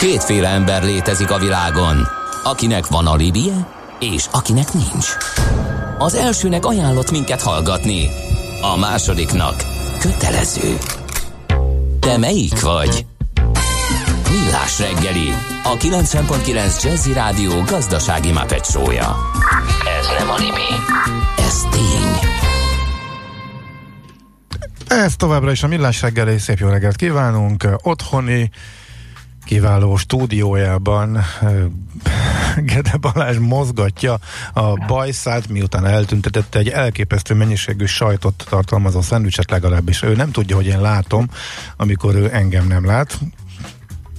Kétféle 0.00 0.48
ember 0.48 0.82
létezik 0.82 1.30
a 1.30 1.38
világon, 1.38 2.08
akinek 2.44 2.86
van 2.86 3.06
alibije, 3.06 3.66
és 3.98 4.26
akinek 4.30 4.72
nincs. 4.72 5.08
Az 5.98 6.14
elsőnek 6.14 6.64
ajánlott 6.64 7.10
minket 7.10 7.42
hallgatni, 7.42 8.08
a 8.62 8.76
másodiknak 8.78 9.54
kötelező. 10.00 10.76
Te 12.00 12.18
melyik 12.18 12.60
vagy? 12.60 13.06
Millás 14.30 14.78
reggeli, 14.78 15.28
a 15.64 15.76
90.9 15.76 16.82
Jazzy 16.82 17.12
Rádió 17.12 17.62
gazdasági 17.62 18.32
mapetsója. 18.32 19.16
Ez 20.00 20.06
nem 20.18 20.30
animi, 20.30 20.70
ez 21.38 21.60
tény. 21.70 22.30
Ez 24.88 25.16
továbbra 25.16 25.50
is 25.50 25.62
a 25.62 25.66
Millás 25.66 26.02
reggeli, 26.02 26.38
szép 26.38 26.58
jó 26.58 26.68
reggelt 26.68 26.96
kívánunk. 26.96 27.68
Otthoni 27.82 28.50
kiváló 29.50 29.96
stúdiójában 29.96 31.18
Gede 32.56 32.96
Balázs 33.00 33.36
mozgatja 33.38 34.18
a 34.52 34.86
bajszát, 34.86 35.48
miután 35.48 35.86
eltüntetette 35.86 36.58
egy 36.58 36.68
elképesztő 36.68 37.34
mennyiségű 37.34 37.84
sajtot 37.84 38.46
tartalmazó 38.48 39.00
szendvicset 39.00 39.50
legalábbis. 39.50 40.02
Ő 40.02 40.14
nem 40.14 40.30
tudja, 40.30 40.56
hogy 40.56 40.66
én 40.66 40.80
látom, 40.80 41.28
amikor 41.76 42.14
ő 42.14 42.30
engem 42.32 42.66
nem 42.66 42.86
lát. 42.86 43.18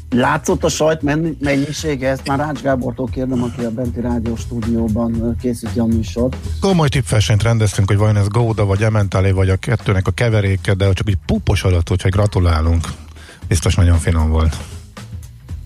Látszott 0.10 0.64
a 0.64 0.70
sajt 0.70 1.02
mennyisége? 1.40 2.10
Ezt 2.10 2.28
már 2.28 2.38
Rács 2.38 2.62
Gábortól 2.62 3.08
kérdem, 3.12 3.44
aki 3.44 3.64
a 3.64 3.70
Benti 3.70 4.02
Rádió 4.02 4.36
stúdióban 4.36 5.36
készíti 5.42 5.80
a 5.80 5.86
műsort. 5.86 6.36
Komoly 6.60 6.90
tippversenyt 6.90 7.44
rendeztünk, 7.44 7.88
hogy 7.88 7.98
vajon 7.98 8.18
ez 8.18 8.28
Gouda 8.28 8.66
vagy 8.66 8.84
Emmentalé 8.84 9.32
vagy 9.32 9.50
a 9.50 9.56
kettőnek 9.56 10.08
a 10.08 10.12
keveréke, 10.12 10.74
de 10.74 10.94
csak 10.94 11.08
egy 11.08 11.18
pupos 11.26 11.64
alatt, 11.64 11.92
úgyhogy 11.92 12.12
gratulálunk. 12.12 12.88
Biztos 13.48 13.76
nagyon 13.76 13.98
finom 13.98 14.30
volt. 14.30 14.58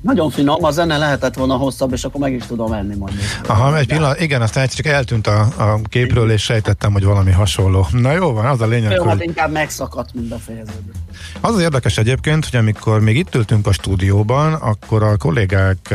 Nagyon 0.05 0.30
finom, 0.30 0.64
a 0.64 0.72
zene 0.72 0.98
lehetett 0.98 1.36
volna 1.36 1.55
hosszabb, 1.55 1.94
és 1.94 2.04
akkor 2.04 2.20
meg 2.20 2.34
is 2.34 2.45
tudom 2.45 2.72
enni 2.72 2.95
majd. 2.95 3.14
Aha, 3.48 3.78
egy 3.78 3.88
pillanat, 3.88 4.20
igen, 4.20 4.42
aztán 4.42 4.67
csak 4.67 4.86
eltűnt 4.86 5.28
a, 5.28 5.39
a 5.58 5.80
képről, 5.84 6.31
és 6.31 6.44
sejtettem, 6.44 6.92
hogy 6.92 7.03
valami 7.03 7.31
hasonló. 7.31 7.88
Na 7.92 8.12
jó 8.12 8.31
van, 8.31 8.45
az 8.45 8.62
a 8.62 8.66
lényeg, 8.66 8.92
jó, 8.92 8.97
hogy... 8.97 9.08
hát 9.08 9.23
inkább 9.23 9.52
megszakadt, 9.52 10.14
mint 10.14 10.28
befejeződött. 10.28 10.95
Az 11.42 11.53
az 11.53 11.62
érdekes 11.62 11.97
egyébként, 11.97 12.45
hogy 12.50 12.59
amikor 12.59 13.00
még 13.00 13.17
itt 13.17 13.36
ültünk 13.36 13.67
a 13.67 13.72
stúdióban, 13.72 14.53
akkor 14.53 15.03
a 15.03 15.17
kollégák 15.17 15.94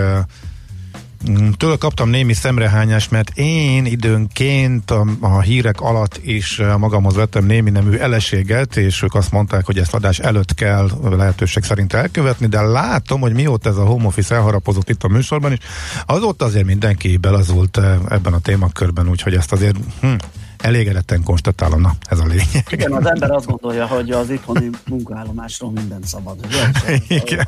Tőle 1.56 1.76
kaptam 1.76 2.08
némi 2.08 2.32
szemrehányást, 2.32 3.10
mert 3.10 3.30
én 3.34 3.86
időnként 3.86 4.90
a, 4.90 5.06
a 5.20 5.40
hírek 5.40 5.80
alatt 5.80 6.20
is 6.22 6.58
eh, 6.58 6.76
magamhoz 6.76 7.14
vettem 7.14 7.44
némi 7.44 7.70
nemű 7.70 7.96
eleséget, 7.96 8.76
és 8.76 9.02
ők 9.02 9.14
azt 9.14 9.32
mondták, 9.32 9.66
hogy 9.66 9.78
ezt 9.78 9.94
adás 9.94 10.18
előtt 10.18 10.54
kell 10.54 10.90
lehetőség 11.02 11.62
szerint 11.62 11.92
elkövetni, 11.92 12.46
de 12.46 12.60
látom, 12.60 13.20
hogy 13.20 13.32
mióta 13.32 13.68
ez 13.68 13.76
a 13.76 13.84
home 13.84 14.06
office 14.06 14.34
elharapozott 14.34 14.90
itt 14.90 15.02
a 15.02 15.08
műsorban 15.08 15.52
is, 15.52 15.58
azóta 16.06 16.44
azért 16.44 16.66
mindenki 16.66 17.16
belazult 17.16 17.76
eh, 17.76 17.98
ebben 18.08 18.32
a 18.32 18.38
témakörben, 18.38 19.08
úgyhogy 19.08 19.34
ezt 19.34 19.52
azért 19.52 19.76
hm, 20.00 20.14
elégedetten 20.60 21.22
konstatálom, 21.22 21.80
na, 21.80 21.94
ez 22.08 22.18
a 22.18 22.26
lényeg. 22.26 22.64
Igen, 22.70 22.92
az 22.92 23.06
ember 23.06 23.30
azt 23.30 23.46
gondolja, 23.46 23.86
hogy 23.86 24.10
az 24.10 24.30
itthoni 24.30 24.70
munkaállomásról 24.88 25.70
minden 25.70 26.00
szabad. 26.04 26.38
Ugye? 26.46 26.70
Igen. 27.08 27.46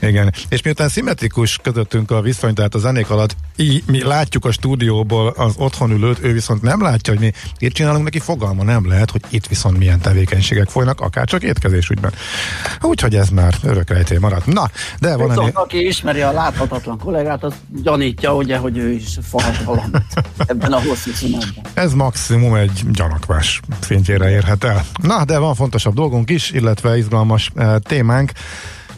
Igen. 0.00 0.32
És 0.48 0.62
miután 0.62 0.88
szimmetrikus 0.88 1.58
közöttünk 1.62 2.10
a 2.10 2.20
viszony, 2.20 2.54
tehát 2.54 2.74
a 2.74 2.78
zenék 2.78 3.10
alatt 3.10 3.36
így 3.56 3.82
mi 3.86 4.02
látjuk 4.02 4.44
a 4.44 4.52
stúdióból 4.52 5.28
az 5.28 5.54
otthon 5.58 5.90
ülőt, 5.90 6.18
ő 6.22 6.32
viszont 6.32 6.62
nem 6.62 6.82
látja, 6.82 7.12
hogy 7.12 7.22
mi 7.22 7.32
itt 7.58 7.72
csinálunk, 7.72 8.04
neki 8.04 8.18
fogalma 8.18 8.62
nem 8.62 8.88
lehet, 8.88 9.10
hogy 9.10 9.22
itt 9.30 9.46
viszont 9.46 9.78
milyen 9.78 10.00
tevékenységek 10.00 10.68
folynak, 10.68 11.00
akár 11.00 11.26
csak 11.26 11.42
étkezés 11.42 11.88
ügyben. 11.88 12.12
Úgyhogy 12.80 13.14
ez 13.14 13.28
már 13.28 13.54
örökrejtély 13.62 14.18
maradt. 14.18 14.46
Na, 14.46 14.70
de 15.00 15.16
van 15.16 15.30
ennél... 15.30 15.50
Aki 15.54 15.86
ismeri 15.86 16.20
a 16.20 16.32
láthatatlan 16.32 16.98
kollégát, 16.98 17.44
az 17.44 17.54
gyanítja, 17.82 18.34
ugye, 18.34 18.56
hogy 18.56 18.78
ő 18.78 18.90
is 18.90 19.18
fahat 19.22 19.62
valamit 19.62 20.04
ebben 20.46 20.72
a 20.72 20.82
hosszú 20.82 21.12
szünetben. 21.12 21.53
Ez 21.74 21.92
maximum 21.92 22.54
egy 22.54 22.82
gyanakvás 22.92 23.60
szintjére 23.80 24.30
érhet 24.30 24.64
el. 24.64 24.84
Na, 25.02 25.24
de 25.24 25.38
van 25.38 25.54
fontosabb 25.54 25.94
dolgunk 25.94 26.30
is, 26.30 26.50
illetve 26.50 26.96
izgalmas 26.96 27.50
e, 27.54 27.78
témánk, 27.78 28.32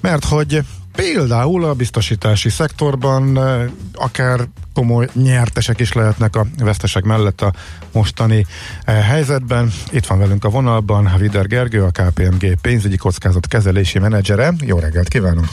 mert 0.01 0.25
hogy 0.25 0.61
például 0.95 1.65
a 1.65 1.75
biztosítási 1.75 2.49
szektorban 2.49 3.39
e, 3.39 3.71
akár 3.95 4.41
komoly 4.75 5.09
nyertesek 5.13 5.81
is 5.81 5.93
lehetnek 5.93 6.37
a 6.37 6.47
vesztesek 6.59 7.05
mellett 7.05 7.41
a 7.41 7.53
mostani 7.93 8.47
e, 8.85 8.93
helyzetben. 8.93 9.71
Itt 9.91 10.07
van 10.07 10.19
velünk 10.19 10.45
a 10.45 10.49
vonalban 10.49 11.11
Vider 11.19 11.47
Gergő, 11.47 11.83
a 11.83 11.91
KPMG 11.91 12.61
pénzügyi 12.61 12.97
kockázat 12.97 13.47
kezelési 13.47 13.99
menedzsere. 13.99 14.53
Jó 14.65 14.79
reggelt 14.79 15.09
kívánunk! 15.09 15.49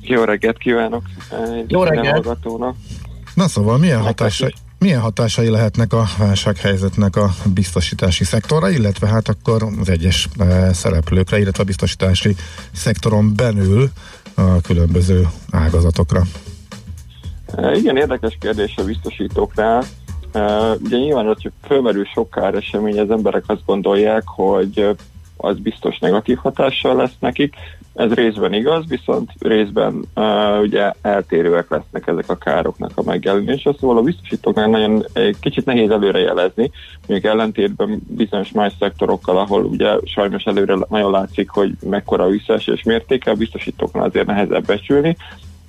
Jó 0.00 0.24
reggelt 0.24 0.58
kívánok! 0.58 1.02
Jó 1.66 1.82
reggelt! 1.82 2.38
Na 3.34 3.48
szóval 3.48 3.78
milyen 3.78 4.00
hatásai, 4.00 4.54
milyen 4.86 5.00
hatásai 5.00 5.48
lehetnek 5.48 5.92
a 5.92 6.04
válsághelyzetnek 6.18 7.16
a 7.16 7.30
biztosítási 7.54 8.24
szektorra, 8.24 8.70
illetve 8.70 9.06
hát 9.06 9.28
akkor 9.28 9.62
az 9.80 9.88
egyes 9.88 10.28
e, 10.38 10.72
szereplőkre, 10.72 11.38
illetve 11.38 11.62
a 11.62 11.66
biztosítási 11.66 12.34
szektoron 12.72 13.32
belül 13.36 13.88
a 14.34 14.60
különböző 14.60 15.28
ágazatokra? 15.50 16.22
E, 17.56 17.76
igen, 17.76 17.96
érdekes 17.96 18.36
kérdés 18.40 18.74
a 18.76 18.82
biztosítóknál. 18.84 19.84
E, 20.32 20.70
ugye 20.70 20.96
nyilván, 20.96 21.26
hogy 21.26 21.50
fölmerül 21.62 22.04
sok 22.04 22.30
káresemény, 22.30 22.98
az 22.98 23.10
emberek 23.10 23.44
azt 23.46 23.64
gondolják, 23.64 24.22
hogy 24.26 24.96
az 25.36 25.58
biztos 25.58 25.98
negatív 25.98 26.36
hatással 26.36 26.96
lesz 26.96 27.16
nekik. 27.18 27.54
Ez 27.96 28.12
részben 28.12 28.52
igaz, 28.52 28.84
viszont 28.88 29.30
részben 29.38 30.04
uh, 30.14 30.60
ugye 30.60 30.92
eltérőek 31.02 31.70
lesznek 31.70 32.06
ezek 32.06 32.30
a 32.30 32.36
károknak 32.36 32.90
a 32.94 33.02
megjelenése, 33.02 33.74
szóval 33.80 33.96
a 33.96 34.02
biztosítóknál 34.02 34.68
nagyon 34.68 35.04
egy 35.12 35.36
kicsit 35.40 35.64
nehéz 35.64 35.90
előre 35.90 36.18
jelezni, 36.18 36.70
mondjuk 37.06 37.32
ellentétben 37.32 38.00
bizonyos 38.08 38.52
más 38.52 38.72
szektorokkal, 38.78 39.38
ahol 39.38 39.64
ugye 39.64 39.96
sajnos 40.04 40.44
előre 40.44 40.76
nagyon 40.88 41.10
látszik, 41.10 41.50
hogy 41.50 41.72
mekkora 41.80 42.24
a 42.24 42.28
visszaesés 42.28 42.82
mértéke, 42.82 43.30
a 43.30 43.34
biztosítóknál 43.34 44.04
azért 44.04 44.26
nehezebb 44.26 44.66
becsülni, 44.66 45.16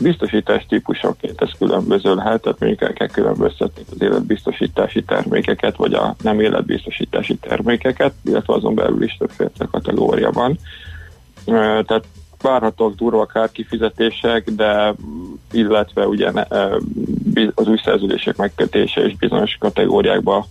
biztosítás 0.01 0.65
típusonként 0.65 1.41
ez 1.41 1.51
különböző 1.57 2.15
lehet, 2.15 2.41
tehát 2.41 2.59
mondjuk 2.59 2.81
el 2.81 2.93
kell 2.93 3.07
különböztetni 3.07 3.83
az 3.91 4.01
életbiztosítási 4.01 5.03
termékeket, 5.03 5.75
vagy 5.75 5.93
a 5.93 6.15
nem 6.23 6.39
életbiztosítási 6.39 7.35
termékeket, 7.35 8.13
illetve 8.25 8.53
azon 8.53 8.75
belül 8.75 9.03
is 9.03 9.17
többféle 9.17 9.49
kategória 9.71 10.31
van. 10.31 10.57
Tehát 11.85 12.03
várhatóak 12.41 12.95
durva 12.95 13.25
kárkifizetések, 13.25 14.49
de 14.49 14.93
illetve 15.51 16.07
ugye 16.07 16.31
az 17.55 17.67
új 17.67 17.77
szerződések 17.83 18.35
megkötése 18.35 19.01
és 19.01 19.15
bizonyos 19.15 19.57
kategóriákba 19.59 20.45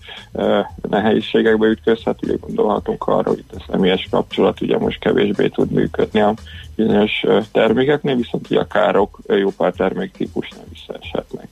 nehézségekbe 0.89 1.67
ütközhet, 1.67 2.23
ugye 2.23 2.35
gondolhatunk 2.41 3.07
arra, 3.07 3.29
hogy 3.29 3.45
a 3.53 3.65
személyes 3.71 4.09
kapcsolat 4.11 4.61
ugye 4.61 4.79
most 4.79 4.99
kevésbé 4.99 5.49
tud 5.49 5.71
működni 5.71 6.21
a 6.21 6.35
bizonyos 6.77 7.25
termékeknél, 7.53 8.17
viszont 8.17 8.51
ugye 8.51 8.61
a 8.61 8.67
károk 8.67 9.19
jó 9.27 9.51
pár 9.57 9.73
terméktípusnál 9.73 10.65
visszaeshetnek. 10.73 11.49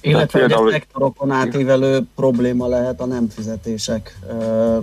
Illetve 0.00 0.38
például... 0.38 0.66
egy 0.66 0.72
szektorokon 0.72 1.30
átívelő 1.30 2.00
probléma 2.14 2.66
lehet 2.66 3.00
a 3.00 3.06
nem 3.06 3.28
fizetések 3.28 4.18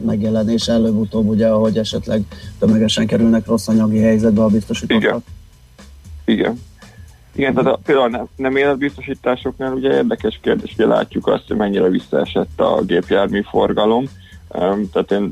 megjelenése 0.06 0.72
előbb-utóbb, 0.72 1.28
ugye, 1.28 1.48
ahogy 1.48 1.78
esetleg 1.78 2.22
tömegesen 2.60 3.08
kerülnek 3.08 3.46
rossz 3.48 3.68
anyagi 3.68 4.00
helyzetbe 4.00 4.44
a 4.44 4.48
biztosítottak. 4.48 5.04
Igen. 5.04 5.24
Igen. 6.26 6.62
Igen, 7.36 7.54
tehát 7.54 7.74
a, 7.74 7.80
például 7.86 8.10
nem, 8.10 8.26
nem 8.36 8.56
életbiztosításoknál 8.56 9.74
ugye 9.74 9.94
érdekes 9.94 10.40
kérdés, 10.42 10.74
hogy 10.78 10.86
látjuk 10.86 11.28
azt, 11.28 11.44
hogy 11.48 11.58
mennyire 11.58 11.90
visszaesett 11.90 12.60
a 12.60 12.82
gépjármű 12.82 13.42
forgalom. 13.42 14.06
Um, 14.50 14.90
tehát 14.92 15.12
én 15.12 15.32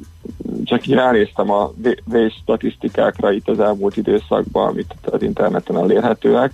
csak 0.63 0.87
így 0.87 0.93
ránéztem 0.93 1.51
a 1.51 1.71
vés 2.05 2.33
statisztikákra 2.41 3.31
itt 3.31 3.49
az 3.49 3.59
elmúlt 3.59 3.97
időszakban, 3.97 4.67
amit 4.67 4.95
az 5.01 5.21
interneten 5.21 5.77
elérhetőek, 5.77 6.51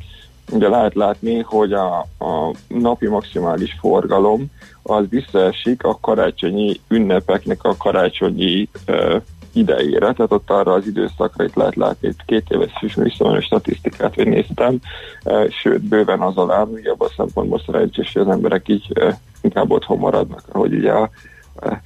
ugye 0.52 0.68
lehet 0.70 0.94
látni, 0.96 1.40
hogy 1.40 1.74
a, 1.74 2.00
a 2.00 2.54
napi 2.68 3.08
maximális 3.08 3.78
forgalom 3.80 4.46
az 4.84 5.06
visszaesik 5.10 5.84
a 5.84 5.98
karácsonyi 6.02 6.80
ünnepeknek 6.88 7.64
a 7.64 7.76
karácsonyi 7.78 8.70
uh, 8.88 9.22
idejére, 9.54 10.14
tehát 10.14 10.32
ott 10.32 10.50
arra 10.50 10.74
az 10.74 10.88
időszakra 10.88 11.44
itt 11.44 11.56
lehet 11.56 11.76
látni, 11.76 12.08
itt 12.08 12.26
két 12.26 12.46
éves 12.50 12.72
is 12.80 12.96
viszonyos 12.96 13.46
statisztikát, 13.46 14.16
hogy 14.16 14.28
néztem, 14.28 14.80
uh, 15.24 15.50
sőt, 15.50 15.82
bőven 15.82 16.20
az 16.20 16.38
alá, 16.38 16.62
ugye 16.62 16.92
abban 16.92 17.08
a 17.08 17.14
szempontból 17.18 17.62
szerencsés, 17.66 18.14
hogy 18.14 18.22
az 18.22 18.30
emberek 18.30 18.68
így 18.68 18.92
uh, 19.00 19.14
inkább 19.42 19.72
otthon 19.72 19.98
maradnak, 19.98 20.44
ahogy 20.52 20.74
ugye 20.74 20.92
a, 20.92 21.10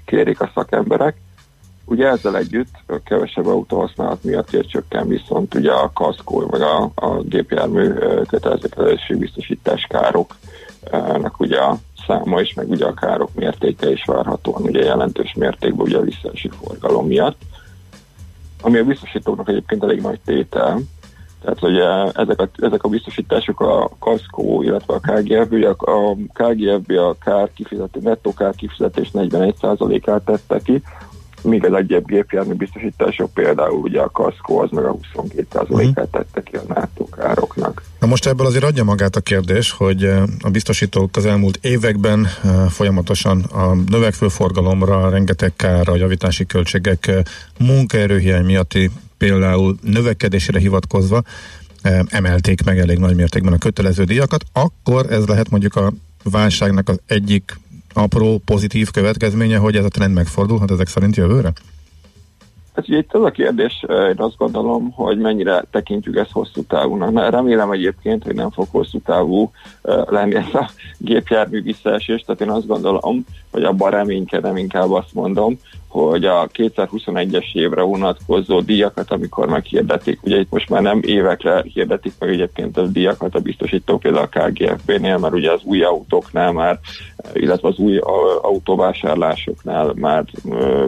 kérik 0.05 0.41
a 0.41 0.51
szakemberek. 0.53 1.15
Ugye 1.85 2.07
ezzel 2.07 2.37
együtt 2.37 2.73
a 2.87 2.99
kevesebb 3.03 3.47
autóhasználat 3.47 4.23
miatt 4.23 4.67
csökken 4.67 5.07
viszont 5.07 5.53
ugye 5.55 5.71
a 5.71 5.91
kaszkó, 5.93 6.39
vagy 6.39 6.61
a, 6.61 6.91
a 6.95 7.21
gépjármű 7.21 7.93
kötelezettségi 8.27 9.19
biztosítás 9.19 9.87
károknak 9.89 11.39
ugye 11.39 11.59
a 11.59 11.77
száma 12.07 12.41
is, 12.41 12.53
meg 12.53 12.69
ugye 12.69 12.85
a 12.85 12.93
károk 12.93 13.33
mértéke 13.33 13.91
is 13.91 14.05
várhatóan 14.05 14.61
ugye 14.61 14.83
jelentős 14.83 15.33
mértékben 15.33 15.85
ugye 15.85 15.97
a 15.97 16.01
visszaesik 16.01 16.51
forgalom 16.51 17.07
miatt. 17.07 17.37
Ami 18.61 18.77
a 18.77 18.83
biztosítóknak 18.83 19.49
egyébként 19.49 19.83
elég 19.83 20.01
nagy 20.01 20.19
tétel, 20.25 20.79
Tehát, 21.41 21.59
hogy 21.59 21.77
ezek 22.13 22.41
a, 22.41 22.49
ezek 22.57 22.83
a 22.83 22.87
biztosítások 22.87 23.61
a 23.61 23.89
Kaszkó, 23.99 24.63
illetve 24.63 24.93
a 24.93 24.99
KGFB, 24.99 25.53
a, 25.53 25.91
a 25.91 26.15
KGFB 26.33 26.91
a 26.91 27.15
kár 27.19 27.49
kifizetés, 27.53 28.03
nettó 28.03 28.33
kár 28.33 28.55
kifizetés 28.55 29.09
41%-át 29.13 30.25
tette 30.25 30.59
ki, 30.63 30.81
míg 31.45 31.65
az 31.65 31.73
egyéb 31.73 32.05
gépjármű 32.05 32.53
biztosítások 32.53 33.33
például 33.33 33.79
ugye 33.79 34.01
a 34.01 34.09
kaszkó 34.09 34.59
az 34.59 34.69
meg 34.71 34.85
a 34.85 34.95
22%-át 35.13 35.69
mhm. 35.69 35.89
tette 36.11 36.43
ki 36.43 36.55
a 36.55 36.61
NATO 36.67 37.05
károknak. 37.05 37.83
Na 37.99 38.07
most 38.07 38.25
ebből 38.25 38.45
azért 38.45 38.63
adja 38.63 38.83
magát 38.83 39.15
a 39.15 39.21
kérdés, 39.21 39.71
hogy 39.71 40.03
a 40.41 40.49
biztosítók 40.51 41.17
az 41.17 41.25
elmúlt 41.25 41.59
években 41.61 42.27
folyamatosan 42.69 43.41
a 43.41 43.73
növekvő 43.73 44.27
forgalomra, 44.27 45.09
rengeteg 45.09 45.53
kár, 45.55 45.89
a 45.89 45.95
javítási 45.95 46.45
költségek, 46.45 47.11
munkaerőhiány 47.59 48.45
miatti 48.45 48.89
például 49.17 49.75
növekedésre 49.81 50.59
hivatkozva 50.59 51.21
emelték 52.07 52.63
meg 52.63 52.79
elég 52.79 52.97
nagy 52.97 53.15
mértékben 53.15 53.53
a 53.53 53.57
kötelező 53.57 54.03
díjakat, 54.03 54.43
akkor 54.53 55.11
ez 55.11 55.25
lehet 55.25 55.49
mondjuk 55.49 55.75
a 55.75 55.91
válságnak 56.23 56.89
az 56.89 56.99
egyik 57.05 57.59
apró 57.95 58.41
pozitív 58.45 58.91
következménye, 58.91 59.57
hogy 59.57 59.75
ez 59.75 59.83
a 59.83 59.89
trend 59.89 60.13
megfordulhat 60.13 60.71
ezek 60.71 60.87
szerint 60.87 61.15
jövőre? 61.15 61.53
Hát 62.75 62.87
ugye 62.87 62.97
itt 62.97 63.13
az 63.13 63.23
a 63.23 63.31
kérdés, 63.31 63.85
én 63.87 64.15
azt 64.17 64.37
gondolom, 64.37 64.91
hogy 64.91 65.17
mennyire 65.17 65.63
tekintjük 65.71 66.15
ezt 66.15 66.31
hosszú 66.31 66.63
távúnak. 66.63 67.11
Mert 67.11 67.31
remélem 67.31 67.71
egyébként, 67.71 68.23
hogy 68.23 68.35
nem 68.35 68.49
fog 68.49 68.67
hosszú 68.71 68.99
távú 68.99 69.51
lenni 70.05 70.35
ez 70.35 70.53
a 70.53 70.69
gépjármű 70.97 71.61
visszaesés, 71.61 72.21
tehát 72.21 72.41
én 72.41 72.49
azt 72.49 72.67
gondolom, 72.67 73.25
hogy 73.51 73.63
abban 73.63 73.91
reménykedem, 73.91 74.57
inkább 74.57 74.91
azt 74.91 75.13
mondom, 75.13 75.57
hogy 75.87 76.25
a 76.25 76.47
2021-es 76.47 77.53
évre 77.53 77.81
vonatkozó 77.81 78.61
díjakat, 78.61 79.11
amikor 79.11 79.47
meghirdetik, 79.47 80.23
ugye 80.23 80.39
itt 80.39 80.51
most 80.51 80.69
már 80.69 80.81
nem 80.81 80.99
évekre 81.03 81.63
hirdetik 81.73 82.13
meg 82.19 82.29
egyébként 82.29 82.77
a 82.77 82.87
díjakat 82.87 83.35
a 83.35 83.39
biztosítók, 83.39 83.99
például 83.99 84.27
a 84.31 84.39
KGFB-nél, 84.39 85.17
mert 85.17 85.33
ugye 85.33 85.51
az 85.51 85.61
új 85.63 85.81
autóknál 85.81 86.51
már, 86.51 86.79
illetve 87.33 87.67
az 87.67 87.77
új 87.77 87.97
autóvásárlásoknál 88.41 89.93
már 89.95 90.23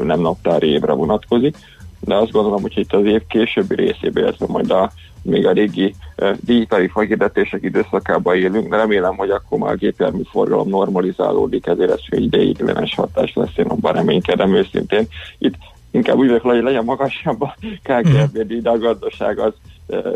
nem 0.04 0.20
naptári 0.20 0.68
évre 0.68 0.94
vonatkozik, 0.94 1.58
de 2.00 2.16
azt 2.16 2.32
gondolom, 2.32 2.62
hogy 2.62 2.78
itt 2.78 2.94
az 2.94 3.06
év 3.06 3.22
későbbi 3.28 3.76
részében, 3.76 4.24
illetve 4.24 4.46
majd 4.50 4.72
a 4.72 4.92
még 5.22 5.46
a 5.46 5.52
régi 5.52 5.94
uh, 6.18 6.36
díjtarifa 6.46 7.02
hirdetések 7.02 7.64
időszakában 7.64 8.36
élünk, 8.36 8.70
de 8.70 8.78
remélem, 8.78 9.16
hogy 9.16 9.30
akkor 9.30 9.60
már 9.60 9.72
a 9.72 9.76
gépjármű 9.76 10.22
forgalom 10.32 10.70
normalizálódik, 10.70 11.68
ezért 11.68 11.92
ez 11.92 12.00
egy 12.10 12.24
ideiglenes 12.24 12.96
hatás 12.96 13.34
lesz, 13.34 13.58
én 13.58 13.66
abban 13.66 13.94
reménykedem 13.94 14.56
őszintén. 14.56 15.08
Itt 15.38 15.56
inkább 15.92 16.18
úgy 16.18 16.40
hogy 16.42 16.64
legyen 16.64 16.84
magasabb 16.84 17.42
a 17.42 17.56
KGFB 17.84 18.38
díj, 18.38 18.60
de 18.60 18.70
a 18.70 18.78
gazdaság 18.78 19.40
az 19.40 19.54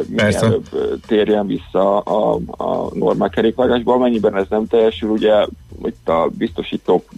mielőbb 0.07 0.69
térjen 1.07 1.47
vissza 1.47 1.99
a, 1.99 2.39
a 2.57 2.89
normál 2.93 3.29
kerékvágásba. 3.29 3.93
Amennyiben 3.93 4.35
ez 4.35 4.45
nem 4.49 4.67
teljesül, 4.67 5.09
ugye 5.09 5.45
itt 5.85 6.09
a 6.09 6.29
biztosítók 6.37 7.09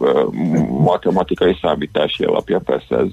matematikai 0.67 1.57
számítási 1.61 2.23
alapja 2.23 2.59
persze 2.59 2.95
ez 2.95 3.07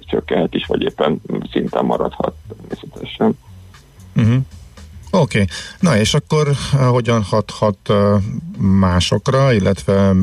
csökkenhet 0.00 0.54
is, 0.54 0.66
vagy 0.66 0.82
éppen 0.82 1.20
szinten 1.52 1.84
maradhat 1.84 2.34
természetesen. 2.48 3.38
Uh-huh. 4.16 4.36
Oké, 5.10 5.40
okay. 5.40 5.46
na 5.80 5.96
és 5.98 6.14
akkor 6.14 6.48
hogyan 6.90 7.22
hathat 7.22 7.92
másokra, 8.58 9.52
illetve 9.52 10.14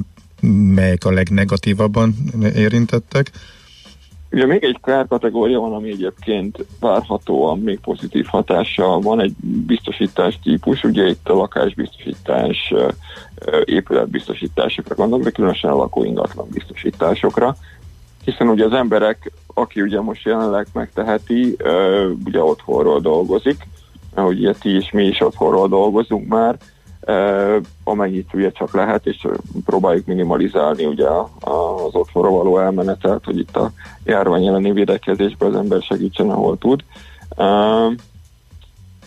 melyek 0.76 1.06
a 1.06 1.12
legnegatívabban 1.12 2.16
érintettek? 2.56 3.32
Ugye 4.34 4.46
még 4.46 4.64
egy 4.64 4.80
kárkategória 4.82 5.60
van, 5.60 5.74
ami 5.74 5.90
egyébként 5.90 6.66
várhatóan 6.80 7.60
még 7.60 7.80
pozitív 7.80 8.26
hatása 8.26 9.00
van, 9.00 9.22
egy 9.22 9.34
biztosítás 9.42 10.40
típus, 10.44 10.84
ugye 10.84 11.08
itt 11.08 11.30
a 11.30 11.34
lakásbiztosítás, 11.34 12.74
épületbiztosításokra 13.66 14.96
gondolok, 14.96 15.24
de 15.24 15.32
különösen 15.32 15.72
a 15.72 15.76
lakóingatlan 15.76 16.48
biztosításokra, 16.52 17.56
hiszen 18.24 18.48
ugye 18.48 18.66
az 18.66 18.74
emberek, 18.74 19.32
aki 19.54 19.82
ugye 19.82 20.02
most 20.02 20.26
jelenleg 20.26 20.68
megteheti, 20.74 21.58
ugye 22.26 22.44
otthonról 22.44 23.00
dolgozik, 23.00 23.68
ahogy 24.14 24.40
ugye 24.40 24.54
ti 24.54 24.76
is, 24.76 24.92
mi 24.92 25.04
is 25.04 25.22
otthonról 25.22 25.68
dolgozunk 25.68 26.28
már, 26.28 26.58
amennyit 27.84 28.34
ugye 28.34 28.52
csak 28.52 28.74
lehet, 28.74 29.06
és 29.06 29.28
próbáljuk 29.66 30.06
minimalizálni 30.06 30.86
ugye 30.86 31.08
az 31.40 31.96
otthonra 31.96 32.30
való 32.30 32.60
elmenetet, 32.60 33.26
hogy 33.26 33.38
itt 33.40 33.56
a 33.56 33.72
járvány 34.04 34.48
elleni 34.48 34.72
védekezésben 34.72 35.50
az 35.50 35.56
ember 35.56 35.82
segítsen, 35.82 36.30
ahol 36.30 36.58
tud. 36.58 36.84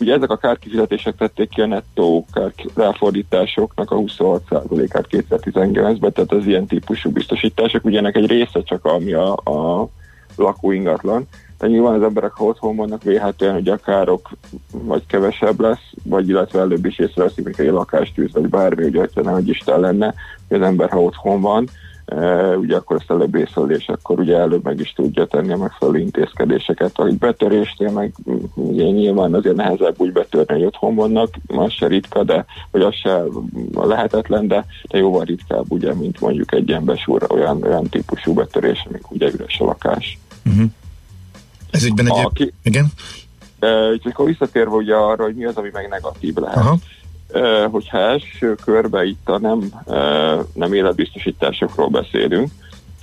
Ugye 0.01 0.15
ezek 0.15 0.31
a 0.31 0.37
kárkifizetések 0.37 1.17
tették 1.17 1.49
ki 1.49 1.61
a 1.61 1.67
nettó 1.67 2.27
ráfordításoknak 2.75 3.91
a 3.91 3.97
26%-át 3.97 5.07
2019-ben, 5.11 6.13
tehát 6.13 6.33
az 6.33 6.47
ilyen 6.47 6.67
típusú 6.67 7.11
biztosítások, 7.11 7.85
ugye 7.85 7.99
ennek 7.99 8.17
egy 8.17 8.27
része 8.27 8.63
csak 8.63 8.85
ami 8.85 9.13
a, 9.13 9.33
a 9.33 9.89
lakóingatlan, 10.37 11.29
de 11.59 11.67
nyilván 11.67 11.95
az 11.95 12.03
emberek, 12.03 12.33
ha 12.33 12.45
otthon 12.45 12.77
vannak, 12.77 13.03
véhetően, 13.03 13.53
hogy 13.53 13.69
a 13.69 13.77
károk 13.77 14.31
vagy 14.71 15.07
kevesebb 15.07 15.61
lesz, 15.61 15.93
vagy 16.05 16.29
illetve 16.29 16.61
előbb 16.61 16.85
is 16.85 16.99
észreveszik, 16.99 17.45
mint 17.45 17.59
egy 17.59 17.71
lakástűz, 17.71 18.33
vagy 18.33 18.49
bármi, 18.49 18.85
ugye, 18.85 18.99
hogyha 18.99 19.23
nem 19.23 19.35
egy 19.35 19.49
Isten 19.49 19.81
lenne, 19.81 20.15
hogy 20.49 20.61
az 20.61 20.67
ember, 20.67 20.91
ha 20.91 21.03
otthon 21.03 21.41
van, 21.41 21.69
Uh, 22.13 22.59
ugye 22.59 22.77
akkor 22.77 22.97
ezt 22.97 23.11
előbb 23.11 23.35
észlel, 23.35 23.71
és 23.71 23.89
akkor 23.89 24.21
ugye 24.21 24.37
előbb 24.37 24.65
meg 24.65 24.81
is 24.81 24.93
tudja 24.93 25.25
tenni 25.25 25.53
a 25.53 25.57
megfelelő 25.57 25.99
intézkedéseket. 25.99 26.99
A 26.99 27.09
betörésnél 27.19 27.91
meg 27.91 28.15
ugye 28.55 28.85
nyilván 28.85 29.35
azért 29.35 29.57
nehezebb 29.57 29.95
úgy 29.97 30.13
betörni, 30.13 30.55
hogy 30.55 30.65
otthon 30.65 30.95
vannak, 30.95 31.35
az 31.47 31.73
se 31.73 31.87
ritka, 31.87 32.25
de 32.25 32.45
hogy 32.71 32.83
az 32.83 32.95
se 32.95 33.23
lehetetlen, 33.73 34.47
de, 34.47 34.67
de 34.91 34.99
jóval 34.99 35.25
ritkább, 35.25 35.65
ugye, 35.69 35.95
mint 35.95 36.21
mondjuk 36.21 36.53
egy 36.53 36.69
ilyen 36.69 36.85
besúra, 36.85 37.27
olyan, 37.31 37.63
olyan 37.63 37.89
típusú 37.89 38.35
betörés, 38.35 38.87
amik 38.89 39.11
ugye 39.11 39.31
üres 39.33 39.61
a 39.61 39.65
lakás. 39.65 40.19
Uh-huh. 40.45 40.71
Ez 41.71 41.85
ügyben 41.85 42.07
egy... 42.07 42.25
Aki, 42.25 42.53
igen? 42.63 42.87
E, 43.59 43.93
és 43.93 44.05
akkor 44.05 44.27
visszatérve 44.27 44.75
ugye 44.75 44.95
arra, 44.95 45.25
hogy 45.25 45.35
mi 45.35 45.45
az, 45.45 45.57
ami 45.57 45.71
meg 45.73 45.89
negatív 45.89 46.35
lehet. 46.35 46.57
Aha. 46.57 46.77
E, 47.33 47.65
hogyha 47.65 47.99
első 47.99 48.55
körbe 48.65 49.05
itt 49.05 49.29
a 49.29 49.39
nem, 49.39 49.83
e, 49.87 50.37
nem 50.53 50.73
életbiztosításokról 50.73 51.89
beszélünk, 51.89 52.51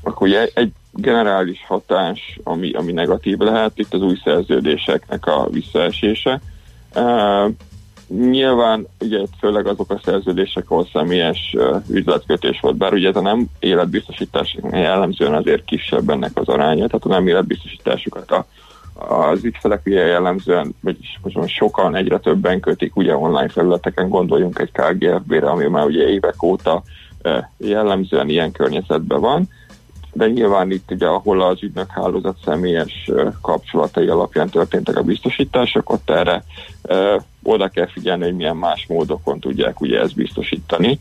akkor 0.03 0.27
ugye 0.27 0.47
egy 0.53 0.71
generális 0.91 1.65
hatás, 1.67 2.39
ami, 2.43 2.71
ami 2.71 2.91
negatív 2.91 3.37
lehet, 3.37 3.71
itt 3.75 3.93
az 3.93 4.01
új 4.01 4.19
szerződéseknek 4.23 5.25
a 5.25 5.47
visszaesése. 5.49 6.41
Nyilván 8.07 8.87
ugye 8.99 9.19
főleg 9.39 9.67
azok 9.67 9.91
a 9.91 10.01
szerződések, 10.03 10.69
ahol 10.69 10.87
személyes 10.93 11.55
üzletkötés 11.89 12.59
volt, 12.59 12.75
bár 12.75 12.93
ugye 12.93 13.09
ez 13.09 13.15
a 13.15 13.21
nem 13.21 13.45
életbiztosítás 13.59 14.57
jellemzően 14.71 15.33
azért 15.33 15.65
kisebb 15.65 16.09
ennek 16.09 16.31
az 16.33 16.47
aránya, 16.47 16.87
tehát 16.87 17.05
a 17.05 17.09
nem 17.09 17.27
életbiztosításokat 17.27 18.31
a 18.31 18.45
az 18.95 19.43
ügyfelek 19.43 19.81
ugye 19.85 20.05
jellemzően, 20.05 20.75
vagyis 20.81 21.19
most 21.21 21.55
sokan, 21.55 21.95
egyre 21.95 22.19
többen 22.19 22.59
kötik 22.59 22.95
ugye 22.95 23.15
online 23.15 23.49
felületeken, 23.49 24.09
gondoljunk 24.09 24.59
egy 24.59 24.71
KGFB-re, 24.71 25.49
ami 25.49 25.67
már 25.67 25.85
ugye 25.85 26.07
évek 26.07 26.43
óta 26.43 26.83
jellemzően 27.57 28.29
ilyen 28.29 28.51
környezetben 28.51 29.19
van, 29.19 29.49
de 30.13 30.27
nyilván 30.27 30.71
itt 30.71 30.91
ugye, 30.91 31.07
ahol 31.07 31.41
az 31.41 31.63
ügynök 31.63 31.91
hálózat 31.91 32.37
személyes 32.45 33.11
kapcsolatai 33.41 34.07
alapján 34.07 34.49
történtek 34.49 34.95
a 34.97 35.03
biztosítások, 35.03 35.89
ott 35.89 36.09
erre 36.09 36.43
oda 37.43 37.67
kell 37.67 37.87
figyelni, 37.87 38.23
hogy 38.23 38.35
milyen 38.35 38.57
más 38.57 38.85
módokon 38.89 39.39
tudják 39.39 39.81
ugye 39.81 39.99
ezt 39.99 40.15
biztosítani. 40.15 40.99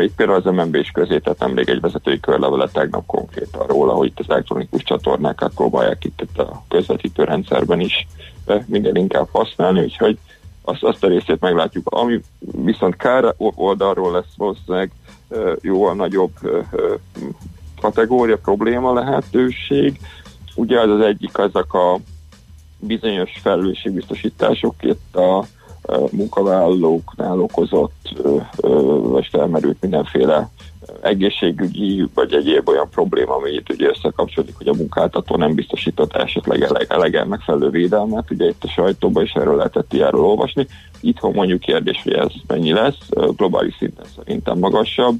Itt 0.00 0.14
például 0.16 0.38
az 0.38 0.54
MNB 0.54 0.74
is 0.74 0.90
közé 0.90 1.18
tett 1.18 1.38
nemrég 1.38 1.68
egy 1.68 1.80
vezetői 1.80 2.20
körlevele 2.20 2.68
tegnap 2.68 3.06
konkrétan 3.06 3.66
róla, 3.66 3.92
hogy 3.92 4.06
itt 4.06 4.18
az 4.18 4.30
elektronikus 4.30 4.82
csatornákat 4.82 5.54
próbálják 5.54 6.04
itt, 6.04 6.38
a 6.38 6.64
közvetítő 6.68 7.24
rendszerben 7.24 7.80
is 7.80 8.06
minden 8.66 8.96
inkább 8.96 9.28
használni, 9.32 9.80
úgyhogy 9.80 10.18
azt, 10.62 10.82
azt 10.82 11.04
a 11.04 11.08
részét 11.08 11.40
meglátjuk. 11.40 11.86
Ami 11.90 12.20
viszont 12.64 12.96
kár 12.96 13.34
oldalról 13.36 14.12
lesz 14.12 14.34
valószínűleg 14.36 14.90
jóval 15.60 15.94
nagyobb 15.94 16.32
kategória, 17.82 18.38
probléma 18.38 18.92
lehetőség. 18.92 20.00
Ugye 20.54 20.80
az 20.80 20.90
az 20.90 21.00
egyik 21.00 21.38
azok 21.38 21.74
a 21.74 21.98
bizonyos 22.78 23.30
felelősségbiztosítások 23.42 24.74
itt 24.80 25.16
a 25.16 25.44
munkavállalóknál 26.10 27.40
okozott, 27.40 28.22
vagy 29.02 29.26
felmerült 29.26 29.76
mindenféle 29.80 30.48
egészségügyi, 31.00 32.06
vagy 32.14 32.32
egyéb 32.32 32.68
olyan 32.68 32.88
probléma, 32.90 33.34
ami 33.34 33.50
itt 33.50 33.70
ugye 33.70 33.88
összekapcsolódik, 33.88 34.56
hogy 34.56 34.68
a 34.68 34.74
munkáltató 34.74 35.36
nem 35.36 35.54
biztosított 35.54 36.12
esetleg 36.12 36.86
elegen 36.88 37.26
megfelelő 37.26 37.70
védelmet. 37.70 38.30
Ugye 38.30 38.48
itt 38.48 38.64
a 38.64 38.68
sajtóban 38.68 39.22
is 39.22 39.32
erről 39.32 39.56
lehetett 39.56 39.92
ilyenről 39.92 40.24
olvasni. 40.24 40.66
Itthon 41.00 41.32
mondjuk 41.32 41.60
kérdés, 41.60 42.00
hogy 42.02 42.12
ez 42.12 42.30
mennyi 42.46 42.72
lesz, 42.72 43.08
globális 43.36 43.74
szinten 43.78 44.06
szerintem 44.16 44.58
magasabb 44.58 45.14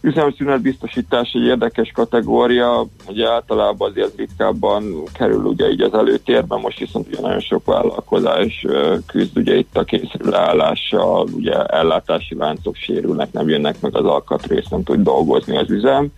üzemszünet 0.00 0.60
biztosítás 0.60 1.32
egy 1.32 1.42
érdekes 1.42 1.90
kategória, 1.94 2.86
ugye 3.08 3.28
általában 3.28 3.90
azért 3.90 4.16
ritkábban 4.16 5.04
kerül 5.12 5.44
ugye 5.44 5.70
így 5.70 5.80
az 5.80 5.94
előtérbe, 5.94 6.56
most 6.56 6.78
viszont 6.78 7.06
ugye 7.06 7.20
nagyon 7.20 7.40
sok 7.40 7.64
vállalkozás 7.64 8.66
küzd 9.06 9.36
ugye 9.36 9.56
itt 9.56 9.76
a 9.76 9.84
kényszerülállással, 9.84 11.28
ugye 11.32 11.64
ellátási 11.64 12.34
láncok 12.34 12.76
sérülnek, 12.76 13.32
nem 13.32 13.48
jönnek 13.48 13.80
meg 13.80 13.96
az 13.96 14.04
alkatrész, 14.04 14.68
nem 14.68 14.82
tud 14.82 15.02
dolgozni 15.02 15.56
az 15.56 15.70
üzem. 15.70 16.08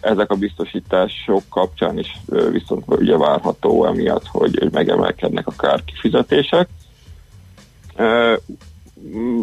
Ezek 0.00 0.30
a 0.30 0.36
biztosítások 0.36 1.42
kapcsán 1.50 1.98
is 1.98 2.20
viszont 2.50 2.84
ugye 2.86 3.16
várható 3.16 3.86
emiatt, 3.86 4.26
hogy 4.26 4.68
megemelkednek 4.72 5.46
a 5.46 5.52
kárkifizetések 5.56 6.68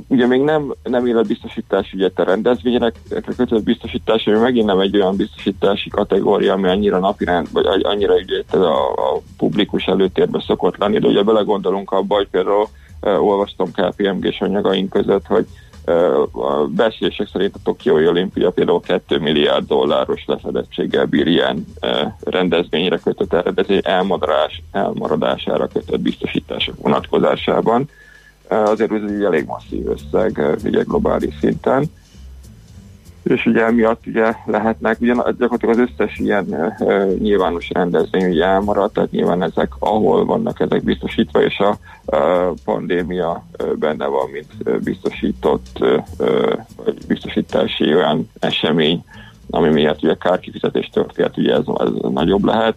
ugye 0.07 0.27
még 0.27 0.41
nem, 0.41 0.73
nem 0.83 1.05
életbiztosítás, 1.05 1.93
ugye 1.93 2.09
te 2.09 2.23
rendezvények 2.23 2.95
kötött 3.37 3.63
biztosítás, 3.63 4.27
ami 4.27 4.37
megint 4.37 4.65
nem 4.65 4.79
egy 4.79 4.95
olyan 4.95 5.15
biztosítási 5.15 5.89
kategória, 5.89 6.53
ami 6.53 6.67
annyira 6.67 6.99
napirend, 6.99 7.47
vagy 7.51 7.65
annyira 7.83 8.13
ugye 8.13 8.57
a, 8.57 8.91
a 8.91 9.21
publikus 9.37 9.85
előtérbe 9.85 10.43
szokott 10.47 10.77
lenni, 10.77 10.99
de 10.99 11.07
ugye 11.07 11.23
belegondolunk 11.23 11.91
abba, 11.91 12.15
hogy 12.15 12.27
például 12.31 12.67
uh, 13.01 13.25
olvastam 13.25 13.71
KPMG-s 13.71 14.41
anyagaink 14.41 14.89
között, 14.89 15.25
hogy 15.25 15.45
uh, 15.85 16.45
a 16.45 16.67
beszélések 16.67 17.27
szerint 17.27 17.55
a 17.55 17.59
Tokiói 17.63 18.07
olimpia 18.07 18.49
például 18.49 18.79
2 18.79 19.19
milliárd 19.19 19.67
dolláros 19.67 20.23
lefedettséggel 20.25 21.05
bír 21.05 21.27
ilyen 21.27 21.65
uh, 21.81 22.11
rendezvényre 22.23 22.97
kötött 22.97 23.33
eredeti 23.33 23.79
elmaradás, 23.83 24.61
elmaradására 24.71 25.67
kötött 25.67 25.99
biztosítások 25.99 26.75
vonatkozásában 26.81 27.89
azért 28.51 28.91
ez 28.91 29.11
egy 29.11 29.23
elég 29.23 29.45
masszív 29.45 29.87
összeg 29.87 30.57
ugye 30.63 30.81
globális 30.83 31.33
szinten. 31.39 31.85
És 33.23 33.45
ugye 33.45 33.65
emiatt 33.65 34.07
ugye 34.07 34.33
lehetnek, 34.45 35.01
ugye 35.01 35.13
gyakorlatilag 35.13 35.79
az 35.79 35.89
összes 35.89 36.17
ilyen 36.17 36.75
uh, 36.79 37.17
nyilvános 37.17 37.69
rendezvény 37.73 38.29
ugye 38.29 38.45
elmaradt, 38.45 38.93
tehát 38.93 39.11
nyilván 39.11 39.43
ezek, 39.43 39.71
ahol 39.79 40.25
vannak 40.25 40.59
ezek 40.59 40.83
biztosítva, 40.83 41.43
és 41.43 41.57
a 41.57 41.77
pandémia 42.65 43.45
benne 43.79 44.05
van, 44.05 44.29
mint 44.29 44.81
biztosított, 44.83 45.79
vagy 46.75 47.05
biztosítási 47.07 47.95
olyan 47.95 48.29
esemény, 48.39 49.03
ami 49.49 49.69
miatt 49.69 50.03
ugye 50.03 50.15
kárkifizetés 50.15 50.89
történt, 50.93 51.37
ugye 51.37 51.53
ez, 51.53 51.63
ez 51.77 52.11
nagyobb 52.11 52.43
lehet. 52.43 52.75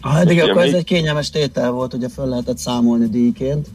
Ha 0.00 0.18
eddig 0.18 0.40
akkor 0.40 0.54
még... 0.54 0.68
ez 0.68 0.74
egy 0.74 0.84
kényelmes 0.84 1.30
tétel 1.30 1.70
volt, 1.70 1.94
ugye 1.94 2.08
föl 2.08 2.28
lehetett 2.28 2.58
számolni 2.58 3.08
díjként 3.08 3.68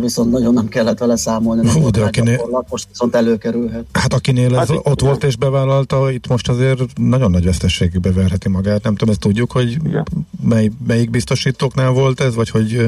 viszont 0.00 0.30
nagyon 0.30 0.54
nem 0.54 0.68
kellett 0.68 0.98
vele 0.98 1.16
számolni. 1.16 1.70
Hú, 1.70 1.90
de 1.90 2.04
akinél, 2.04 2.64
most 2.70 2.88
viszont 2.88 3.14
előkerülhet. 3.14 3.84
Hát 3.92 4.12
akinél 4.12 4.56
ez 4.56 4.68
hát, 4.68 4.70
ott 4.70 5.00
igen. 5.00 5.08
volt 5.08 5.24
és 5.24 5.36
bevállalta, 5.36 6.10
itt 6.10 6.26
most 6.26 6.48
azért 6.48 6.98
nagyon 6.98 7.30
nagy 7.30 7.44
vesztességbe 7.44 8.12
verheti 8.12 8.48
magát. 8.48 8.82
Nem 8.82 8.94
tudom, 8.94 9.08
ezt 9.08 9.20
tudjuk, 9.20 9.52
hogy 9.52 9.76
mely, 10.48 10.70
melyik 10.86 11.10
biztosítóknál 11.10 11.90
volt 11.90 12.20
ez, 12.20 12.34
vagy 12.34 12.50
hogy 12.50 12.84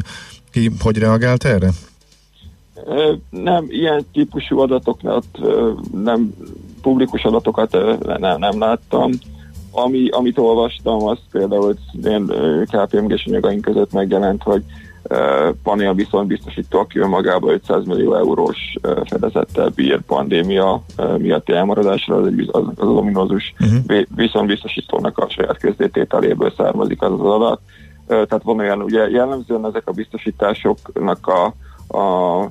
ki 0.51 0.71
hogy 0.81 0.99
reagált 0.99 1.45
erre? 1.45 1.71
Nem, 3.31 3.65
ilyen 3.69 4.07
típusú 4.13 4.59
adatoknál 4.59 5.23
nem, 5.93 6.35
publikus 6.83 7.23
adatokat 7.23 7.77
nem, 8.19 8.39
nem 8.39 8.59
láttam. 8.59 9.11
Ami, 9.71 10.09
amit 10.09 10.39
olvastam, 10.39 11.07
az 11.07 11.19
például 11.31 11.75
én 12.05 12.27
KPMG-s 12.67 13.27
anyagaink 13.27 13.61
között 13.61 13.93
megjelent, 13.93 14.43
hogy 14.43 14.65
panel 15.63 15.95
viszont 15.95 16.27
biztosító, 16.27 16.79
aki 16.79 16.99
önmagában 16.99 17.53
500 17.53 17.85
millió 17.85 18.15
eurós 18.15 18.77
fedezettel 19.05 19.69
bír 19.75 20.01
pandémia 20.01 20.83
miatti 21.19 21.53
elmaradásra, 21.53 22.17
az, 22.17 22.33
az, 22.51 22.63
az 22.77 22.89
ominózus 22.89 23.55
uh-huh. 23.61 24.03
viszont 24.15 24.47
biztosítónak 24.47 25.19
a 25.19 25.29
saját 25.29 25.59
közdétételéből 25.59 26.53
származik 26.57 27.03
az 27.03 27.13
az 27.13 27.21
adat. 27.21 27.61
Tehát 28.07 28.43
van 28.43 28.59
olyan, 28.59 28.83
ugye 28.83 29.09
jellemzően 29.11 29.67
ezek 29.67 29.83
a 29.89 29.93
biztosításoknak 29.93 31.27
a, 31.27 31.45
a 31.99 32.51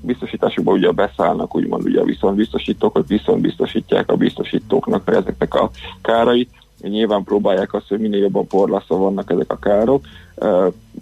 biztosításokba 0.00 0.72
ugye 0.72 0.90
beszállnak 0.90 1.56
úgymond 1.56 1.84
ugye 1.84 2.00
a 2.00 2.04
viszontbiztosítók, 2.04 2.92
hogy 2.92 3.06
viszont 3.06 3.40
biztosítják 3.40 4.10
a 4.10 4.16
biztosítóknak 4.16 5.08
ezeknek 5.08 5.54
a 5.54 5.70
kárait, 6.02 6.50
nyilván 6.88 7.24
próbálják 7.24 7.74
azt, 7.74 7.88
hogy 7.88 8.00
minél 8.00 8.20
jobban 8.20 8.46
porlaszva 8.46 8.96
vannak 8.96 9.30
ezek 9.30 9.52
a 9.52 9.58
károk, 9.58 10.04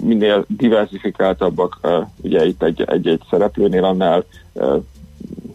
minél 0.02 0.44
diversifikáltabbak 0.48 1.80
ugye 2.22 2.46
itt 2.46 2.62
egy-egy 2.62 3.20
szereplőnél, 3.30 3.84
annál 3.84 4.24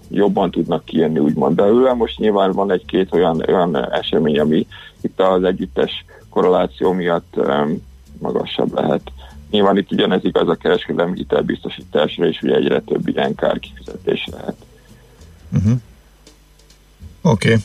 jobban 0.09 0.51
tudnak 0.51 0.85
kijönni 0.85 1.19
úgymond 1.19 1.55
belőle. 1.55 1.93
Most 1.93 2.19
nyilván 2.19 2.51
van 2.51 2.71
egy-két 2.71 3.13
olyan, 3.13 3.43
olyan 3.47 3.91
esemény, 3.91 4.39
ami 4.39 4.67
itt 5.01 5.19
az 5.19 5.43
együttes 5.43 6.05
korreláció 6.29 6.91
miatt 6.91 7.35
magasabb 8.19 8.73
lehet. 8.73 9.11
Nyilván 9.49 9.77
itt 9.77 9.91
ugyanez 9.91 10.23
igaz 10.23 10.49
a 10.49 10.55
kereskedelmi 10.55 11.15
hitelbiztosításra, 11.15 12.27
és 12.27 12.41
ugye 12.41 12.55
egyre 12.55 12.81
több 12.81 13.07
ilyen 13.07 13.35
kárkifizetés 13.35 14.27
lehet. 14.31 14.55
Uh-huh. 15.53 15.79
Oké. 17.21 17.47
Okay. 17.53 17.63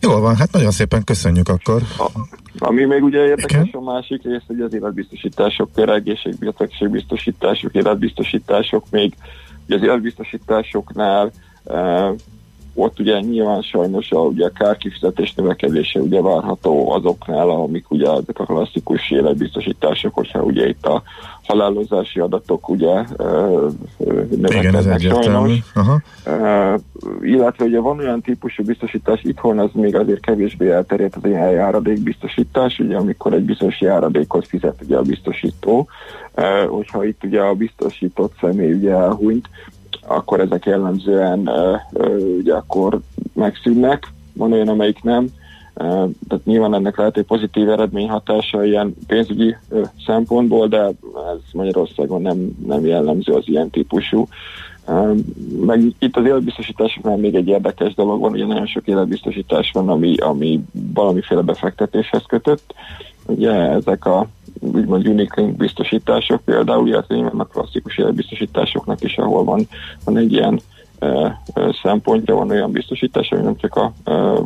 Jól 0.00 0.20
van, 0.20 0.36
hát 0.36 0.52
nagyon 0.52 0.70
szépen 0.70 1.04
köszönjük 1.04 1.48
akkor. 1.48 1.82
A, 1.98 2.10
ami 2.58 2.84
még 2.84 3.02
ugye 3.02 3.18
érdekes 3.18 3.68
Igen? 3.68 3.82
a 3.82 3.92
másik 3.92 4.22
rész, 4.22 4.42
hogy 4.46 4.60
az 4.60 4.74
életbiztosítások, 4.74 5.70
például 5.72 5.98
egészségbiztosítások, 5.98 7.74
életbiztosítások 7.74 8.84
még, 8.90 9.14
ugye 9.66 9.76
az 9.76 9.82
életbiztosításoknál 9.82 11.30
e, 11.64 12.12
ott 12.74 12.98
ugye 12.98 13.20
nyilván 13.20 13.62
sajnos 13.62 14.10
a, 14.10 14.18
ugye 14.18 14.46
a 14.46 14.50
kárkifizetés 14.50 15.34
növekedése 15.34 16.00
ugye 16.00 16.20
várható 16.20 16.92
azoknál, 16.92 17.48
amik 17.50 17.90
ugye 17.90 18.10
ezek 18.10 18.38
a 18.38 18.44
klasszikus 18.44 19.10
életbiztosítások, 19.10 20.14
hogyha 20.14 20.42
ugye 20.42 20.68
itt 20.68 20.86
a 20.86 21.02
halálozási 21.42 22.20
adatok 22.20 22.68
ugye 22.68 23.04
növekednek 24.30 25.00
sajnos. 25.00 25.58
Aha. 25.74 26.00
Illetve 27.20 27.64
ugye 27.64 27.80
van 27.80 27.98
olyan 27.98 28.20
típusú 28.20 28.64
biztosítás, 28.64 29.22
itthon 29.22 29.58
az 29.58 29.70
még 29.72 29.96
azért 29.96 30.20
kevésbé 30.20 30.70
elterjedt 30.70 31.16
az 31.16 31.24
ilyen 31.24 31.50
járadék 31.50 32.02
biztosítás, 32.02 32.78
ugye 32.78 32.96
amikor 32.96 33.32
egy 33.32 33.44
biztos 33.44 33.80
járadékot 33.80 34.46
fizet 34.46 34.80
ugye 34.82 34.96
a 34.96 35.02
biztosító, 35.02 35.88
hogyha 36.68 37.04
itt 37.04 37.24
ugye 37.24 37.40
a 37.40 37.54
biztosított 37.54 38.32
személy 38.40 38.72
ugye 38.72 38.90
elhunyt, 38.90 39.48
akkor 40.10 40.40
ezek 40.40 40.64
jellemzően 40.64 41.50
ugye 42.38 42.54
akkor 42.54 43.00
megszűnnek, 43.34 44.12
van 44.32 44.52
olyan, 44.52 44.68
amelyik 44.68 45.02
nem, 45.02 45.28
tehát 46.28 46.44
nyilván 46.44 46.74
ennek 46.74 46.96
lehet 46.96 47.16
egy 47.16 47.24
pozitív 47.24 47.68
eredményhatása 47.68 48.64
ilyen 48.64 48.94
pénzügyi 49.06 49.56
szempontból, 50.06 50.68
de 50.68 50.78
ez 50.82 51.52
Magyarországon 51.52 52.22
nem, 52.22 52.56
nem 52.66 52.86
jellemző 52.86 53.32
az 53.32 53.48
ilyen 53.48 53.70
típusú. 53.70 54.28
Meg 55.60 55.80
itt 55.98 56.16
az 56.16 56.24
életbiztosításoknál 56.24 57.16
még 57.16 57.34
egy 57.34 57.48
érdekes 57.48 57.94
dolog 57.94 58.20
van, 58.20 58.32
ugye 58.32 58.46
nagyon 58.46 58.66
sok 58.66 58.86
életbiztosítás 58.86 59.70
van, 59.72 59.88
ami, 59.88 60.16
ami 60.16 60.60
valamiféle 60.94 61.40
befektetéshez 61.40 62.22
kötött. 62.26 62.74
Ugye 63.26 63.52
ezek 63.52 64.04
a 64.04 64.26
úgymond 64.60 65.06
unique 65.06 65.42
biztosítások 65.42 66.40
például, 66.44 66.88
illetve 66.88 67.16
vannak 67.16 67.50
klasszikus 67.50 67.98
életbiztosításoknak 67.98 69.02
is, 69.02 69.16
ahol 69.16 69.44
van, 69.44 69.68
van 70.04 70.16
egy 70.16 70.32
ilyen 70.32 70.60
szempontja, 71.82 72.34
van 72.34 72.50
olyan 72.50 72.70
biztosítás, 72.70 73.30
ami 73.32 73.42
nem 73.42 73.56
csak 73.56 73.76
a 73.76 73.92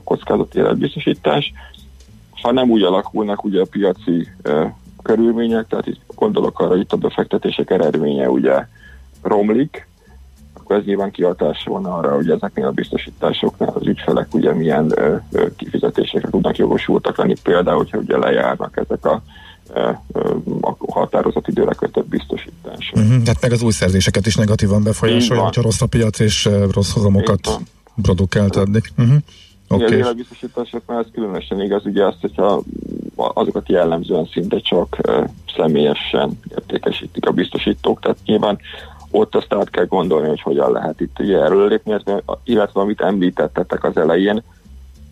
kockázati 0.04 0.58
életbiztosítás, 0.58 1.52
ha 2.42 2.52
nem 2.52 2.70
úgy 2.70 2.82
alakulnak 2.82 3.44
ugye 3.44 3.60
a 3.60 3.66
piaci 3.70 4.28
körülmények, 5.02 5.66
tehát 5.66 5.86
itt 5.86 6.00
gondolok 6.14 6.60
arra, 6.60 6.68
hogy 6.68 6.80
itt 6.80 6.92
a 6.92 6.96
befektetések 6.96 7.70
eredménye 7.70 8.30
ugye 8.30 8.66
romlik, 9.22 9.88
akkor 10.54 10.76
ez 10.76 10.84
nyilván 10.84 11.10
kihatása 11.10 11.70
van 11.70 11.84
arra, 11.84 12.14
hogy 12.14 12.30
ezeknél 12.30 12.66
a 12.66 12.70
biztosításoknál 12.70 13.72
az 13.74 13.86
ügyfelek 13.86 14.34
ugye 14.34 14.52
milyen 14.52 14.92
ö, 14.94 15.16
ö, 15.32 15.54
kifizetésekre 15.56 16.28
tudnak 16.30 16.56
jogosultak 16.56 17.16
lenni, 17.16 17.34
például, 17.42 17.76
hogyha 17.76 17.98
ugye 17.98 18.18
lejárnak 18.18 18.76
ezek 18.76 19.06
a 19.06 19.22
a 20.60 20.76
határozott 20.88 21.48
időre 21.48 21.72
kötött 21.74 22.06
biztosítás. 22.06 22.92
Uh-huh. 22.94 23.22
Tehát 23.22 23.40
meg 23.40 23.52
az 23.52 23.62
új 23.62 23.72
szerzéseket 23.72 24.26
is 24.26 24.36
negatívan 24.36 24.82
befolyásolja, 24.82 25.42
hogyha 25.42 25.62
rossz 25.62 25.80
a 25.80 25.86
piac 25.86 26.18
és 26.18 26.48
rossz 26.70 26.92
hozamokat 26.92 27.60
produkált 28.02 28.56
addig. 28.56 28.92
Uh-huh. 28.98 29.16
Okay. 29.68 29.86
Igen, 29.86 30.00
az 30.00 30.06
életbiztosításoknál 30.06 30.98
ez 30.98 31.06
különösen 31.12 31.60
igaz, 31.60 31.86
ugye 31.86 32.06
azt, 32.06 32.20
hogyha 32.20 32.62
azokat 33.14 33.68
jellemzően 33.68 34.28
szinte 34.32 34.60
csak 34.60 34.96
személyesen 35.56 36.40
értékesítik 36.50 37.26
a 37.26 37.32
biztosítók, 37.32 38.00
tehát 38.00 38.18
nyilván 38.24 38.58
ott 39.10 39.34
azt 39.34 39.52
át 39.52 39.70
kell 39.70 39.86
gondolni, 39.86 40.28
hogy 40.28 40.40
hogyan 40.40 40.72
lehet 40.72 41.00
itt 41.00 41.18
ugye 41.18 41.38
erről 41.38 41.68
lépni, 41.68 41.94
illetve 42.44 42.80
amit 42.80 43.00
említettetek 43.00 43.84
az 43.84 43.96
elején, 43.96 44.42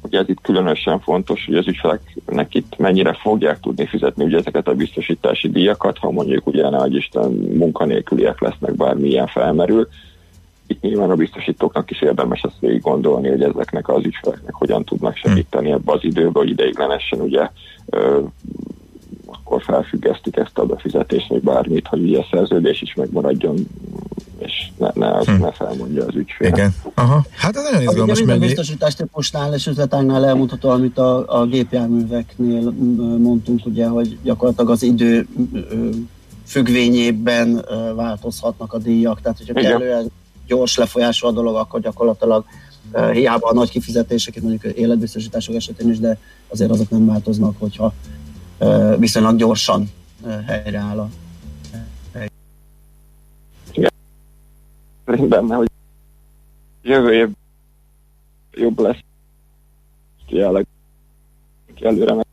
Ugye 0.02 0.18
ez 0.18 0.28
itt 0.28 0.40
különösen 0.40 1.00
fontos, 1.00 1.44
hogy 1.47 1.54
az 1.54 1.66
ügyfeleknek 1.66 2.54
itt 2.54 2.78
mennyire 2.78 3.12
fogják 3.12 3.61
tudni 3.61 3.87
fizetni 3.87 4.25
ugye 4.25 4.38
ezeket 4.38 4.68
a 4.68 4.75
biztosítási 4.75 5.49
díjakat, 5.49 5.99
ha 5.99 6.11
mondjuk 6.11 6.47
ugye 6.47 6.71
nagy 6.71 6.94
Isten 6.94 7.30
munkanélküliek 7.32 8.40
lesznek, 8.40 8.75
bármilyen 8.75 9.26
felmerül. 9.26 9.88
itt 10.66 10.80
nyilván 10.80 11.11
a 11.11 11.14
biztosítóknak 11.14 11.90
is 11.90 12.00
érdemes 12.00 12.40
ezt 12.40 12.61
végig 12.61 12.80
gondolni, 12.80 13.28
hogy 13.28 13.42
ezeknek 13.42 13.88
az 13.88 14.04
ügyfeleknek 14.04 14.54
hogyan 14.54 14.85
tudnak 14.85 15.16
segíteni 15.16 15.71
ebbe 15.71 15.92
az 15.92 16.04
időbe, 16.04 16.38
hogy 16.38 16.50
ideiglenesen 16.50 17.21
ugye 17.21 17.49
akkor 19.26 19.62
felfüggesztik 19.62 20.37
ezt 20.37 20.59
a 20.59 20.66
befizetést, 20.66 21.28
vagy 21.28 21.42
bármit, 21.42 21.87
hogy 21.87 22.02
ugye 22.02 22.18
a 22.18 22.26
szerződés 22.30 22.82
is 22.82 22.94
megmaradjon, 22.94 23.56
és 24.46 24.68
ne, 24.78 24.90
ne, 24.94 25.11
az, 25.11 25.26
hm. 25.26 25.40
ne 25.40 25.52
felmondja 25.52 26.04
az 26.06 26.14
ügyfél. 26.14 26.49
Igen. 26.49 26.75
Aha. 26.94 27.25
Hát 27.30 27.56
ez 27.56 27.62
nagyon 27.62 27.80
izgalmas. 27.80 28.20
Ugye 28.20 28.26
minden 28.26 28.49
biztosítás 28.49 28.94
típusnál 28.94 29.54
és 29.54 29.66
üzletágnál 29.66 30.26
elmondható, 30.26 30.68
amit 30.68 30.99
a, 30.99 31.40
a 31.40 31.46
gépjárműveknél 31.46 32.70
mondtunk, 33.18 33.66
ugye, 33.66 33.87
hogy 33.87 34.18
gyakorlatilag 34.22 34.70
az 34.70 34.82
idő 34.82 35.26
függvényében 36.46 37.64
változhatnak 37.94 38.72
a 38.72 38.78
díjak, 38.78 39.20
tehát 39.20 39.38
hogyha 39.38 39.61
Igen. 39.61 39.70
kellően 39.70 40.11
gyors 40.46 40.76
lefolyású 40.76 41.26
a 41.26 41.30
dolog, 41.30 41.56
akkor 41.56 41.80
gyakorlatilag 41.80 42.44
hiába 43.12 43.49
a 43.49 43.54
nagy 43.54 43.70
kifizetések, 43.70 44.42
mondjuk 44.42 44.76
életbiztosítások 44.76 45.54
esetén 45.54 45.90
is, 45.90 45.99
de 45.99 46.18
azért 46.49 46.70
azok 46.70 46.90
nem 46.90 47.06
változnak, 47.06 47.54
hogyha 47.58 47.94
viszonylag 48.99 49.37
gyorsan 49.37 49.90
helyreáll 50.46 50.99
a 50.99 51.08
benne, 55.04 55.54
hogy 55.54 55.71
jövő 56.82 57.12
év 57.14 57.28
jobb 58.52 58.78
lesz. 58.78 58.99
Jelenleg 60.28 60.66
előre 61.80 62.14
meg 62.14 62.26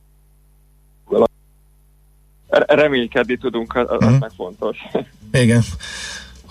reménykedni 2.49 3.37
tudunk, 3.37 3.75
az, 3.75 3.85
az 3.89 4.05
mm. 4.05 4.15
meg 4.19 4.31
fontos. 4.35 4.77
Igen. 5.31 5.61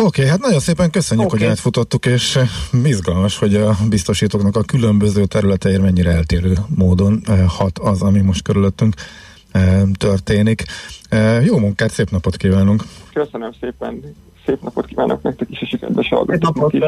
Oké, 0.01 0.21
okay, 0.21 0.27
hát 0.27 0.41
nagyon 0.41 0.61
szépen 0.61 0.91
köszönjük, 0.91 1.27
okay. 1.27 1.39
hogy 1.39 1.49
átfutottuk, 1.49 2.07
és 2.07 2.37
eh, 2.37 2.49
izgalmas, 2.85 3.39
hogy 3.39 3.55
a 3.55 3.77
biztosítóknak 3.89 4.57
a 4.57 4.63
különböző 4.63 5.27
területeire 5.27 5.83
mennyire 5.83 6.11
eltérő 6.11 6.53
módon 6.75 7.21
eh, 7.25 7.45
hat 7.49 7.79
az, 7.79 8.03
ami 8.03 8.21
most 8.21 8.43
körülöttünk 8.43 8.95
eh, 9.51 9.83
történik. 9.97 10.63
Jó 11.43 11.59
munkát, 11.59 11.91
szép 11.91 12.11
napot 12.11 12.37
kívánunk! 12.37 12.85
Köszönöm 13.13 13.53
szépen, 13.61 14.15
szép 14.49 14.63
napot 14.63 14.87
kívánok 14.87 15.23
nektek 15.23 15.51
is, 15.51 15.63
és 15.63 15.73
a 15.73 15.79
kedves 15.79 16.09
hallgatóknak 16.09 16.73
is. 16.73 16.81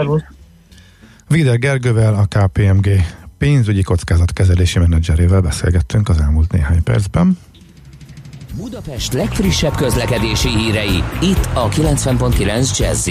Vider 1.28 1.58
Gergővel, 1.58 2.14
a 2.14 2.24
KPMG 2.24 2.88
pénzügyi 3.38 3.82
kockázatkezelési 3.82 4.78
menedzserével 4.78 5.40
beszélgettünk 5.40 6.08
az 6.08 6.20
elmúlt 6.20 6.52
néhány 6.52 6.82
percben. 6.82 7.38
Budapest 8.56 9.12
legfrissebb 9.12 9.74
közlekedési 9.74 10.48
hírei, 10.48 11.02
itt 11.20 11.48
a 11.54 11.68
90.9 11.68 12.78
jazz 12.78 13.08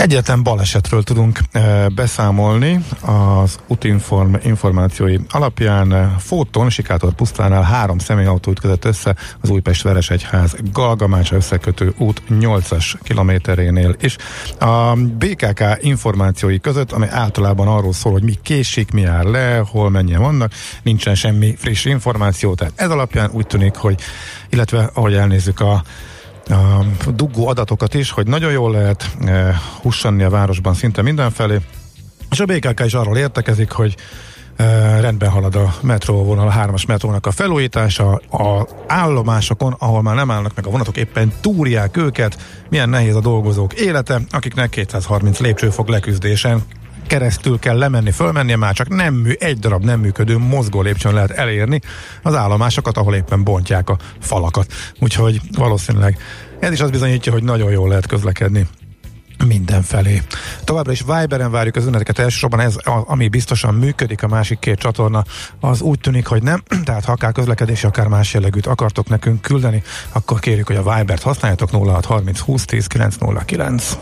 Egyetlen 0.00 0.42
balesetről 0.42 1.02
tudunk 1.02 1.38
e, 1.52 1.88
beszámolni 1.88 2.84
az 3.00 3.58
útinform 3.66 4.34
információi 4.44 5.18
alapján. 5.30 6.18
Fóton, 6.18 6.70
Sikátor 6.70 7.12
pusztánál 7.12 7.62
három 7.62 7.98
személyautó 7.98 8.50
ütközött 8.50 8.84
össze 8.84 9.16
az 9.40 9.50
Újpest 9.50 9.82
Veresegyház 9.82 10.54
Galgamácsa 10.72 11.36
összekötő 11.36 11.92
út 11.98 12.22
8-as 12.30 12.94
kilométerénél 13.02 13.96
is. 14.00 14.16
A 14.58 14.94
BKK 14.94 15.62
információi 15.80 16.60
között, 16.60 16.92
ami 16.92 17.06
általában 17.08 17.68
arról 17.68 17.92
szól, 17.92 18.12
hogy 18.12 18.22
mi 18.22 18.38
késik, 18.42 18.90
mi 18.90 19.04
áll 19.04 19.30
le, 19.30 19.62
hol 19.70 19.90
mennyien 19.90 20.20
vannak, 20.20 20.52
nincsen 20.82 21.14
semmi 21.14 21.54
friss 21.58 21.84
információ, 21.84 22.54
tehát 22.54 22.72
ez 22.76 22.90
alapján 22.90 23.30
úgy 23.32 23.46
tűnik, 23.46 23.74
hogy 23.74 24.00
illetve 24.48 24.90
ahogy 24.94 25.14
elnézzük 25.14 25.60
a 25.60 25.82
dugó 27.14 27.46
adatokat 27.46 27.94
is, 27.94 28.10
hogy 28.10 28.26
nagyon 28.26 28.52
jól 28.52 28.70
lehet 28.70 29.10
e, 29.24 29.60
hussanni 29.82 30.22
a 30.22 30.30
városban 30.30 30.74
szinte 30.74 31.02
mindenfelé, 31.02 31.58
és 32.30 32.40
a 32.40 32.44
BKK 32.44 32.84
is 32.84 32.94
arról 32.94 33.16
értekezik, 33.16 33.70
hogy 33.70 33.96
e, 34.56 35.00
rendben 35.00 35.30
halad 35.30 35.54
a 35.54 35.74
metróvonal, 35.80 36.46
a 36.46 36.50
hármas 36.50 36.86
metrónak 36.86 37.26
a 37.26 37.30
felújítása, 37.30 38.12
a 38.30 38.68
állomásokon, 38.86 39.74
ahol 39.78 40.02
már 40.02 40.14
nem 40.14 40.30
állnak 40.30 40.54
meg 40.54 40.66
a 40.66 40.70
vonatok, 40.70 40.96
éppen 40.96 41.32
túrják 41.40 41.96
őket, 41.96 42.38
milyen 42.68 42.88
nehéz 42.88 43.16
a 43.16 43.20
dolgozók 43.20 43.72
élete, 43.72 44.20
akiknek 44.30 44.70
230 44.70 45.38
lépcsőfok 45.38 45.88
leküzdésen 45.88 46.62
keresztül 47.10 47.58
kell 47.58 47.78
lemenni, 47.78 48.10
fölmenni, 48.10 48.54
már 48.54 48.74
csak 48.74 48.88
nem 48.88 49.14
mű, 49.14 49.32
egy 49.38 49.58
darab 49.58 49.84
nem 49.84 50.00
működő 50.00 50.38
mozgó 50.38 50.82
lépcsőn 50.82 51.14
lehet 51.14 51.30
elérni 51.30 51.80
az 52.22 52.34
állomásokat, 52.34 52.96
ahol 52.96 53.14
éppen 53.14 53.44
bontják 53.44 53.90
a 53.90 53.96
falakat. 54.20 54.72
Úgyhogy 55.00 55.40
valószínűleg 55.56 56.18
ez 56.60 56.72
is 56.72 56.80
azt 56.80 56.90
bizonyítja, 56.90 57.32
hogy 57.32 57.42
nagyon 57.42 57.70
jól 57.70 57.88
lehet 57.88 58.06
közlekedni 58.06 58.66
mindenfelé. 59.46 60.22
Továbbra 60.64 60.92
is 60.92 61.00
Viberen 61.00 61.50
várjuk 61.50 61.76
az 61.76 61.86
ünneteket, 61.86 62.18
elsősorban 62.18 62.60
ez, 62.60 62.76
ami 62.84 63.28
biztosan 63.28 63.74
működik, 63.74 64.22
a 64.22 64.28
másik 64.28 64.58
két 64.58 64.78
csatorna, 64.78 65.24
az 65.60 65.80
úgy 65.80 66.00
tűnik, 66.00 66.26
hogy 66.26 66.42
nem, 66.42 66.62
tehát 66.84 67.04
ha 67.04 67.12
akár 67.12 67.32
közlekedési, 67.32 67.86
akár 67.86 68.06
más 68.06 68.34
jellegűt 68.34 68.66
akartok 68.66 69.08
nekünk 69.08 69.40
küldeni, 69.40 69.82
akkor 70.12 70.38
kérjük, 70.38 70.66
hogy 70.66 70.76
a 70.76 70.94
Vibert 70.94 71.22
használjátok 71.22 71.70
0630 71.70 72.38
20 72.38 72.64
10 72.64 72.86
909. 72.86 73.98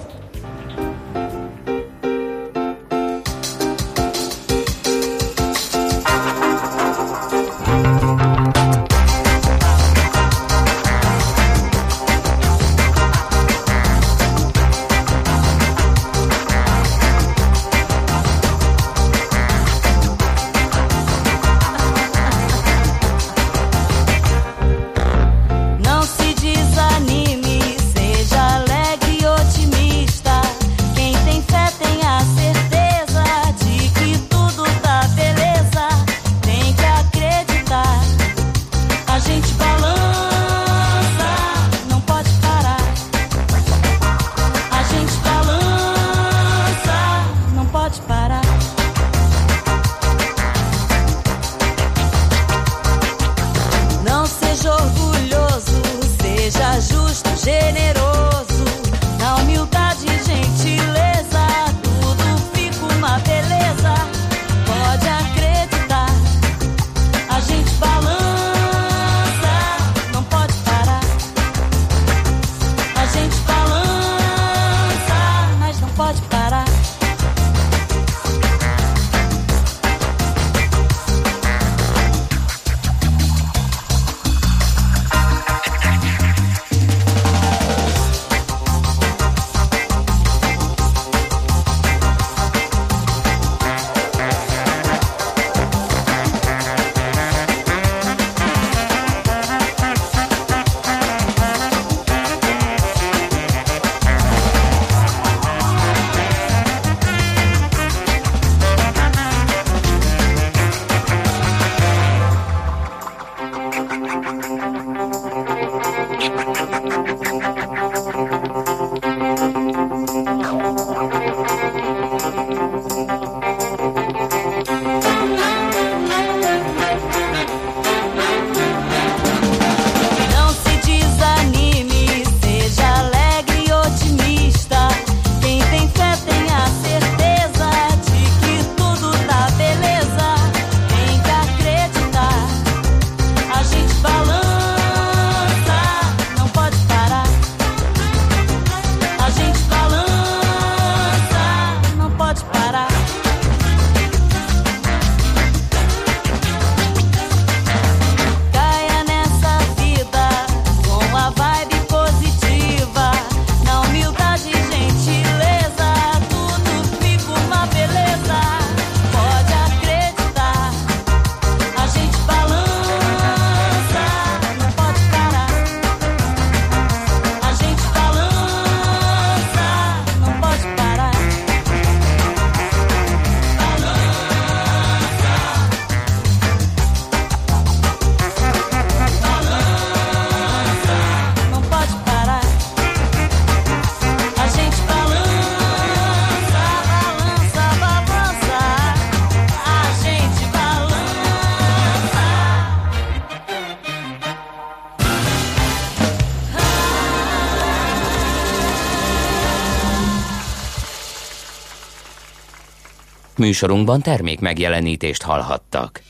Műsorunkban 213.48 214.00
termék 214.02 214.40
megjelenítést 214.40 215.22
hallhattak. 215.22 216.02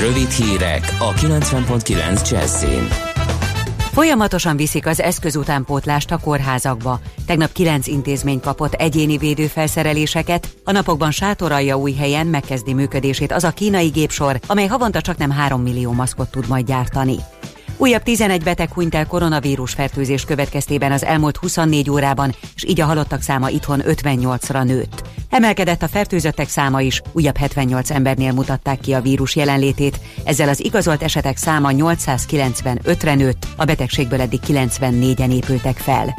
Rövid 0.00 0.30
hírek 0.30 0.96
a 0.98 1.12
90.9 1.12 2.30
Jazzin. 2.30 2.88
Folyamatosan 3.92 4.56
viszik 4.56 4.86
az 4.86 5.00
eszközutánpótlást 5.00 6.10
a 6.10 6.18
kórházakba. 6.18 7.00
Tegnap 7.26 7.52
kilenc 7.52 7.86
intézmény 7.86 8.40
kapott 8.40 8.72
egyéni 8.72 9.16
védőfelszereléseket, 9.16 10.48
a 10.64 10.72
napokban 10.72 11.10
sátoralja 11.10 11.76
új 11.76 11.92
helyen 11.92 12.26
megkezdi 12.26 12.74
működését 12.74 13.32
az 13.32 13.44
a 13.44 13.50
kínai 13.50 13.88
gépsor, 13.88 14.40
amely 14.46 14.66
havonta 14.66 15.00
csak 15.00 15.16
nem 15.16 15.30
3 15.30 15.62
millió 15.62 15.92
maszkot 15.92 16.30
tud 16.30 16.48
majd 16.48 16.66
gyártani. 16.66 17.16
Újabb 17.76 18.02
11 18.02 18.42
beteg 18.42 18.72
hunyt 18.72 18.94
el 18.94 19.06
koronavírus 19.06 19.72
fertőzés 19.72 20.24
következtében 20.24 20.92
az 20.92 21.04
elmúlt 21.04 21.36
24 21.36 21.90
órában, 21.90 22.34
és 22.54 22.64
így 22.64 22.80
a 22.80 22.86
halottak 22.86 23.22
száma 23.22 23.48
itthon 23.48 23.82
58-ra 23.84 24.64
nőtt. 24.64 25.02
Emelkedett 25.36 25.82
a 25.82 25.88
fertőzöttek 25.88 26.48
száma 26.48 26.80
is, 26.80 27.02
újabb 27.12 27.36
78 27.36 27.90
embernél 27.90 28.32
mutatták 28.32 28.80
ki 28.80 28.92
a 28.92 29.00
vírus 29.00 29.36
jelenlétét, 29.36 30.00
ezzel 30.24 30.48
az 30.48 30.64
igazolt 30.64 31.02
esetek 31.02 31.36
száma 31.36 31.70
895-re 31.72 33.14
nőtt, 33.14 33.46
a 33.56 33.64
betegségből 33.64 34.20
eddig 34.20 34.40
94-en 34.46 35.32
épültek 35.32 35.76
fel. 35.76 36.14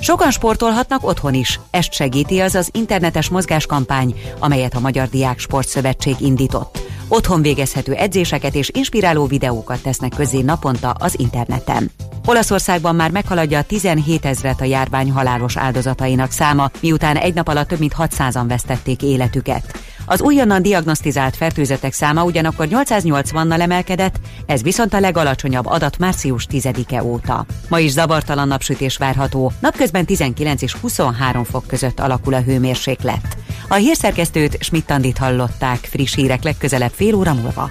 Sokan 0.00 0.30
sportolhatnak 0.30 1.06
otthon 1.06 1.34
is. 1.34 1.60
Ezt 1.70 1.92
segíti 1.92 2.40
az 2.40 2.54
az 2.54 2.70
internetes 2.72 3.28
mozgáskampány, 3.28 4.14
amelyet 4.38 4.74
a 4.74 4.80
Magyar 4.80 5.08
Diák 5.08 5.38
Sportszövetség 5.38 6.14
indított. 6.20 6.78
Otthon 7.08 7.42
végezhető 7.42 7.92
edzéseket 7.92 8.54
és 8.54 8.70
inspiráló 8.74 9.26
videókat 9.26 9.82
tesznek 9.82 10.12
közé 10.16 10.40
naponta 10.40 10.90
az 10.90 11.18
interneten. 11.18 11.90
Olaszországban 12.28 12.94
már 12.94 13.10
meghaladja 13.10 13.58
a 13.58 13.62
17 13.62 14.24
ezret 14.24 14.60
a 14.60 14.64
járvány 14.64 15.10
halálos 15.10 15.56
áldozatainak 15.56 16.30
száma, 16.30 16.70
miután 16.80 17.16
egy 17.16 17.34
nap 17.34 17.48
alatt 17.48 17.68
több 17.68 17.78
mint 17.78 17.94
600-an 17.98 18.44
vesztették 18.48 19.02
életüket. 19.02 19.78
Az 20.06 20.20
újonnan 20.20 20.62
diagnosztizált 20.62 21.36
fertőzetek 21.36 21.92
száma 21.92 22.24
ugyanakkor 22.24 22.66
880-nal 22.70 23.60
emelkedett, 23.60 24.20
ez 24.46 24.62
viszont 24.62 24.94
a 24.94 25.00
legalacsonyabb 25.00 25.66
adat 25.66 25.98
március 25.98 26.46
10-e 26.50 27.02
óta. 27.04 27.46
Ma 27.68 27.78
is 27.78 27.90
zavartalan 27.90 28.48
napsütés 28.48 28.96
várható, 28.96 29.52
napközben 29.60 30.04
19 30.04 30.62
és 30.62 30.72
23 30.72 31.44
fok 31.44 31.66
között 31.66 32.00
alakul 32.00 32.34
a 32.34 32.40
hőmérséklet. 32.40 33.36
A 33.68 33.74
hírszerkesztőt 33.74 34.56
Schmidt-Tandit 34.60 35.18
hallották, 35.18 35.78
friss 35.78 36.14
hírek 36.14 36.42
legközelebb 36.42 36.92
fél 36.94 37.14
óra 37.14 37.34
múlva. 37.34 37.68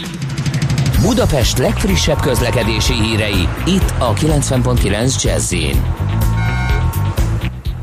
Budapest 1.02 1.58
legfrissebb 1.58 2.20
közlekedési 2.20 2.94
hírei, 2.94 3.48
itt 3.66 3.94
a 4.00 4.14
90.9 4.14 5.24
jazz 5.24 5.54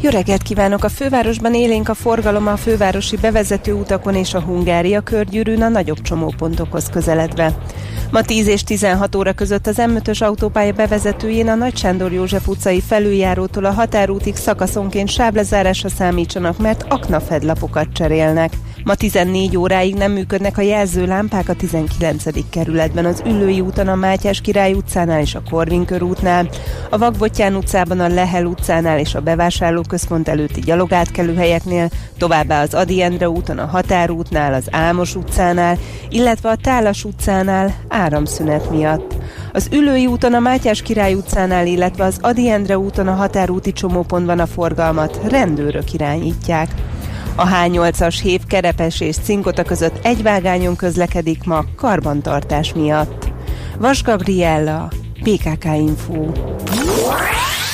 jó 0.00 0.10
reggelt 0.10 0.42
kívánok! 0.42 0.84
A 0.84 0.88
fővárosban 0.88 1.54
élénk 1.54 1.88
a 1.88 1.94
forgalom 1.94 2.46
a 2.46 2.56
fővárosi 2.56 3.16
bevezető 3.16 3.72
utakon 3.72 4.14
és 4.14 4.34
a 4.34 4.40
Hungária 4.40 5.00
körgyűrűn 5.00 5.62
a 5.62 5.68
nagyobb 5.68 6.02
csomópontokhoz 6.02 6.88
közeledve. 6.88 7.58
Ma 8.10 8.22
10 8.22 8.46
és 8.46 8.62
16 8.62 9.14
óra 9.14 9.32
között 9.32 9.66
az 9.66 9.76
M5-ös 9.78 10.22
autópálya 10.22 10.72
bevezetőjén 10.72 11.48
a 11.48 11.54
Nagy 11.54 11.76
Sándor 11.76 12.12
József 12.12 12.48
utcai 12.48 12.80
felüljárótól 12.80 13.64
a 13.64 13.72
határútig 13.72 14.36
szakaszonként 14.36 15.08
sáblezárásra 15.08 15.88
számítsanak, 15.88 16.58
mert 16.58 16.84
aknafedlapokat 16.88 17.92
cserélnek. 17.92 18.52
Ma 18.84 18.94
14 18.94 19.56
óráig 19.56 19.94
nem 19.94 20.12
működnek 20.12 20.58
a 20.58 20.62
jelzőlámpák 20.62 21.48
a 21.48 21.54
19. 21.54 22.24
kerületben, 22.50 23.04
az 23.04 23.22
Üllői 23.26 23.60
úton, 23.60 23.88
a 23.88 23.94
Mátyás 23.94 24.40
Király 24.40 24.72
utcánál 24.72 25.20
és 25.20 25.34
a 25.34 25.42
Korvin 25.50 25.84
körútnál, 25.84 26.48
a 26.90 26.98
Vagbotyán 26.98 27.54
utcában, 27.54 28.00
a 28.00 28.08
Lehel 28.08 28.44
utcánál 28.44 28.98
és 28.98 29.14
a 29.14 29.20
bevásárlóközpont 29.20 30.28
előtti 30.28 30.60
gyalogátkelőhelyeknél, 30.60 31.88
továbbá 32.18 32.62
az 32.62 32.74
Adi 32.74 33.02
Endre 33.02 33.28
úton, 33.28 33.58
a 33.58 33.66
Határútnál, 33.66 34.54
az 34.54 34.66
Álmos 34.70 35.14
utcánál, 35.14 35.78
illetve 36.08 36.48
a 36.48 36.56
Tálas 36.56 37.04
utcánál 37.04 37.74
áramszünet 37.88 38.70
miatt. 38.70 39.14
Az 39.52 39.68
Ülői 39.72 40.06
úton, 40.06 40.34
a 40.34 40.38
Mátyás 40.38 40.82
Király 40.82 41.14
utcánál, 41.14 41.66
illetve 41.66 42.04
az 42.04 42.18
Adi 42.20 42.48
Endre 42.48 42.78
úton 42.78 43.08
a 43.08 43.14
határúti 43.14 43.72
csomópontban 43.72 44.38
a 44.38 44.46
forgalmat 44.46 45.20
rendőrök 45.28 45.92
irányítják. 45.92 46.68
A 47.36 47.46
H8-as 47.46 48.18
hév 48.22 48.40
Kerepes 48.46 49.00
és 49.00 49.16
Cinkota 49.16 49.62
között 49.62 50.04
egy 50.04 50.22
vágányon 50.22 50.76
közlekedik 50.76 51.44
ma 51.44 51.64
karbantartás 51.76 52.72
miatt. 52.74 53.32
Vas 53.78 54.02
Gabriella, 54.02 54.88
PKK 55.22 55.64
Info. 55.64 56.32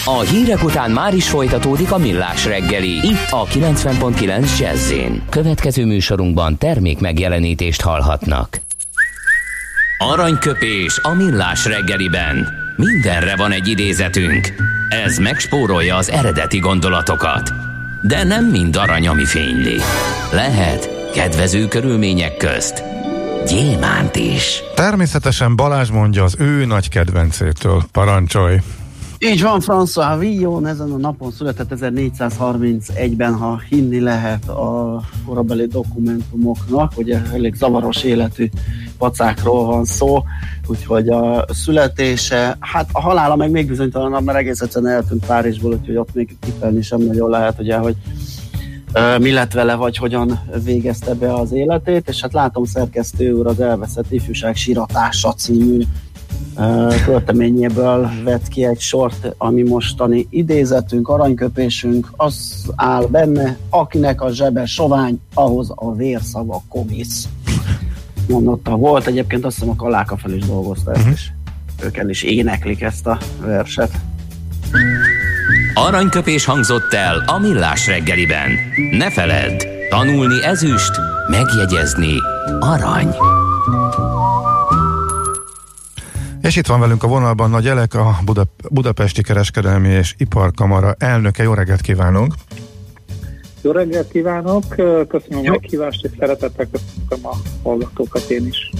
A 0.04 0.20
hírek 0.20 0.64
után 0.64 0.90
már 0.90 1.14
is 1.14 1.28
folytatódik 1.28 1.92
a 1.92 1.98
millás 1.98 2.44
reggeli, 2.44 2.90
itt 2.90 3.26
a 3.30 3.44
90.9 3.44 4.58
jazz 4.58 4.92
Következő 5.28 5.86
műsorunkban 5.86 6.58
termék 6.58 7.00
megjelenítést 7.00 7.80
hallhatnak. 7.80 8.60
Aranyköpés 9.98 11.00
a 11.02 11.14
millás 11.14 11.64
reggeliben. 11.64 12.48
Mindenre 12.76 13.36
van 13.36 13.52
egy 13.52 13.68
idézetünk. 13.68 14.54
Ez 14.88 15.18
megspórolja 15.18 15.96
az 15.96 16.10
eredeti 16.10 16.58
gondolatokat. 16.58 17.69
De 18.02 18.24
nem 18.24 18.44
mind 18.44 18.76
arany, 18.76 19.08
ami 19.08 19.24
fényli. 19.24 19.76
Lehet 20.32 21.10
kedvező 21.14 21.68
körülmények 21.68 22.36
közt 22.36 22.82
gyémánt 23.46 24.16
is. 24.16 24.62
Természetesen 24.74 25.56
Balázs 25.56 25.90
mondja 25.90 26.24
az 26.24 26.36
ő 26.38 26.64
nagy 26.64 26.88
kedvencétől. 26.88 27.82
Parancsolj! 27.92 28.56
Így 29.22 29.42
van, 29.42 29.60
François 29.60 30.16
Villon 30.18 30.66
ezen 30.66 30.92
a 30.92 30.96
napon 30.96 31.30
született 31.30 31.72
1431-ben, 31.74 33.34
ha 33.34 33.60
hinni 33.68 34.00
lehet 34.00 34.48
a 34.48 35.00
korabeli 35.26 35.66
dokumentumoknak, 35.66 36.92
ugye 36.96 37.22
elég 37.32 37.54
zavaros 37.54 38.02
életű 38.02 38.48
pacákról 38.98 39.64
van 39.64 39.84
szó, 39.84 40.22
úgyhogy 40.66 41.08
a 41.08 41.44
születése, 41.48 42.56
hát 42.60 42.88
a 42.92 43.00
halála 43.00 43.36
meg 43.36 43.50
még 43.50 43.66
bizonytalanabb, 43.66 44.24
mert 44.24 44.38
egész 44.38 44.60
egyszerűen 44.60 44.92
eltűnt 44.92 45.26
Párizsból, 45.26 45.72
úgyhogy 45.72 45.96
ott 45.96 46.14
még 46.14 46.36
kifejni 46.40 46.82
sem 46.82 47.00
nagyon 47.00 47.30
lehet, 47.30 47.58
ugye, 47.58 47.76
hogy 47.76 47.96
mi 49.18 49.32
lett 49.32 49.52
vele, 49.52 49.74
vagy 49.74 49.96
hogyan 49.96 50.40
végezte 50.64 51.14
be 51.14 51.34
az 51.34 51.52
életét, 51.52 52.08
és 52.08 52.20
hát 52.20 52.32
látom 52.32 52.64
szerkesztő 52.64 53.32
úr 53.32 53.46
az 53.46 53.60
Elveszett 53.60 54.12
Ifjúság 54.12 54.56
Siratása 54.56 55.32
című 55.32 55.82
költeményéből 57.04 58.10
vett 58.24 58.48
ki 58.48 58.64
egy 58.64 58.80
sort, 58.80 59.34
ami 59.38 59.62
mostani 59.62 60.26
idézetünk, 60.30 61.08
aranyköpésünk, 61.08 62.12
az 62.16 62.64
áll 62.76 63.06
benne, 63.06 63.56
akinek 63.70 64.22
a 64.22 64.32
zsebe 64.32 64.66
sovány, 64.66 65.20
ahhoz 65.34 65.72
a 65.74 65.94
vérszava 65.94 66.62
komisz. 66.68 67.28
Mondotta 68.28 68.76
volt, 68.76 69.06
egyébként 69.06 69.44
azt 69.44 69.54
hiszem 69.54 69.70
a 69.70 69.76
Kaláka 69.76 70.16
fel 70.16 70.32
is 70.32 70.44
dolgozta 70.44 70.92
ezt, 70.92 71.06
és 71.06 71.30
ők 71.82 71.96
el 71.96 72.08
is 72.08 72.22
éneklik 72.22 72.82
ezt 72.82 73.06
a 73.06 73.18
verset. 73.40 73.90
Aranyköpés 75.74 76.44
hangzott 76.44 76.92
el 76.92 77.22
a 77.26 77.38
millás 77.38 77.86
reggeliben. 77.86 78.50
Ne 78.98 79.10
feledd, 79.10 79.62
tanulni 79.90 80.44
ezüst, 80.44 80.92
megjegyezni 81.28 82.14
arany. 82.60 83.14
És 86.50 86.56
itt 86.56 86.66
van 86.66 86.80
velünk 86.80 87.02
a 87.02 87.06
vonalban 87.06 87.50
Nagy 87.50 87.66
Elek, 87.66 87.94
a 87.94 88.18
Buda, 88.24 88.44
Budapesti 88.70 89.22
Kereskedelmi 89.22 89.88
és 89.88 90.14
Iparkamara 90.18 90.94
elnöke. 90.98 91.42
Jó 91.42 91.54
reggelt 91.54 91.80
kívánunk! 91.80 92.34
Jó 93.62 93.70
reggelt 93.70 94.10
kívánok! 94.10 94.64
Köszönöm 95.08 95.44
Jó. 95.44 95.46
a 95.46 95.50
meghívást, 95.50 96.04
és 96.04 96.10
szeretettel 96.18 96.68
köszönöm 96.70 97.26
a 97.26 97.36
hallgatókat 97.62 98.30
én 98.30 98.46
is. 98.46 98.70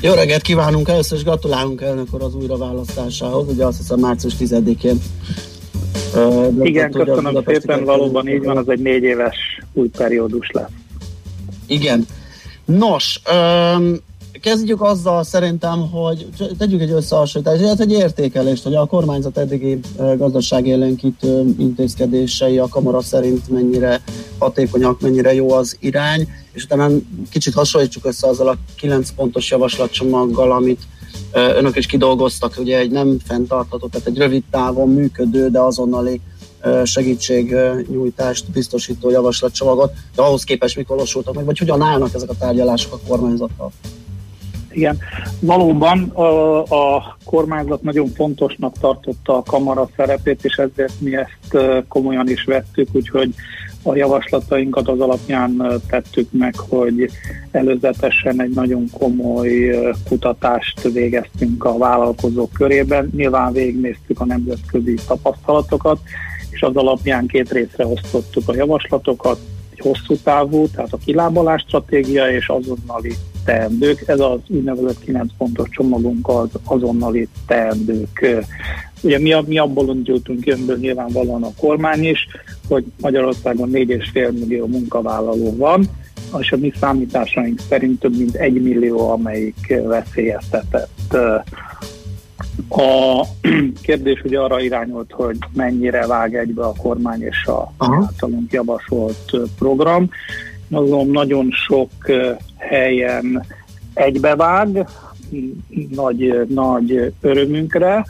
Jó 0.00 0.12
reggelt 0.12 0.42
kívánunk! 0.42 0.88
Először 0.88 1.18
is 1.18 1.24
gratulálunk 1.24 1.80
elnök 1.80 2.06
az 2.18 2.34
újraválasztásához, 2.34 3.48
ugye 3.48 3.64
azt 3.64 3.78
hiszem 3.78 3.98
március 3.98 4.34
10-én. 4.40 5.00
Uh, 6.14 6.66
Igen, 6.66 6.90
köszönöm 6.90 7.42
szépen, 7.46 7.84
valóban 7.84 8.28
így 8.28 8.44
van, 8.44 8.56
az 8.56 8.68
egy 8.68 8.80
négy 8.80 9.02
éves 9.02 9.36
új 9.72 9.88
periódus 9.88 10.50
lesz. 10.50 10.70
Igen. 11.66 12.06
Nos, 12.64 13.20
um, 13.32 13.96
kezdjük 14.42 14.82
azzal 14.82 15.22
szerintem, 15.24 15.90
hogy 15.90 16.28
tegyük 16.58 16.80
egy 16.80 16.90
összehasonlítást, 16.90 17.60
illetve 17.60 17.84
egy 17.84 17.92
értékelést, 17.92 18.62
hogy 18.62 18.74
a 18.74 18.86
kormányzat 18.86 19.38
eddigi 19.38 19.80
gazdaságélénkítő 20.16 21.54
intézkedései 21.58 22.58
a 22.58 22.68
kamara 22.68 23.00
szerint 23.00 23.48
mennyire 23.48 24.02
hatékonyak, 24.38 25.00
mennyire 25.00 25.34
jó 25.34 25.52
az 25.52 25.76
irány, 25.80 26.28
és 26.52 26.64
utána 26.64 26.88
kicsit 27.30 27.54
hasonlítsuk 27.54 28.06
össze 28.06 28.26
azzal 28.28 28.48
a 28.48 28.56
9 28.76 29.10
pontos 29.10 29.50
javaslatcsomaggal, 29.50 30.52
amit 30.52 30.82
önök 31.32 31.76
is 31.76 31.86
kidolgoztak, 31.86 32.54
ugye 32.58 32.78
egy 32.78 32.90
nem 32.90 33.18
fenntartható, 33.24 33.86
tehát 33.86 34.06
egy 34.06 34.16
rövid 34.16 34.42
távon 34.50 34.88
működő, 34.88 35.48
de 35.48 35.60
azonnali 35.60 36.20
segítségnyújtást 36.84 38.50
biztosító 38.50 39.10
javaslatcsomagot, 39.10 39.92
de 40.14 40.22
ahhoz 40.22 40.44
képest 40.44 40.76
mik 40.76 40.88
valósultak 40.88 41.34
meg, 41.34 41.44
vagy 41.44 41.58
hogyan 41.58 41.82
állnak 41.82 42.14
ezek 42.14 42.30
a 42.30 42.36
tárgyalások 42.38 42.92
a 42.92 42.98
kormányzattal? 43.08 43.72
Igen, 44.72 44.98
valóban 45.40 46.02
a, 46.02 46.62
a 46.62 47.16
kormányzat 47.24 47.82
nagyon 47.82 48.08
fontosnak 48.08 48.78
tartotta 48.80 49.36
a 49.36 49.42
kamara 49.42 49.88
szerepét, 49.96 50.44
és 50.44 50.56
ezért 50.56 51.00
mi 51.00 51.16
ezt 51.16 51.56
komolyan 51.88 52.28
is 52.28 52.44
vettük, 52.44 52.88
úgyhogy 52.92 53.34
a 53.82 53.96
javaslatainkat 53.96 54.88
az 54.88 55.00
alapján 55.00 55.80
tettük 55.88 56.28
meg, 56.30 56.54
hogy 56.56 57.10
előzetesen 57.50 58.42
egy 58.42 58.54
nagyon 58.54 58.86
komoly 58.98 59.78
kutatást 60.08 60.82
végeztünk 60.82 61.64
a 61.64 61.78
vállalkozók 61.78 62.52
körében. 62.52 63.10
Nyilván 63.16 63.52
végignéztük 63.52 64.20
a 64.20 64.24
nemzetközi 64.24 64.94
tapasztalatokat, 65.06 65.98
és 66.50 66.62
az 66.62 66.76
alapján 66.76 67.26
két 67.26 67.52
részre 67.52 67.86
osztottuk 67.86 68.48
a 68.48 68.54
javaslatokat, 68.54 69.38
egy 69.70 69.80
hosszú 69.80 70.16
távú, 70.16 70.66
tehát 70.68 70.92
a 70.92 70.98
kilábalás 71.04 71.64
stratégia 71.66 72.30
és 72.30 72.48
azonnali 72.48 73.14
teendők. 73.44 74.04
Ez 74.06 74.20
az 74.20 74.38
úgynevezett 74.48 75.04
9 75.04 75.30
pontos 75.38 75.68
csomagunk 75.70 76.28
az 76.28 76.48
azonnali 76.64 77.28
teendők. 77.46 78.44
Ugye 79.02 79.18
mi, 79.18 79.34
mi 79.46 79.58
abból 79.58 79.88
indultunk 79.88 80.46
jönből 80.46 80.76
nyilvánvalóan 80.76 81.42
a 81.42 81.54
kormány 81.56 82.04
is, 82.04 82.26
hogy 82.68 82.84
Magyarországon 83.00 83.70
4,5 83.72 84.32
millió 84.32 84.66
munkavállaló 84.66 85.56
van, 85.56 85.88
és 86.38 86.52
a 86.52 86.56
mi 86.56 86.72
számításaink 86.80 87.60
szerint 87.68 88.00
több 88.00 88.16
mint 88.16 88.34
1 88.34 88.62
millió, 88.62 89.10
amelyik 89.10 89.74
veszélyeztetett. 89.86 91.16
A 92.68 93.26
kérdés 93.82 94.22
ugye 94.24 94.38
arra 94.38 94.60
irányolt, 94.60 95.12
hogy 95.12 95.38
mennyire 95.52 96.06
vág 96.06 96.34
egybe 96.34 96.64
a 96.64 96.74
kormány 96.82 97.22
és 97.22 97.46
a 97.46 97.72
általunk 97.78 98.52
javasolt 98.52 99.36
program. 99.58 100.10
Azon 100.72 101.06
nagyon 101.06 101.50
sok 101.50 101.90
helyen 102.56 103.44
egybevág, 103.94 104.86
nagy, 105.90 106.46
nagy 106.48 107.12
örömünkre. 107.20 108.06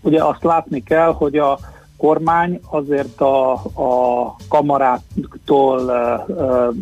Ugye 0.00 0.24
azt 0.24 0.42
látni 0.42 0.82
kell, 0.82 1.12
hogy 1.12 1.36
a 1.36 1.58
kormány 1.96 2.60
azért 2.70 3.20
a, 3.20 3.52
a 3.52 4.36
kamarától 4.48 5.80
uh, 5.80 6.74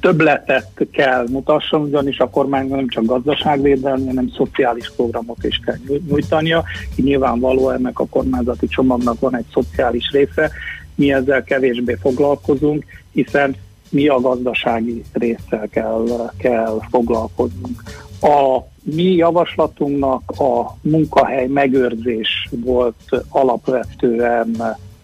többletet 0.00 0.86
kell 0.92 1.26
mutasson, 1.30 1.80
ugyanis 1.80 2.18
a 2.18 2.30
kormány 2.30 2.68
nem 2.68 2.88
csak 2.88 3.04
gazdaságvédelmi, 3.04 4.06
hanem 4.06 4.30
szociális 4.36 4.92
programot 4.96 5.44
is 5.44 5.60
kell 5.64 5.76
nyújtania. 6.08 6.64
Így 6.96 7.04
nyilvánvaló 7.04 7.70
ennek 7.70 7.98
a 7.98 8.06
kormányzati 8.06 8.66
csomagnak 8.66 9.20
van 9.20 9.36
egy 9.36 9.44
szociális 9.52 10.10
része, 10.12 10.50
mi 10.96 11.12
ezzel 11.12 11.44
kevésbé 11.44 11.96
foglalkozunk, 12.00 12.84
hiszen 13.12 13.56
mi 13.88 14.08
a 14.08 14.20
gazdasági 14.20 15.04
résszel 15.12 15.68
kell, 15.70 16.30
kell 16.38 16.78
foglalkoznunk. 16.90 17.82
A 18.20 18.60
mi 18.82 19.14
javaslatunknak 19.14 20.30
a 20.30 20.76
munkahely 20.80 21.46
megőrzés 21.46 22.48
volt 22.50 23.24
alapvetően 23.28 24.56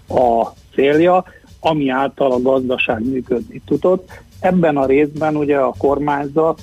a 0.08 0.46
célja, 0.74 1.24
ami 1.60 1.88
által 1.88 2.32
a 2.32 2.42
gazdaság 2.42 3.04
működni 3.04 3.62
tudott. 3.66 4.10
Ebben 4.40 4.76
a 4.76 4.86
részben 4.86 5.36
ugye 5.36 5.56
a 5.56 5.74
kormányzat 5.78 6.62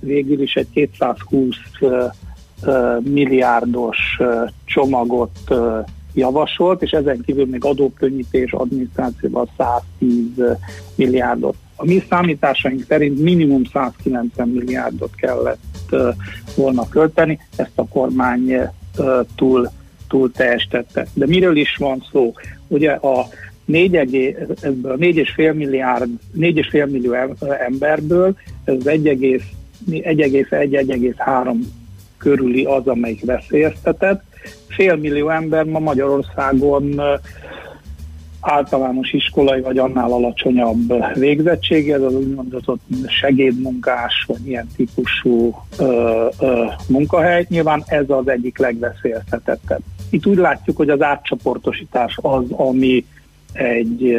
végül 0.00 0.42
is 0.42 0.54
egy 0.54 0.68
220 0.70 1.56
milliárdos 3.00 4.18
csomagot 4.64 5.54
javasolt, 6.14 6.82
és 6.82 6.90
ezen 6.90 7.22
kívül 7.26 7.46
még 7.46 7.64
adókönnyítés 7.64 8.52
adminisztrációval 8.52 9.48
110 9.56 10.20
milliárdot. 10.94 11.54
A 11.76 11.84
mi 11.84 12.04
számításaink 12.08 12.84
szerint 12.88 13.18
minimum 13.18 13.62
190 13.72 14.48
milliárdot 14.48 15.14
kellett 15.14 15.94
volna 16.56 16.88
költeni, 16.88 17.38
ezt 17.56 17.72
a 17.74 17.88
kormány 17.88 18.56
túl, 19.36 19.70
túl 20.08 20.32
teljesítette. 20.32 21.06
De 21.14 21.26
miről 21.26 21.56
is 21.56 21.76
van 21.76 22.04
szó? 22.12 22.32
Ugye 22.68 22.90
a 22.90 23.28
4,5 23.68 25.54
milliárd, 25.54 26.10
4,5 26.38 26.90
millió 26.90 27.14
emberből 27.66 28.36
ez 28.64 28.76
1,1-1,3 28.84 31.54
körüli 32.18 32.64
az, 32.64 32.86
amelyik 32.86 33.24
veszélyeztetett, 33.24 34.22
fél 34.68 34.96
millió 34.96 35.28
ember 35.28 35.64
ma 35.64 35.78
Magyarországon 35.78 37.00
általános 38.40 39.12
iskolai 39.12 39.60
vagy 39.60 39.78
annál 39.78 40.12
alacsonyabb 40.12 40.92
végzettség, 41.14 41.90
ez 41.90 42.02
az 42.02 42.14
úgynevezett 42.14 42.80
segédmunkás 43.06 44.24
vagy 44.26 44.48
ilyen 44.48 44.68
típusú 44.76 45.54
ö, 45.78 46.28
ö, 46.40 46.64
munkahely. 46.88 47.46
Nyilván 47.48 47.82
ez 47.86 48.04
az 48.10 48.28
egyik 48.28 48.58
legveszélyeztetettebb. 48.58 49.80
Itt 50.10 50.26
úgy 50.26 50.36
látjuk, 50.36 50.76
hogy 50.76 50.88
az 50.88 51.02
átcsoportosítás 51.02 52.18
az, 52.22 52.44
ami 52.50 53.06
egy 53.52 54.16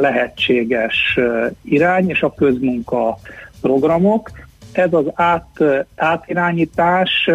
lehetséges 0.00 1.18
irány, 1.62 2.08
és 2.08 2.22
a 2.22 2.34
közmunka 2.34 3.18
programok. 3.60 4.30
Ez 4.72 4.92
az 4.92 5.04
át, 5.14 5.62
átirányítás 5.96 7.30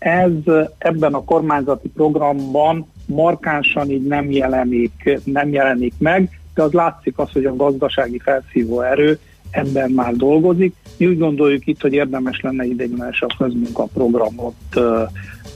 ez 0.00 0.30
ebben 0.78 1.14
a 1.14 1.24
kormányzati 1.24 1.88
programban 1.88 2.86
markánsan 3.06 3.90
így 3.90 4.06
nem 4.06 4.30
jelenik, 4.30 5.20
nem 5.24 5.52
jelenik 5.52 5.94
meg, 5.98 6.40
de 6.54 6.62
az 6.62 6.72
látszik 6.72 7.18
az, 7.18 7.32
hogy 7.32 7.44
a 7.44 7.56
gazdasági 7.56 8.18
felszívó 8.18 8.80
erő 8.80 9.18
ebben 9.50 9.90
már 9.90 10.14
dolgozik. 10.14 10.74
Mi 10.96 11.06
úgy 11.06 11.18
gondoljuk 11.18 11.66
itt, 11.66 11.80
hogy 11.80 11.92
érdemes 11.92 12.40
lenne 12.40 12.64
ideiglenes 12.64 13.22
a 13.22 13.34
közmunkaprogramot 13.38 14.80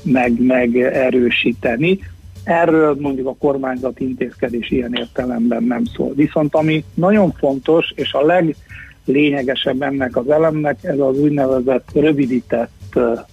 meg, 0.02 0.42
meg 0.42 0.76
erősíteni. 0.76 1.98
Erről 2.44 2.96
mondjuk 3.00 3.26
a 3.26 3.36
kormányzati 3.38 4.04
intézkedés 4.04 4.70
ilyen 4.70 4.94
értelemben 4.94 5.62
nem 5.64 5.84
szól. 5.84 6.12
Viszont 6.14 6.54
ami 6.54 6.84
nagyon 6.94 7.32
fontos, 7.32 7.92
és 7.94 8.12
a 8.12 8.26
leglényegesebb 9.04 9.82
ennek 9.82 10.16
az 10.16 10.30
elemnek, 10.30 10.78
ez 10.82 10.98
az 10.98 11.18
úgynevezett 11.18 11.88
rövidített 11.94 12.70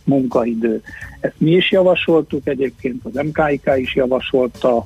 munkaidő. 0.03 0.81
Ezt 1.19 1.33
mi 1.37 1.51
is 1.51 1.71
javasoltuk, 1.71 2.47
egyébként 2.47 3.01
az 3.03 3.23
MKIK 3.23 3.71
is 3.77 3.95
javasolta 3.95 4.85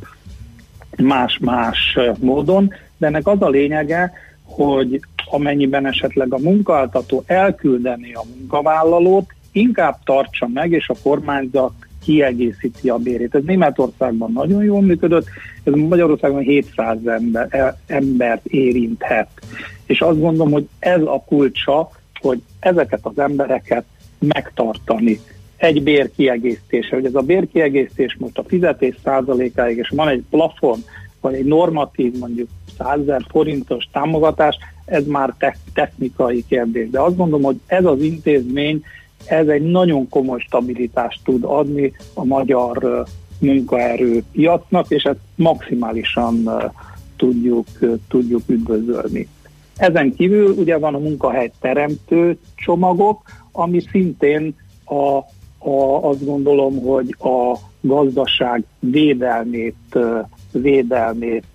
más-más 0.98 1.98
módon, 2.20 2.74
de 2.98 3.08
ennek 3.08 3.28
az 3.28 3.42
a 3.42 3.50
lényege, 3.50 4.14
hogy 4.44 5.00
amennyiben 5.26 5.86
esetleg 5.86 6.34
a 6.34 6.38
munkáltató 6.38 7.24
elküldeni 7.26 8.14
a 8.14 8.24
munkavállalót, 8.38 9.30
inkább 9.52 9.98
tartsa 10.04 10.48
meg, 10.54 10.72
és 10.72 10.90
a 10.90 10.96
kormányzat 11.04 11.74
kiegészíti 12.04 12.90
a 12.90 12.98
bérét. 12.98 13.36
Ez 13.36 13.44
Németországban 13.44 14.32
nagyon 14.32 14.64
jól 14.64 14.82
működött, 14.82 15.28
ez 15.64 15.74
Magyarországon 15.74 16.42
700 16.42 16.98
ember, 17.06 17.48
e, 17.50 17.78
embert 17.88 18.46
érinthet. 18.46 19.28
És 19.86 20.02
azt 20.02 20.20
gondolom, 20.20 20.52
hogy 20.52 20.68
ez 20.80 21.02
a 21.02 21.24
kulcsa, 21.28 21.90
hogy 22.20 22.42
ezeket 22.60 23.00
az 23.02 23.20
embereket 23.20 23.86
megtartani 24.26 25.20
egy 25.58 25.84
bérkiegészítése, 25.84 26.96
hogy 26.96 27.06
ez 27.06 27.16
a 27.16 27.22
bérkiegészítés 27.22 28.16
most 28.20 28.38
a 28.38 28.44
fizetés 28.48 28.96
százalékáig, 29.04 29.78
és 29.78 29.90
van 29.90 30.08
egy 30.08 30.24
plafon, 30.30 30.80
vagy 31.22 31.34
egy 31.34 31.46
normatív 31.46 32.18
mondjuk 32.20 32.48
100 32.78 33.00
forintos 33.28 33.88
támogatás, 33.92 34.58
ez 34.86 35.06
már 35.06 35.34
te- 35.38 35.58
technikai 35.74 36.46
kérdés. 36.48 36.90
De 36.90 37.00
azt 37.00 37.16
gondolom, 37.16 37.44
hogy 37.44 37.60
ez 37.66 37.86
az 37.86 38.02
intézmény, 38.02 38.84
ez 39.26 39.48
egy 39.48 39.62
nagyon 39.62 40.10
komoly 40.10 40.40
stabilitást 40.40 41.20
tud 41.24 41.44
adni 41.44 41.94
a 42.14 42.24
magyar 42.24 43.06
munkaerő 43.40 44.24
piacnak, 44.32 44.86
és 44.90 45.04
ezt 45.04 45.20
maximálisan 45.36 46.50
tudjuk, 47.16 47.68
tudjuk 48.08 48.42
üdvözölni. 48.48 49.28
Ezen 49.78 50.14
kívül 50.16 50.52
ugye 50.52 50.78
van 50.78 50.96
a 50.96 51.00
munkahely 51.00 51.52
teremtő 51.60 52.38
csomagok, 52.56 53.22
ami 53.56 53.80
szintén 53.92 54.56
a, 54.86 55.18
a, 55.70 56.10
azt 56.10 56.26
gondolom, 56.26 56.82
hogy 56.82 57.16
a 57.20 57.58
gazdaság 57.82 58.64
védelmét, 58.80 59.98
védelmét, 60.52 61.46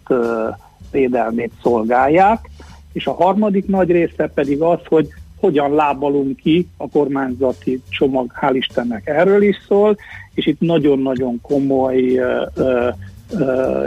védelmét 0.90 1.52
szolgálják, 1.62 2.50
és 2.92 3.06
a 3.06 3.12
harmadik 3.12 3.66
nagy 3.66 3.90
része 3.90 4.30
pedig 4.34 4.60
az, 4.60 4.78
hogy 4.88 5.08
hogyan 5.40 5.74
lábalunk 5.74 6.36
ki, 6.36 6.68
a 6.76 6.88
kormányzati 6.88 7.82
csomag 7.88 8.32
hál' 8.40 8.54
Istennek 8.54 9.06
erről 9.06 9.42
is 9.42 9.56
szól, 9.68 9.96
és 10.34 10.46
itt 10.46 10.60
nagyon-nagyon 10.60 11.40
komoly 11.40 12.18
uh, 12.18 12.94
uh, 13.30 13.86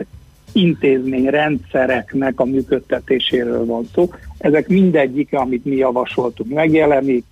intézményrendszereknek 0.52 2.40
a 2.40 2.46
működtetéséről 2.46 3.66
van 3.66 3.88
szó. 3.94 4.10
Ezek 4.38 4.68
mindegyik, 4.68 5.34
amit 5.34 5.66
mi 5.66 5.76
javasoltunk, 5.76 6.54
megjelenik, 6.54 7.26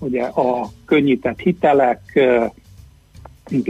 ugye 0.00 0.22
a 0.22 0.68
könnyített 0.84 1.38
hitelek, 1.38 2.00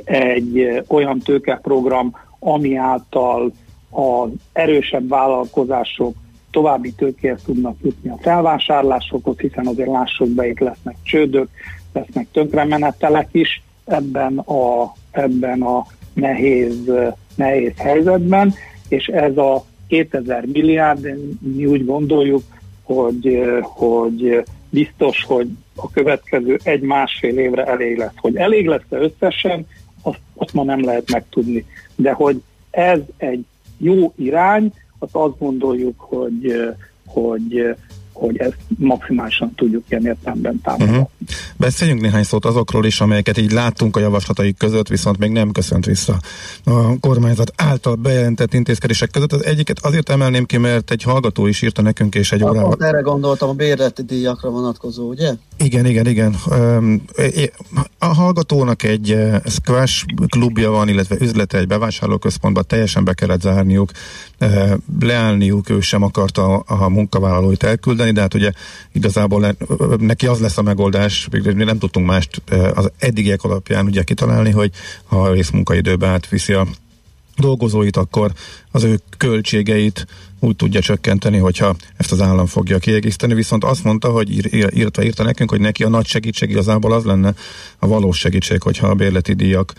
egy 0.05 0.83
olyan 0.87 1.19
tőkeprogram, 1.19 2.17
ami 2.39 2.77
által 2.77 3.53
az 3.91 4.31
erősebb 4.53 5.09
vállalkozások 5.09 6.15
további 6.51 6.93
tőkéhez 6.93 7.43
tudnak 7.45 7.77
jutni 7.83 8.11
a 8.11 8.19
felvásárlásokhoz, 8.21 9.39
hiszen 9.39 9.67
azért 9.67 9.89
lássuk 9.89 10.29
be, 10.29 10.49
itt 10.49 10.59
lesznek 10.59 10.97
csődök, 11.03 11.49
lesznek 11.93 12.27
tönkremenetelek 12.33 13.29
is 13.33 13.63
ebben 13.85 14.39
a, 14.39 14.93
ebben 15.11 15.63
a 15.63 15.87
nehéz, 16.13 16.91
nehéz 17.35 17.73
helyzetben, 17.77 18.55
és 18.89 19.07
ez 19.07 19.37
a 19.37 19.65
2000 19.89 20.45
milliárd, 20.53 21.19
mi 21.55 21.67
úgy 21.67 21.85
gondoljuk, 21.85 22.43
hogy, 22.83 23.43
hogy 23.63 24.45
biztos, 24.77 25.25
hogy 25.25 25.49
a 25.75 25.91
következő 25.91 26.59
egy-másfél 26.63 27.39
évre 27.39 27.65
elég 27.65 27.97
lesz. 27.97 28.13
Hogy 28.17 28.37
elég 28.37 28.67
lesz-e 28.67 28.97
összesen, 28.97 29.67
azt, 30.03 30.19
azt 30.35 30.53
ma 30.53 30.65
nem 30.65 30.85
lehet 30.85 31.11
megtudni. 31.11 31.67
De 31.95 32.13
hogy 32.13 32.43
ez 32.71 33.01
egy 33.17 33.45
jó 33.79 34.13
irány, 34.17 34.73
azt 34.99 35.15
azt 35.15 35.39
gondoljuk, 35.39 36.01
hogy, 36.01 36.73
hogy 37.07 37.77
hogy 38.19 38.37
ezt 38.37 38.57
maximálisan 38.79 39.53
tudjuk 39.55 39.85
ilyen 39.89 40.07
értelemben 40.07 40.61
támogatni. 40.61 40.97
Uh-huh. 40.97 41.11
Beszéljünk 41.57 42.01
néhány 42.01 42.23
szót 42.23 42.45
azokról 42.45 42.85
is, 42.87 43.01
amelyeket 43.01 43.39
így 43.39 43.53
láttunk 43.53 43.97
a 43.97 44.01
javaslataik 44.01 44.57
között, 44.57 44.89
viszont 44.89 45.19
még 45.19 45.31
nem 45.31 45.51
köszönt 45.51 45.85
vissza 45.85 46.21
a 46.65 46.99
kormányzat 47.01 47.53
által 47.57 47.95
bejelentett 47.95 48.55
intézkedések 48.55 49.11
között. 49.11 49.33
Az 49.33 49.45
egyiket 49.45 49.79
azért 49.85 50.09
emelném 50.09 50.45
ki, 50.45 50.57
mert 50.57 50.91
egy 50.91 51.03
hallgató 51.03 51.47
is 51.47 51.63
írta 51.63 51.83
nekünk, 51.83 52.15
és 52.15 52.33
egy 52.33 52.43
órával... 52.43 52.69
Pont 52.69 52.83
erre 52.83 53.01
gondoltam, 53.01 53.49
a 53.49 53.53
bérleti 53.53 54.03
díjakra 54.03 54.51
vonatkozó, 54.51 55.09
ugye? 55.09 55.35
Igen, 55.59 55.87
igen, 55.87 56.07
igen. 56.07 56.37
A 57.99 58.07
hallgatónak 58.07 58.83
egy 58.83 59.19
squash 59.45 60.05
klubja 60.29 60.71
van, 60.71 60.89
illetve 60.89 61.17
üzlete 61.21 61.59
egy 61.59 61.67
bevásárlóközpontban, 61.67 62.65
teljesen 62.67 63.05
be 63.05 63.15
kellett 63.15 63.41
zárniuk, 63.41 63.91
leállniuk, 65.01 65.71
ő 65.71 65.81
sem 65.81 66.03
akarta 66.03 66.57
a 66.57 66.89
munkavállalóit 66.89 67.63
elküldeni, 67.63 68.11
de 68.11 68.21
hát 68.21 68.35
ugye 68.35 68.53
igazából 68.93 69.57
neki 69.99 70.27
az 70.27 70.39
lesz 70.41 70.59
a 70.59 70.63
megoldás, 70.63 71.29
mi 71.31 71.65
nem 71.65 71.79
tudtunk 71.79 72.07
mást 72.07 72.43
az 72.75 72.91
eddigiek 72.99 73.43
alapján 73.43 73.87
ugye 73.87 74.03
kitalálni, 74.03 74.51
hogy 74.51 74.71
ha 75.05 75.23
a 75.23 75.33
részmunkaidőbe 75.33 76.07
átviszi 76.07 76.53
a 76.53 76.67
dolgozóit, 77.37 77.97
akkor 77.97 78.33
az 78.71 78.83
ő 78.83 79.01
költségeit 79.17 80.07
úgy 80.41 80.57
tudja 80.57 80.81
csökkenteni, 80.81 81.39
hogyha 81.39 81.77
ezt 81.97 82.13
az 82.13 82.21
állam 82.21 82.47
fogja 82.47 82.79
kiegészíteni, 82.79 83.35
viszont 83.35 83.65
azt 83.65 83.85
mondta, 83.85 84.11
hogy 84.11 84.31
ír, 84.31 84.75
írta, 84.75 85.03
írta 85.03 85.23
nekünk, 85.23 85.51
hogy 85.51 85.61
neki 85.61 85.85
a 85.85 85.89
nagy 85.89 86.07
segítség 86.07 86.51
igazából 86.51 86.93
az 86.93 87.05
lenne 87.05 87.35
a 87.79 87.87
valós 87.87 88.19
segítség, 88.19 88.63
hogyha 88.63 88.87
a 88.87 88.95
bérleti 88.95 89.33
díjak 89.33 89.73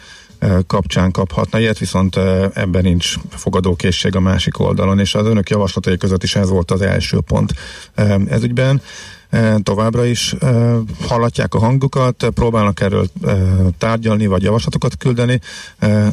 kapcsán 0.67 1.11
kaphatna 1.11 1.59
ilyet, 1.59 1.77
viszont 1.77 2.17
ebben 2.53 2.83
nincs 2.83 3.15
fogadókészség 3.29 4.15
a 4.15 4.19
másik 4.19 4.59
oldalon, 4.59 4.99
és 4.99 5.15
az 5.15 5.25
önök 5.25 5.49
javaslatai 5.49 5.97
között 5.97 6.23
is 6.23 6.35
ez 6.35 6.49
volt 6.49 6.71
az 6.71 6.81
első 6.81 7.19
pont 7.19 7.53
ez 8.29 8.43
ügyben 8.43 8.81
továbbra 9.63 10.05
is 10.05 10.35
hallatják 11.07 11.53
a 11.53 11.59
hangukat, 11.59 12.27
próbálnak 12.33 12.81
erről 12.81 13.05
tárgyalni, 13.77 14.27
vagy 14.27 14.43
javaslatokat 14.43 14.97
küldeni, 14.97 15.39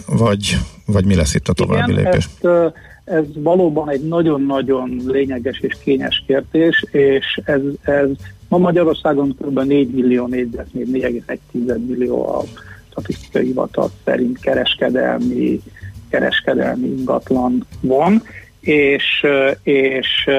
vagy, 0.07 0.59
vagy 0.87 1.05
mi 1.05 1.15
lesz 1.15 1.35
itt 1.35 1.49
a 1.49 1.53
további 1.53 1.93
Igen, 1.93 2.05
lépés? 2.05 2.29
Ezt, 2.41 2.75
ez 3.05 3.25
valóban 3.35 3.91
egy 3.91 4.09
nagyon-nagyon 4.09 5.01
lényeges 5.07 5.59
és 5.59 5.77
kényes 5.85 6.25
kérdés, 6.27 6.85
és 6.91 7.41
ez, 7.45 7.61
ez 7.83 8.09
ma 8.49 8.59
Magyarországon 8.59 9.37
kb. 9.43 9.59
4 9.61 9.91
millió 9.91 10.27
négyzetméter, 10.27 11.11
4,1 11.11 11.87
millió 11.87 12.29
a 12.29 12.43
statisztikai 12.95 13.45
hivatal 13.45 13.91
szerint 14.05 14.39
kereskedelmi, 14.41 15.61
kereskedelmi 16.09 16.87
ingatlan 16.87 17.67
van, 17.81 18.23
és, 18.61 19.27
és 19.63 20.31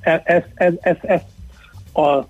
ez, 0.00 0.20
ez, 0.24 0.42
ez, 0.54 0.72
ez, 0.80 0.96
ez 1.00 1.20
a, 1.92 2.26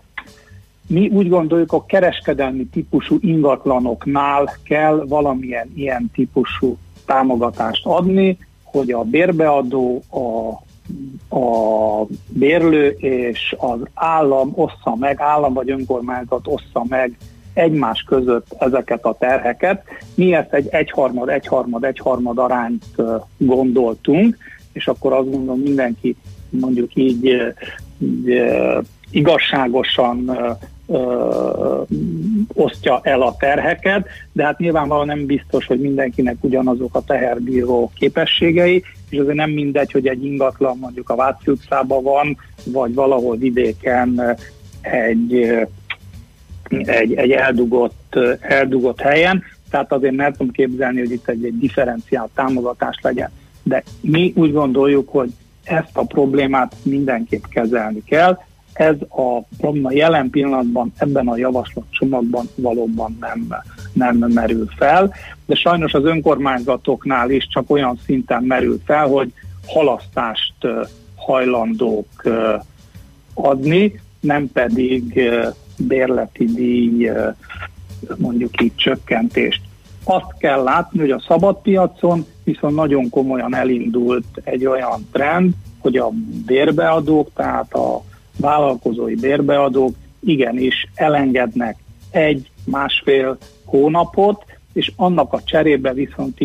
mi 0.87 1.09
úgy 1.09 1.29
gondoljuk, 1.29 1.73
a 1.73 1.85
kereskedelmi 1.85 2.67
típusú 2.67 3.19
ingatlanoknál 3.21 4.57
kell 4.65 5.05
valamilyen 5.09 5.73
ilyen 5.75 6.11
típusú 6.15 6.77
támogatást 7.07 7.87
adni, 7.87 8.39
hogy 8.63 8.91
a 8.91 9.03
bérbeadó, 9.03 10.03
a, 10.11 10.51
a 11.37 12.07
bérlő 12.29 12.89
és 12.89 13.55
az 13.59 13.81
állam 13.95 14.53
ossza 14.55 14.97
meg, 14.99 15.21
állam 15.21 15.53
vagy 15.53 15.71
önkormányzat 15.71 16.47
ossza 16.47 16.85
meg 16.89 17.17
egymás 17.55 18.05
között 18.07 18.47
ezeket 18.59 19.05
a 19.05 19.17
terheket. 19.19 19.83
Mi 20.15 20.35
ezt 20.35 20.53
egy 20.53 20.69
egyharmad, 20.71 21.29
egyharmad, 21.29 21.85
egyharmad 21.85 22.39
arányt 22.39 22.85
gondoltunk, 23.37 24.37
és 24.73 24.87
akkor 24.87 25.13
azt 25.13 25.31
gondolom 25.31 25.61
mindenki 25.61 26.17
mondjuk 26.49 26.95
így, 26.95 27.25
így 27.99 28.43
igazságosan 29.11 30.39
ö, 30.87 31.83
osztja 32.53 33.01
el 33.03 33.23
a 33.23 33.37
terheket, 33.39 34.07
de 34.33 34.45
hát 34.45 34.59
nyilvánvalóan 34.59 35.07
nem 35.07 35.27
biztos, 35.27 35.67
hogy 35.67 35.81
mindenkinek 35.81 36.37
ugyanazok 36.41 36.95
a 36.95 37.05
teherbíró 37.05 37.91
képességei, 37.95 38.85
és 39.09 39.19
azért 39.19 39.37
nem 39.37 39.51
mindegy, 39.51 39.93
hogy 39.93 40.07
egy 40.07 40.25
ingatlan 40.25 40.79
mondjuk 40.79 41.09
a 41.09 41.17
Váci 41.17 41.51
utcában 41.51 42.03
van, 42.03 42.37
vagy 42.65 42.95
valahol 42.95 43.37
vidéken 43.37 44.37
egy 44.81 45.59
egy, 46.71 47.15
egy 47.15 47.31
eldugott, 47.31 48.19
eldugott 48.41 49.01
helyen, 49.01 49.43
tehát 49.71 49.93
azért 49.93 50.15
nem 50.15 50.33
tudom 50.33 50.53
képzelni, 50.53 50.99
hogy 50.99 51.11
itt 51.11 51.29
egy, 51.29 51.45
egy 51.45 51.59
differenciált 51.59 52.31
támogatás 52.35 52.99
legyen. 53.03 53.31
De 53.63 53.83
mi 54.01 54.33
úgy 54.37 54.53
gondoljuk, 54.53 55.09
hogy 55.09 55.31
ezt 55.65 55.97
a 55.97 56.05
problémát 56.05 56.75
mindenképp 56.83 57.45
kezelni 57.51 58.05
kell. 58.05 58.39
Ez 58.73 58.95
a 59.09 59.43
probléma 59.59 59.93
jelen 59.93 60.31
pillanatban 60.31 60.93
ebben 60.97 61.29
a 61.29 61.37
javaslatcsomagban 61.37 62.49
valóban 62.55 63.17
nem, 63.21 63.55
nem 63.93 64.31
merül 64.33 64.69
fel, 64.77 65.15
de 65.47 65.55
sajnos 65.55 65.93
az 65.93 66.05
önkormányzatoknál 66.05 67.31
is 67.31 67.49
csak 67.49 67.71
olyan 67.71 67.99
szinten 68.05 68.43
merül 68.43 68.81
fel, 68.85 69.07
hogy 69.07 69.33
halasztást 69.67 70.55
hajlandók 71.17 72.23
adni, 73.35 74.01
nem 74.21 74.51
pedig 74.53 75.31
bérleti 75.81 76.45
díj 76.45 77.11
mondjuk 78.17 78.63
így 78.63 78.75
csökkentést. 78.75 79.61
Azt 80.05 80.35
kell 80.39 80.63
látni, 80.63 80.99
hogy 80.99 81.11
a 81.11 81.23
szabadpiacon 81.27 82.27
viszont 82.45 82.75
nagyon 82.75 83.09
komolyan 83.09 83.55
elindult 83.55 84.25
egy 84.45 84.67
olyan 84.67 85.09
trend, 85.13 85.53
hogy 85.79 85.97
a 85.97 86.11
bérbeadók, 86.47 87.31
tehát 87.35 87.75
a 87.75 88.03
vállalkozói 88.37 89.15
bérbeadók 89.15 89.95
igenis 90.21 90.87
elengednek 90.95 91.77
egy-másfél 92.11 93.39
hónapot, 93.65 94.45
és 94.73 94.93
annak 94.97 95.33
a 95.33 95.43
cserébe 95.45 95.93
viszont 95.93 96.39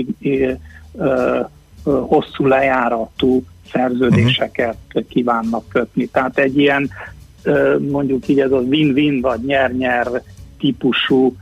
hosszú 1.83 2.45
lejáratú 2.45 3.43
szerződéseket 3.71 4.77
uh-huh. 4.87 5.07
kívánnak 5.09 5.69
kötni. 5.69 6.05
Tehát 6.05 6.37
egy 6.37 6.57
ilyen 6.57 6.89
mondjuk 7.89 8.27
így 8.27 8.39
ez 8.39 8.51
a 8.51 8.57
win-win 8.57 9.21
vagy 9.21 9.39
nyer-nyer 9.45 10.23
típusú 10.59 11.35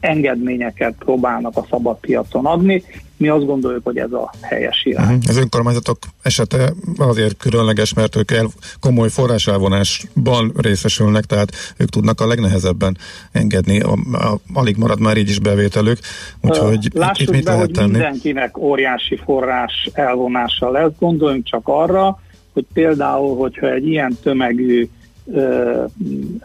engedményeket 0.00 0.94
próbálnak 0.98 1.56
a 1.56 1.66
szabad 1.70 1.96
piacon 2.00 2.46
adni. 2.46 2.82
Mi 3.16 3.28
azt 3.28 3.46
gondoljuk, 3.46 3.84
hogy 3.84 3.98
ez 3.98 4.12
a 4.12 4.32
helyes 4.40 4.82
irány. 4.84 5.04
Uh-huh. 5.04 5.22
Az 5.28 5.36
önkormányzatok 5.36 5.98
esete 6.22 6.72
azért 6.96 7.36
különleges, 7.36 7.94
mert 7.94 8.16
ők 8.16 8.30
el, 8.30 8.46
komoly 8.80 9.08
forráselvonásban 9.08 10.52
részesülnek, 10.56 11.24
tehát 11.24 11.52
ők 11.76 11.88
tudnak 11.88 12.20
a 12.20 12.26
legnehezebben 12.26 12.96
engedni. 13.32 13.80
A, 13.80 13.92
a, 14.12 14.38
alig 14.52 14.76
marad 14.76 15.00
már 15.00 15.16
így 15.16 15.28
is 15.28 15.38
bevételük, 15.38 15.98
úgyhogy 16.40 16.88
Lássuk 16.92 17.20
itt 17.20 17.30
mit 17.30 17.44
be, 17.44 17.50
lehet 17.50 17.64
hogy 17.64 17.74
tenni? 17.74 17.90
mindenkinek 17.90 18.58
óriási 18.58 19.16
forrás 19.24 19.90
elvonása 19.92 20.70
lesz. 20.70 20.92
Gondoljunk 20.98 21.44
csak 21.44 21.62
arra, 21.64 22.18
hogy 22.58 22.66
például, 22.72 23.36
hogyha 23.36 23.70
egy 23.70 23.86
ilyen 23.86 24.18
tömegű 24.22 24.88
ö, 25.32 25.84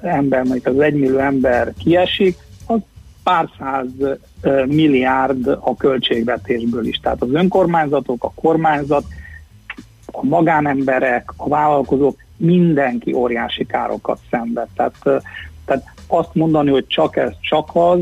ember, 0.02 0.44
mondjuk 0.44 0.66
az 0.66 0.80
egymillió 0.80 1.18
ember 1.18 1.74
kiesik, 1.78 2.38
az 2.66 2.80
pár 3.24 3.50
száz 3.60 3.88
ö, 4.42 4.66
milliárd 4.66 5.48
a 5.48 5.76
költségvetésből 5.78 6.86
is. 6.86 6.98
Tehát 6.98 7.22
az 7.22 7.34
önkormányzatok, 7.34 8.24
a 8.24 8.32
kormányzat, 8.36 9.04
a 10.06 10.26
magánemberek, 10.26 11.34
a 11.36 11.48
vállalkozók, 11.48 12.18
mindenki 12.38 13.14
óriási 13.14 13.66
károkat 13.66 14.20
szenved. 14.30 14.68
Tehát, 14.76 14.96
ö, 15.04 15.18
tehát 15.66 15.84
azt 16.08 16.34
mondani, 16.34 16.70
hogy 16.70 16.88
csak 16.88 17.16
ez, 17.16 17.32
csak 17.42 17.70
az, 17.74 18.00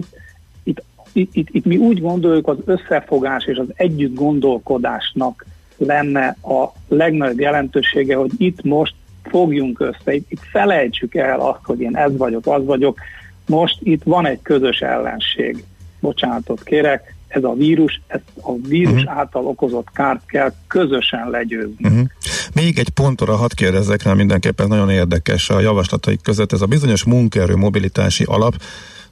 itt, 0.63 0.83
itt, 1.13 1.35
itt, 1.35 1.49
itt 1.51 1.65
mi 1.65 1.77
úgy 1.77 2.01
gondoljuk, 2.01 2.47
az 2.47 2.57
összefogás 2.65 3.45
és 3.45 3.57
az 3.57 3.67
együtt 3.75 4.15
gondolkodásnak 4.15 5.45
lenne 5.85 6.37
a 6.41 6.65
legnagyobb 6.87 7.39
jelentősége, 7.39 8.15
hogy 8.15 8.31
itt 8.37 8.63
most 8.63 8.93
fogjunk 9.23 9.79
össze, 9.79 10.13
itt, 10.13 10.31
itt 10.31 10.41
felejtsük 10.51 11.15
el 11.15 11.39
azt, 11.39 11.63
hogy 11.63 11.79
én 11.79 11.95
ez 11.95 12.17
vagyok, 12.17 12.47
az 12.47 12.65
vagyok. 12.65 12.99
Most 13.45 13.77
itt 13.83 14.03
van 14.03 14.25
egy 14.25 14.39
közös 14.41 14.79
ellenség. 14.79 15.63
Bocsánatot 15.99 16.63
kérek, 16.63 17.15
ez 17.27 17.43
a 17.43 17.53
vírus, 17.53 18.01
ez 18.07 18.19
a 18.41 18.55
vírus 18.67 19.01
uh-huh. 19.01 19.17
által 19.17 19.45
okozott 19.45 19.87
kárt 19.93 20.25
kell 20.25 20.53
közösen 20.67 21.29
legyőzni. 21.29 21.75
Uh-huh. 21.79 22.07
még 22.53 22.79
egy 22.79 22.89
pontra 22.89 23.35
hadd 23.35 23.49
kérdezzek 23.55 24.03
rá 24.03 24.13
mindenképpen, 24.13 24.67
nagyon 24.67 24.89
érdekes 24.89 25.49
a 25.49 25.59
javaslataik 25.59 26.21
között 26.21 26.51
ez 26.51 26.61
a 26.61 26.65
bizonyos 26.65 27.03
munkaerő 27.03 27.55
mobilitási 27.55 28.23
alap, 28.23 28.53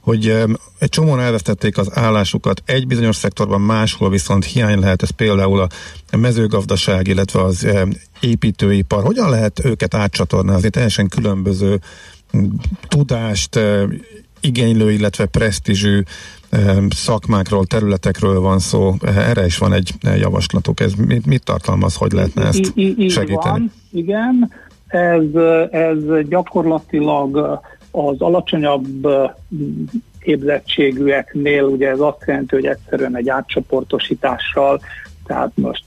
hogy 0.00 0.26
egy 0.78 0.88
csomóan 0.88 1.20
elvesztették 1.20 1.78
az 1.78 1.90
állásukat 1.94 2.62
egy 2.64 2.86
bizonyos 2.86 3.16
szektorban, 3.16 3.60
máshol 3.60 4.10
viszont 4.10 4.44
hiány 4.44 4.78
lehet, 4.78 5.02
ez 5.02 5.10
például 5.10 5.60
a 6.10 6.16
mezőgazdaság, 6.16 7.06
illetve 7.06 7.42
az 7.42 7.66
építőipar. 8.20 9.04
Hogyan 9.04 9.30
lehet 9.30 9.64
őket 9.64 9.94
átcsatornázni? 9.94 10.70
Teljesen 10.70 11.08
különböző 11.08 11.80
tudást, 12.88 13.60
igénylő, 14.40 14.92
illetve 14.92 15.26
presztízsű 15.26 16.02
szakmákról, 16.88 17.66
területekről 17.66 18.40
van 18.40 18.58
szó. 18.58 18.94
Erre 19.02 19.44
is 19.44 19.58
van 19.58 19.72
egy 19.72 19.92
javaslatuk. 20.00 20.80
Ez 20.80 20.92
mit, 20.92 21.26
mit 21.26 21.44
tartalmaz, 21.44 21.94
hogy 21.94 22.12
lehetne 22.12 22.46
ezt 22.46 22.72
segíteni? 23.08 23.58
Van, 23.58 23.72
igen, 23.92 24.52
ez, 24.86 25.22
ez 25.70 25.98
gyakorlatilag 26.28 27.60
az 27.90 28.20
alacsonyabb 28.20 29.08
képzettségűeknél 30.20 31.62
ugye 31.62 31.88
ez 31.88 32.00
azt 32.00 32.22
jelenti, 32.26 32.54
hogy 32.54 32.66
egyszerűen 32.66 33.16
egy 33.16 33.28
átcsoportosítással, 33.28 34.80
tehát 35.26 35.50
most 35.54 35.84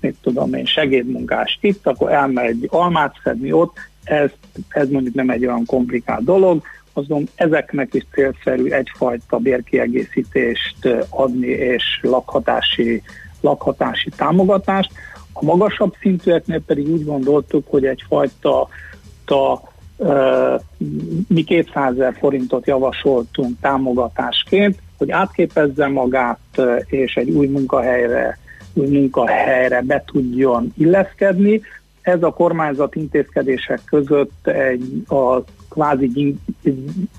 mit 0.00 0.16
tudom 0.22 0.54
én, 0.54 0.64
segédmunkás 0.64 1.58
itt, 1.60 1.86
akkor 1.86 2.12
elmegy 2.12 2.66
almát 2.70 3.14
szedni 3.22 3.52
ott, 3.52 3.76
ez, 4.04 4.30
ez 4.68 4.88
mondjuk 4.88 5.14
nem 5.14 5.30
egy 5.30 5.46
olyan 5.46 5.64
komplikált 5.64 6.24
dolog, 6.24 6.62
azon 6.92 7.28
ezeknek 7.34 7.94
is 7.94 8.06
célszerű 8.12 8.70
egyfajta 8.70 9.36
bérkiegészítést 9.36 10.88
adni 11.08 11.46
és 11.46 11.98
lakhatási, 12.02 13.02
lakhatási 13.40 14.10
támogatást. 14.16 14.90
A 15.32 15.44
magasabb 15.44 15.94
szintűeknél 16.00 16.60
pedig 16.60 16.88
úgy 16.88 17.04
gondoltuk, 17.04 17.66
hogy 17.68 17.84
egyfajta 17.86 18.68
ta, 19.24 19.52
uh, 19.52 19.73
mi 21.28 21.42
200 21.42 21.92
ezer 21.92 22.14
forintot 22.18 22.66
javasoltunk 22.66 23.60
támogatásként, 23.60 24.78
hogy 24.98 25.10
átképezze 25.10 25.86
magát 25.86 26.38
és 26.86 27.14
egy 27.14 27.30
új 27.30 27.46
munkahelyre, 27.46 28.38
új 28.72 28.86
munkahelyre 28.86 29.80
be 29.80 30.02
tudjon 30.06 30.72
illeszkedni. 30.76 31.60
Ez 32.02 32.22
a 32.22 32.32
kormányzat 32.32 32.94
intézkedések 32.94 33.80
között 33.84 34.46
egy, 34.46 35.02
a 35.08 35.40
kvázi 35.68 36.36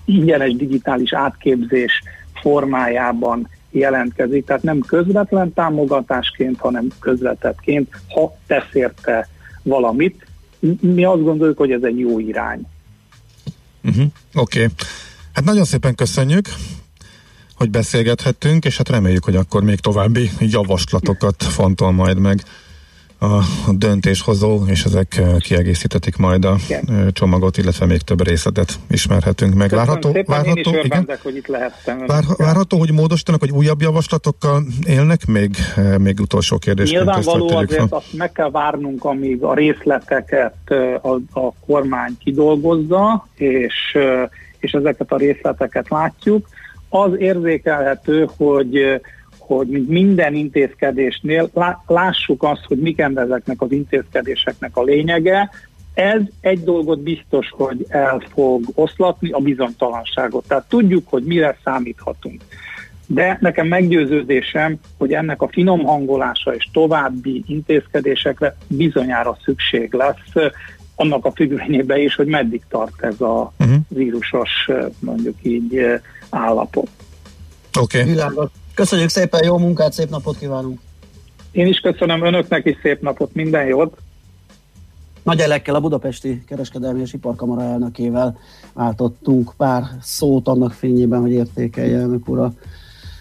ingyenes 0.06 0.56
digitális 0.56 1.14
átképzés 1.14 2.02
formájában 2.42 3.48
jelentkezik, 3.72 4.46
tehát 4.46 4.64
nem 4.64 4.80
közvetlen 4.80 5.54
támogatásként, 5.54 6.60
hanem 6.60 6.88
közvetettként, 7.00 7.90
ha 8.10 8.36
tesz 8.48 8.74
érte 8.74 9.28
valamit. 9.64 10.26
Mi 10.80 11.04
azt 11.04 11.24
gondoljuk, 11.24 11.58
hogy 11.58 11.72
ez 11.72 11.84
egy 11.84 12.00
jó 12.00 12.20
irány. 12.20 12.62
Uh-huh. 13.84 14.06
Oké. 14.34 14.64
Okay. 14.64 14.76
Hát 15.34 15.46
nagyon 15.46 15.64
szépen 15.64 15.96
köszönjük, 15.96 16.48
hogy 17.56 17.70
beszélgethettünk, 17.70 18.66
és 18.66 18.78
hát 18.78 18.90
reméljük, 18.90 19.24
hogy 19.24 19.36
akkor 19.36 19.64
még 19.64 19.80
további 19.80 20.30
javaslatokat 20.40 21.44
fontol 21.44 21.92
majd 21.92 22.20
meg 22.20 22.44
a 23.26 23.72
döntéshozó, 23.72 24.60
és 24.68 24.84
ezek 24.84 25.18
eh, 25.18 25.38
kiegészítetik 25.40 26.18
majd 26.18 26.46
a 26.46 26.56
igen. 26.66 26.84
Eh, 26.90 27.08
csomagot, 27.12 27.58
illetve 27.58 27.86
még 27.86 28.02
több 28.02 28.24
részletet 28.24 28.80
ismerhetünk 28.90 29.54
meg. 29.54 29.70
Köszönöm 29.70 29.86
várható, 29.86 30.12
szépen, 30.12 30.36
várható, 30.36 30.72
én 30.72 30.78
is 30.80 30.86
igen? 30.86 31.10
hogy 31.24 31.36
itt 31.36 31.48
lehettem. 31.48 32.04
Vár, 32.08 32.24
várható, 32.38 32.78
hogy 32.78 32.92
módosítanak, 32.92 33.40
hogy 33.40 33.52
újabb 33.52 33.82
javaslatokkal 33.82 34.64
élnek? 34.88 35.26
Még, 35.26 35.56
eh, 35.76 35.98
még 35.98 36.20
utolsó 36.20 36.58
kérdés. 36.58 36.92
Nyilvánvaló 36.92 37.50
azért 37.50 37.92
azt 37.92 38.14
meg 38.14 38.32
kell 38.32 38.50
várnunk, 38.50 39.04
amíg 39.04 39.44
a 39.44 39.54
részleteket 39.54 40.56
a, 41.02 41.40
a 41.40 41.54
kormány 41.66 42.18
kidolgozza, 42.24 43.28
és, 43.36 43.98
és 44.60 44.72
ezeket 44.72 45.12
a 45.12 45.18
részleteket 45.18 45.90
látjuk. 45.90 46.48
Az 46.90 47.12
érzékelhető, 47.20 48.30
hogy 48.38 49.02
hogy 49.46 49.68
mint 49.68 49.90
minden 49.90 50.34
intézkedésnél 50.34 51.50
lássuk 51.88 52.44
azt, 52.44 52.66
hogy 52.68 52.78
mik 52.78 53.00
ezeknek 53.00 53.62
az 53.62 53.72
intézkedéseknek 53.72 54.78
a 54.78 54.84
lényege. 54.84 55.50
Ez 55.94 56.22
egy 56.42 56.64
dolgot 56.64 57.00
biztos, 57.00 57.50
hogy 57.52 57.86
el 57.88 58.24
fog 58.34 58.64
oszlatni, 58.74 59.32
a 59.32 59.40
bizonytalanságot. 59.40 60.48
Tehát 60.48 60.70
tudjuk, 60.70 61.10
hogy 61.10 61.24
mire 61.24 61.58
számíthatunk. 61.64 62.42
De 63.08 63.38
nekem 63.42 63.68
meggyőződésem, 63.68 64.80
hogy 64.98 65.14
ennek 65.14 65.42
a 65.42 65.48
finom 65.48 65.84
hangolása 65.84 66.56
és 66.56 66.70
további 66.74 67.44
intézkedésekre 67.48 68.58
bizonyára 68.68 69.38
szükség 69.44 69.94
lesz, 69.94 70.52
annak 70.96 71.26
a 71.26 71.32
függvényében 71.32 72.00
is, 72.00 72.16
hogy 72.16 72.28
meddig 72.28 72.62
tart 72.70 73.04
ez 73.04 73.22
a 73.22 73.54
uh-huh. 73.60 73.76
vírusos, 73.88 74.70
mondjuk 75.00 75.36
így 75.42 75.80
állapot. 76.30 76.90
Oké. 77.80 78.02
Okay. 78.02 78.48
Köszönjük 78.76 79.10
szépen, 79.10 79.44
jó 79.44 79.58
munkát, 79.58 79.94
szép 79.94 80.10
napot 80.10 80.38
kívánunk! 80.38 80.80
Én 81.52 81.68
is 81.68 81.80
köszönöm 81.80 82.26
önöknek 82.26 82.66
is 82.66 82.78
szép 82.82 83.02
napot, 83.02 83.34
minden 83.34 83.66
jót! 83.66 83.98
Nagy 85.24 85.40
elekkel 85.40 85.76
a 85.76 85.80
Budapesti 85.80 86.44
Kereskedelmi 86.48 87.02
és 87.02 87.14
Iparkamara 87.14 87.62
elnökével 87.62 88.38
váltottunk 88.74 89.54
pár 89.58 89.84
szót 90.02 90.48
annak 90.48 90.74
fényében, 90.74 91.22
hogy 91.22 91.32
értékelje 91.32 92.00
elnök 92.00 92.30
úr 92.30 92.40
a 92.40 92.54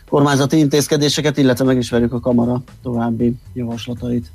kormányzati 0.08 0.58
intézkedéseket, 0.58 1.36
illetve 1.36 1.64
megismerjük 1.64 2.12
a 2.12 2.20
kamara 2.20 2.62
további 2.82 3.34
javaslatait. 3.52 4.26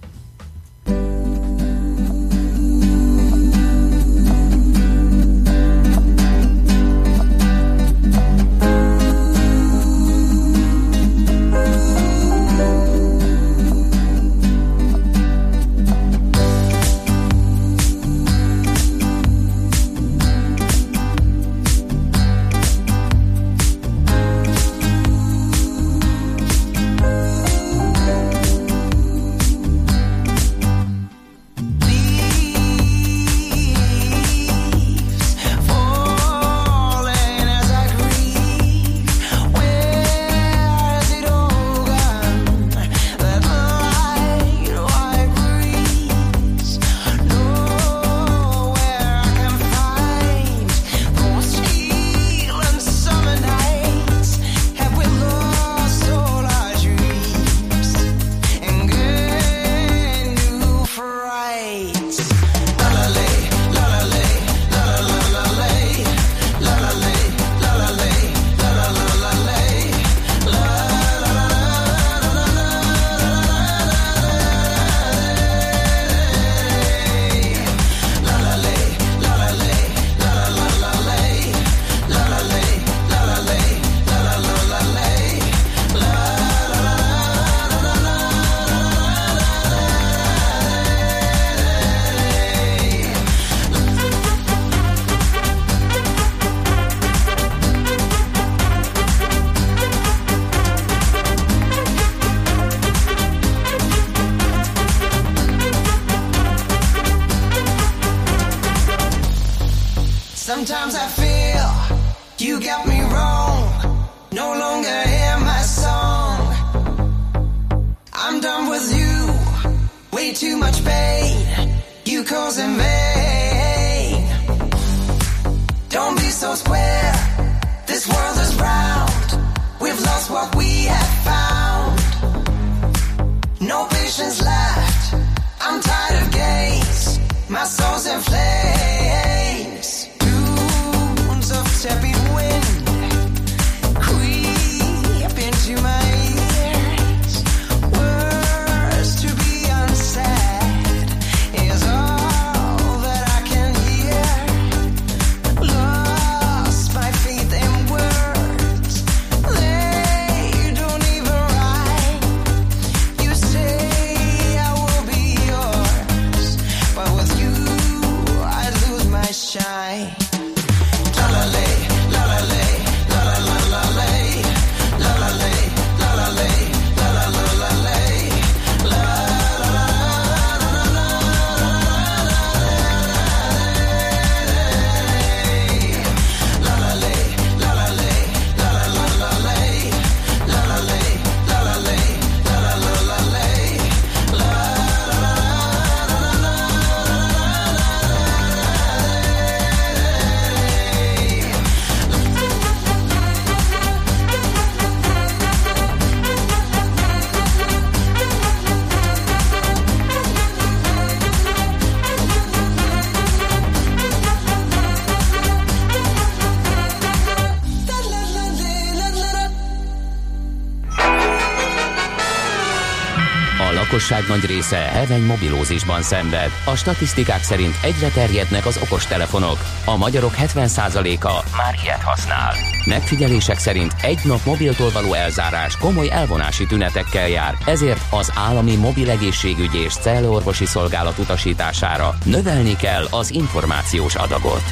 Lakosság 224.10 224.38
nagy 224.38 224.49
része 224.49 224.78
heveny 224.78 225.26
mobilózisban 225.26 226.01
szenved. 226.01 226.51
A 226.66 226.76
statisztikák 226.76 227.43
szerint 227.43 227.76
egyre 227.82 228.07
terjednek 228.10 228.66
az 228.66 228.80
okostelefonok. 228.84 229.57
A 229.86 229.97
magyarok 229.97 230.34
70%-a 230.38 231.55
már 231.57 231.76
ilyet 231.84 232.03
használ. 232.03 232.53
Megfigyelések 232.86 233.57
szerint 233.57 233.93
egy 234.01 234.20
nap 234.24 234.45
mobiltól 234.45 234.91
való 234.91 235.14
elzárás 235.14 235.78
komoly 235.78 236.10
elvonási 236.12 236.66
tünetekkel 236.66 237.28
jár, 237.28 237.57
ezért 237.66 238.01
az 238.10 238.32
állami 238.36 238.76
mobil 238.76 239.10
egészségügyi 239.10 239.78
és 239.78 239.93
cellorvosi 239.93 240.66
szolgálat 240.66 241.18
utasítására 241.18 242.18
növelni 242.26 242.76
kell 242.76 243.05
az 243.12 243.32
információs 243.32 244.16
adagot. 244.16 244.64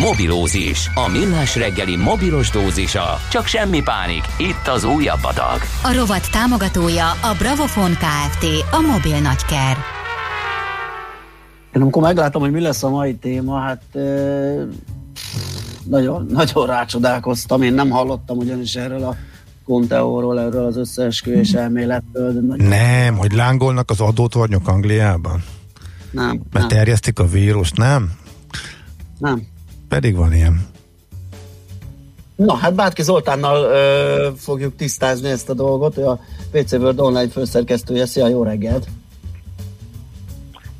Mobilózis. 0.00 0.90
A 0.94 1.08
millás 1.08 1.56
reggeli 1.56 1.96
mobilos 1.96 2.50
dózisa. 2.50 3.20
Csak 3.30 3.46
semmi 3.46 3.82
pánik. 3.82 4.24
Itt 4.38 4.68
az 4.68 4.84
újabb 4.84 5.22
adag. 5.24 5.60
A 5.82 5.92
rovat 5.94 6.30
támogatója 6.30 7.10
a 7.10 7.34
Bravofon 7.38 7.90
Kft. 7.90 8.44
A 8.70 8.80
mobil 8.80 9.20
nagyker. 9.20 9.76
Én 11.72 11.82
amikor 11.82 12.02
meglátom, 12.02 12.42
hogy 12.42 12.50
mi 12.50 12.60
lesz 12.60 12.82
a 12.82 12.88
mai 12.88 13.14
téma, 13.14 13.60
hát 13.60 13.82
eh, 13.92 14.02
nagyon, 15.84 16.26
nagyon 16.30 16.66
rácsodálkoztam. 16.66 17.62
Én 17.62 17.74
nem 17.74 17.90
hallottam 17.90 18.36
ugyanis 18.38 18.74
erről 18.74 19.02
a 19.04 19.16
Conteóról, 19.64 20.40
erről 20.40 20.66
az 20.66 20.76
összeesküvés 20.76 21.52
elméletről. 21.52 22.32
De 22.32 22.40
nagyon, 22.40 22.66
Nem, 22.66 23.16
hogy 23.16 23.32
lángolnak 23.32 23.90
az 23.90 24.00
adótornyok 24.00 24.68
Angliában? 24.68 25.44
nem, 26.10 26.26
Mert 26.26 26.50
nem, 26.52 26.68
terjesztik 26.68 27.18
a 27.18 27.26
vírust, 27.26 27.76
nem? 27.76 28.12
nem. 29.18 29.52
Pedig 29.94 30.16
van 30.16 30.32
ilyen. 30.32 30.66
Na, 32.36 32.54
hát 32.54 32.74
Bátki 32.74 33.02
Zoltánnal 33.02 33.64
ö, 33.64 34.28
fogjuk 34.36 34.76
tisztázni 34.76 35.28
ezt 35.28 35.48
a 35.48 35.54
dolgot. 35.54 35.98
Ő 35.98 36.06
a 36.06 36.20
PC 36.50 36.72
World 36.72 37.00
online 37.00 37.28
főszerkesztője. 37.28 38.06
Szia, 38.06 38.28
jó 38.28 38.42
reggelt! 38.42 38.86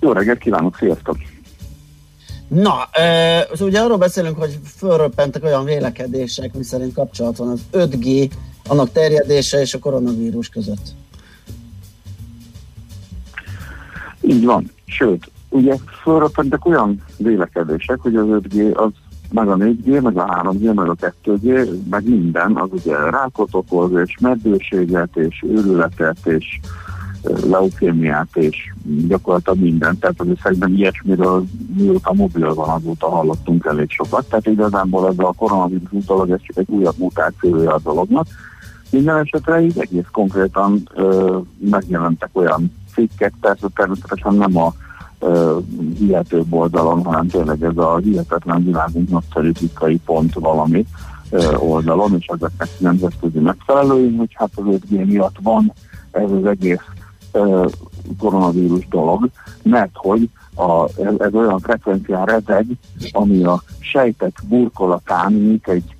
Jó 0.01 0.13
reggelt 0.13 0.39
kívánok, 0.39 0.77
sziasztok! 0.77 1.17
Na, 2.49 2.89
ö, 2.99 3.39
az 3.53 3.61
ugye 3.61 3.81
arról 3.81 3.97
beszélünk, 3.97 4.39
hogy 4.39 4.59
fölröppentek 4.77 5.45
olyan 5.45 5.65
vélekedések, 5.65 6.55
miszerint 6.55 6.95
kapcsolat 6.95 7.37
van 7.37 7.49
az 7.49 7.61
5G, 7.73 8.31
annak 8.67 8.93
terjedése 8.93 9.61
és 9.61 9.75
a 9.75 9.79
koronavírus 9.79 10.49
között. 10.49 10.87
Így 14.21 14.45
van. 14.45 14.71
Sőt, 14.87 15.31
ugye 15.49 15.75
fölröppentek 16.03 16.67
olyan 16.67 17.03
vélekedések, 17.17 17.99
hogy 18.01 18.17
az 18.17 18.27
5G 18.29 18.75
az 18.75 18.91
meg 19.33 19.49
a 19.49 19.57
4G, 19.57 20.03
meg 20.03 20.17
a 20.17 20.43
3G, 20.43 20.75
meg 20.75 20.89
a 20.89 20.95
2G, 21.25 21.69
meg 21.91 22.09
minden, 22.09 22.57
az 22.57 22.69
ugye 22.73 23.11
rákot 23.11 23.55
okoz, 23.55 23.91
és 24.05 24.17
meddőséget, 24.21 25.17
és 25.17 25.45
őrületet, 25.49 26.27
és 26.27 26.61
leukémiát, 27.51 28.37
és 28.37 28.73
gyakorlatilag 29.09 29.59
mindent. 29.59 30.01
Tehát 30.01 30.21
az 30.21 30.27
összegben 30.29 30.75
ilyesmiről 30.75 31.45
mióta 31.77 32.13
mobil 32.13 32.55
van, 32.55 32.69
azóta 32.69 33.09
hallottunk 33.09 33.65
elég 33.65 33.91
sokat. 33.91 34.29
Tehát 34.29 34.47
igazából 34.47 35.09
ez 35.09 35.19
a 35.19 35.35
koronavírus 35.37 36.05
dolog, 36.05 36.31
ez 36.31 36.41
csak 36.43 36.57
egy 36.57 36.69
újabb 36.69 36.99
mutációja 36.99 37.75
a 37.75 37.81
dolognak. 37.83 38.27
Minden 38.91 39.17
esetre 39.17 39.61
így 39.61 39.79
egész 39.79 40.07
konkrétan 40.13 40.89
ö, 40.95 41.39
megjelentek 41.59 42.29
olyan 42.33 42.73
cikkek, 42.95 43.33
persze 43.41 43.67
természetesen 43.75 44.35
nem 44.35 44.57
a 44.57 44.75
hihetőbb 45.99 46.53
oldalon, 46.53 47.05
hanem 47.05 47.29
tényleg 47.29 47.63
ez 47.63 47.77
a 47.77 47.97
hihetetlen 47.97 48.65
világunk 48.65 49.09
nagyszerű 49.09 49.51
tikai 49.51 50.01
pont 50.05 50.35
valami 50.35 50.87
oldalon, 51.59 52.15
és 52.19 52.27
ezeknek 52.27 52.69
nemzetközi 52.79 53.39
megfelelői, 53.39 54.17
hogy 54.17 54.31
hát 54.35 54.51
az 54.55 54.65
5G 54.67 55.07
miatt 55.07 55.37
van 55.43 55.73
ez 56.11 56.31
az 56.31 56.47
egész 56.47 56.83
koronavírus 58.19 58.89
dolog, 58.89 59.29
mert 59.63 59.91
hogy 59.95 60.29
a, 60.55 60.85
ez, 60.85 61.15
ez 61.19 61.35
olyan 61.35 61.59
frekvencián 61.59 62.25
rezeg, 62.25 62.67
ami 63.13 63.45
a 63.45 63.63
sejtek 63.79 64.43
burkolatán, 64.49 65.33
mint 65.33 65.69
egy 65.69 65.97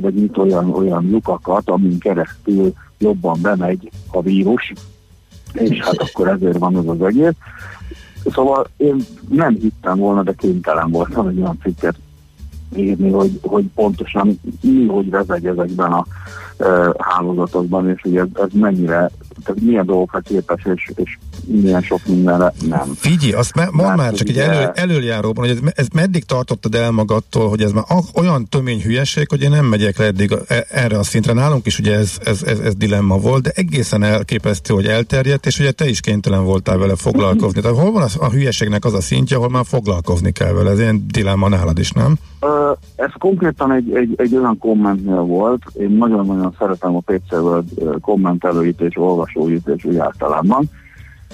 vagy 0.00 0.14
mint 0.14 0.36
olyan, 0.36 0.70
olyan 0.70 1.08
lyukakat, 1.10 1.70
amin 1.70 1.98
keresztül 1.98 2.72
jobban 2.98 3.38
bemegy 3.42 3.90
a 4.10 4.22
vírus, 4.22 4.72
és 5.52 5.80
hát 5.80 5.96
akkor 5.98 6.28
ezért 6.28 6.58
van 6.58 6.76
ez 6.76 6.86
az 6.86 7.02
egész. 7.02 7.34
Szóval 8.32 8.66
én 8.76 9.04
nem 9.28 9.54
hittem 9.54 9.98
volna, 9.98 10.22
de 10.22 10.32
kénytelen 10.32 10.90
voltam 10.90 11.26
egy 11.26 11.38
olyan 11.38 11.58
cikket 11.62 11.96
írni, 12.76 13.10
hogy, 13.10 13.38
hogy 13.42 13.64
pontosan 13.74 14.40
mi, 14.60 14.86
hogy 14.86 15.10
vezeg 15.10 15.46
ezekben 15.46 15.92
a 15.92 16.06
e, 16.56 16.94
hálózatokban, 16.98 17.88
és 17.88 18.00
hogy 18.02 18.16
ez, 18.16 18.26
ez 18.34 18.48
mennyire, 18.52 19.10
tehát 19.44 19.60
milyen 19.60 19.86
dolgokra 19.86 20.20
képes, 20.20 20.64
és, 20.74 20.90
és 20.94 21.18
milyen 21.44 21.82
sok 21.82 22.00
mindenre 22.06 22.52
nem. 22.68 22.92
Figyelj, 22.94 23.32
azt 23.32 23.54
me- 23.54 23.70
mondd 23.70 23.88
Hát, 23.88 23.96
már 23.96 24.12
csak 24.12 24.28
egy 24.28 24.38
elő, 24.38 24.70
előjáróban, 24.74 25.46
hogy 25.48 25.56
ez, 25.62 25.72
ez 25.74 25.86
meddig 25.94 26.24
tartottad 26.24 26.74
el 26.74 26.90
magadtól, 26.90 27.48
hogy 27.48 27.60
ez 27.62 27.72
már 27.72 27.84
olyan 28.14 28.46
tömény 28.48 28.82
hülyeség, 28.82 29.28
hogy 29.28 29.42
én 29.42 29.50
nem 29.50 29.64
megyek 29.66 29.98
le 29.98 30.04
eddig 30.04 30.32
e- 30.46 30.66
erre 30.70 30.98
a 30.98 31.02
szintre. 31.02 31.32
Nálunk 31.32 31.66
is 31.66 31.78
ugye 31.78 31.96
ez, 31.96 32.18
ez, 32.24 32.42
ez, 32.42 32.58
ez 32.58 32.74
dilemma 32.74 33.18
volt, 33.18 33.42
de 33.42 33.50
egészen 33.54 34.02
elképesztő, 34.02 34.74
hogy 34.74 34.86
elterjedt, 34.86 35.46
és 35.46 35.58
ugye 35.58 35.72
te 35.72 35.88
is 35.88 36.00
kénytelen 36.00 36.44
voltál 36.44 36.78
vele 36.78 36.96
foglalkozni. 36.96 37.60
Tehát 37.60 37.76
hol 37.78 37.92
van 37.92 38.02
az, 38.02 38.16
a 38.20 38.30
hülyeségnek 38.30 38.84
az 38.84 38.94
a 38.94 39.00
szintje, 39.00 39.36
ahol 39.36 39.48
már 39.48 39.64
foglalkozni 39.64 40.32
kell 40.32 40.52
vele? 40.52 40.70
Ez 40.70 40.78
ilyen 40.80 41.06
dilemma 41.10 41.48
nálad 41.48 41.78
is, 41.78 41.92
nem? 41.92 42.16
Ö, 42.40 42.72
Ez 42.96 43.10
konkrétan 43.18 43.72
egy, 43.72 43.94
egy, 43.94 44.14
egy 44.16 44.36
olyan 44.36 44.58
kommentnél 44.58 45.20
volt, 45.20 45.62
én 45.78 45.90
nagyon-nagyon 45.90 46.54
szeretem 46.58 46.96
a 46.96 47.02
ö, 47.30 47.60
kommentelőit 48.00 48.80
és 48.80 48.96
olvasóit 48.96 49.33
és 49.74 49.84
úgy 49.84 49.96
általában, 49.96 50.70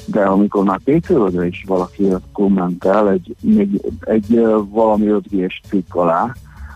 de 0.06 0.22
amikor 0.22 0.64
már 0.64 0.80
Worldre 1.08 1.46
is 1.46 1.64
valaki 1.66 2.08
kommentel 2.32 3.10
egy, 3.10 3.36
egy, 3.56 3.80
egy 4.00 4.40
valami 4.68 5.06
5G-s 5.08 5.60
cikk 5.68 5.94
alá, 5.94 6.34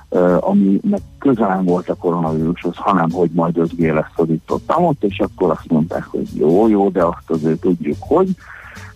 ö, 0.08 0.36
aminek 0.40 1.00
közel 1.18 1.48
nem 1.48 1.64
volt 1.64 1.88
a 1.88 1.94
koronavírushoz, 1.94 2.76
hanem 2.76 3.10
hogy 3.10 3.30
majd 3.30 3.54
5G 3.58 3.94
lesz 3.94 4.12
az 4.14 4.28
itt 4.28 4.50
ott, 4.50 4.72
ott, 4.76 5.04
és 5.04 5.18
akkor 5.18 5.50
azt 5.50 5.70
mondták, 5.70 6.04
hogy 6.04 6.28
jó, 6.34 6.68
jó, 6.68 6.88
de 6.88 7.04
azt 7.04 7.30
azért 7.30 7.60
tudjuk, 7.60 7.96
hogy, 8.00 8.28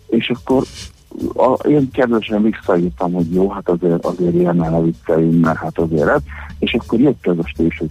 és 0.07 0.31
akkor 0.31 0.63
a, 1.35 1.69
én 1.69 1.91
kedvesen 1.91 2.43
visszaírtam, 2.43 3.13
hogy 3.13 3.35
jó, 3.35 3.51
hát 3.51 3.69
azért, 3.69 4.05
azért 4.05 4.35
ilyen 4.35 4.57
ne 4.57 4.81
vicceljünk, 4.81 5.45
mert 5.45 5.59
hát 5.59 5.79
azért 5.79 6.09
ez, 6.09 6.21
és 6.59 6.75
akkor 6.75 7.01
jött 7.01 7.27
ez 7.27 7.39
a 7.39 7.47
stés, 7.47 7.79
hogy 7.79 7.91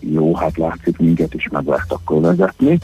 jó, 0.00 0.34
hát 0.34 0.56
látszik, 0.56 0.98
minket 0.98 1.34
is 1.34 1.48
meg 1.48 1.66
lehet 1.66 1.92
akkor 1.92 2.20
vezetni, 2.20 2.78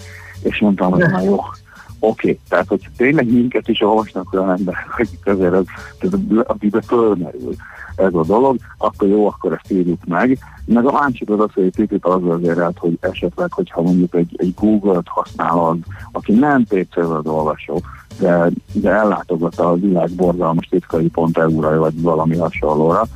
és 0.46 0.58
mondtam, 0.60 0.90
hogy 0.90 1.10
na 1.10 1.20
jó, 1.20 1.34
oké, 1.34 1.50
okay. 1.98 2.38
tehát 2.48 2.68
hogy 2.68 2.88
tényleg 2.96 3.32
minket 3.32 3.68
is 3.68 3.80
olvasnak 3.80 4.32
olyan 4.32 4.50
emberek, 4.50 4.88
akik 4.92 5.26
azért 5.26 5.52
ez, 5.52 5.64
ez 5.98 6.10
akibe 6.44 6.80
fölmerül 6.80 7.54
ez 7.96 8.14
a 8.14 8.24
dolog, 8.24 8.56
akkor 8.78 9.08
jó, 9.08 9.26
akkor 9.26 9.52
ezt 9.52 9.72
írjuk 9.72 10.04
meg. 10.04 10.38
Meg 10.64 10.86
a 10.86 10.92
másik 10.92 11.30
az 11.30 11.40
az, 11.40 11.52
hogy 11.54 11.64
egy 11.64 11.74
picit 11.74 12.04
az 12.04 12.24
azért 12.24 12.58
át, 12.58 12.78
hogy 12.78 12.98
esetleg, 13.00 13.52
hogyha 13.52 13.82
mondjuk 13.82 14.14
egy, 14.14 14.34
egy 14.36 14.54
Google-t 14.54 15.08
használ 15.08 15.58
az, 15.58 15.76
aki 16.12 16.32
nem 16.32 16.64
pc 16.64 16.96
az 16.96 17.26
olvasó, 17.26 17.82
de, 18.18 18.50
de 18.72 18.90
ellátogat 18.90 19.58
a 19.58 19.74
világ 19.74 20.10
borzalmas 20.10 20.66
titkai.eu-ra, 20.66 21.78
vagy 21.78 22.02
valami 22.02 22.36
hasonlóra, 22.36 23.06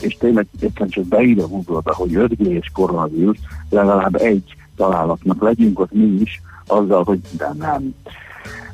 és 0.00 0.16
tényleg 0.18 0.46
éppen 0.60 0.88
csak 0.88 1.04
beír 1.04 1.42
a 1.42 1.46
Google-be, 1.46 1.92
hogy 1.94 2.10
5G 2.14 2.46
és 2.46 2.70
koronavírus, 2.74 3.38
legalább 3.70 4.14
egy 4.14 4.54
találatnak 4.76 5.42
legyünk 5.42 5.80
ott 5.80 5.92
mi 5.92 6.20
is, 6.20 6.40
azzal, 6.70 7.04
hogy 7.04 7.20
de 7.36 7.52
nem. 7.58 7.94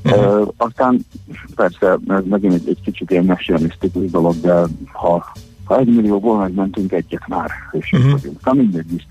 Uh, 0.04 0.48
aztán 0.56 1.06
persze 1.54 1.98
ez 2.08 2.22
megint 2.24 2.54
egy, 2.54 2.68
egy 2.68 2.80
kicsit 2.84 3.10
ilyen 3.10 3.24
messianisztikus 3.24 4.10
dolog, 4.10 4.40
de 4.40 4.62
ha, 4.92 5.24
ha 5.64 5.78
egy 5.78 5.94
millióból 5.94 6.38
megmentünk 6.38 6.92
egyet 6.92 7.26
már, 7.28 7.50
és 7.70 7.92
uh-huh. 7.92 8.10
vagyunk. 8.10 8.44
Na 8.44 8.52
mindegy 8.52 8.92
is. 8.94 9.06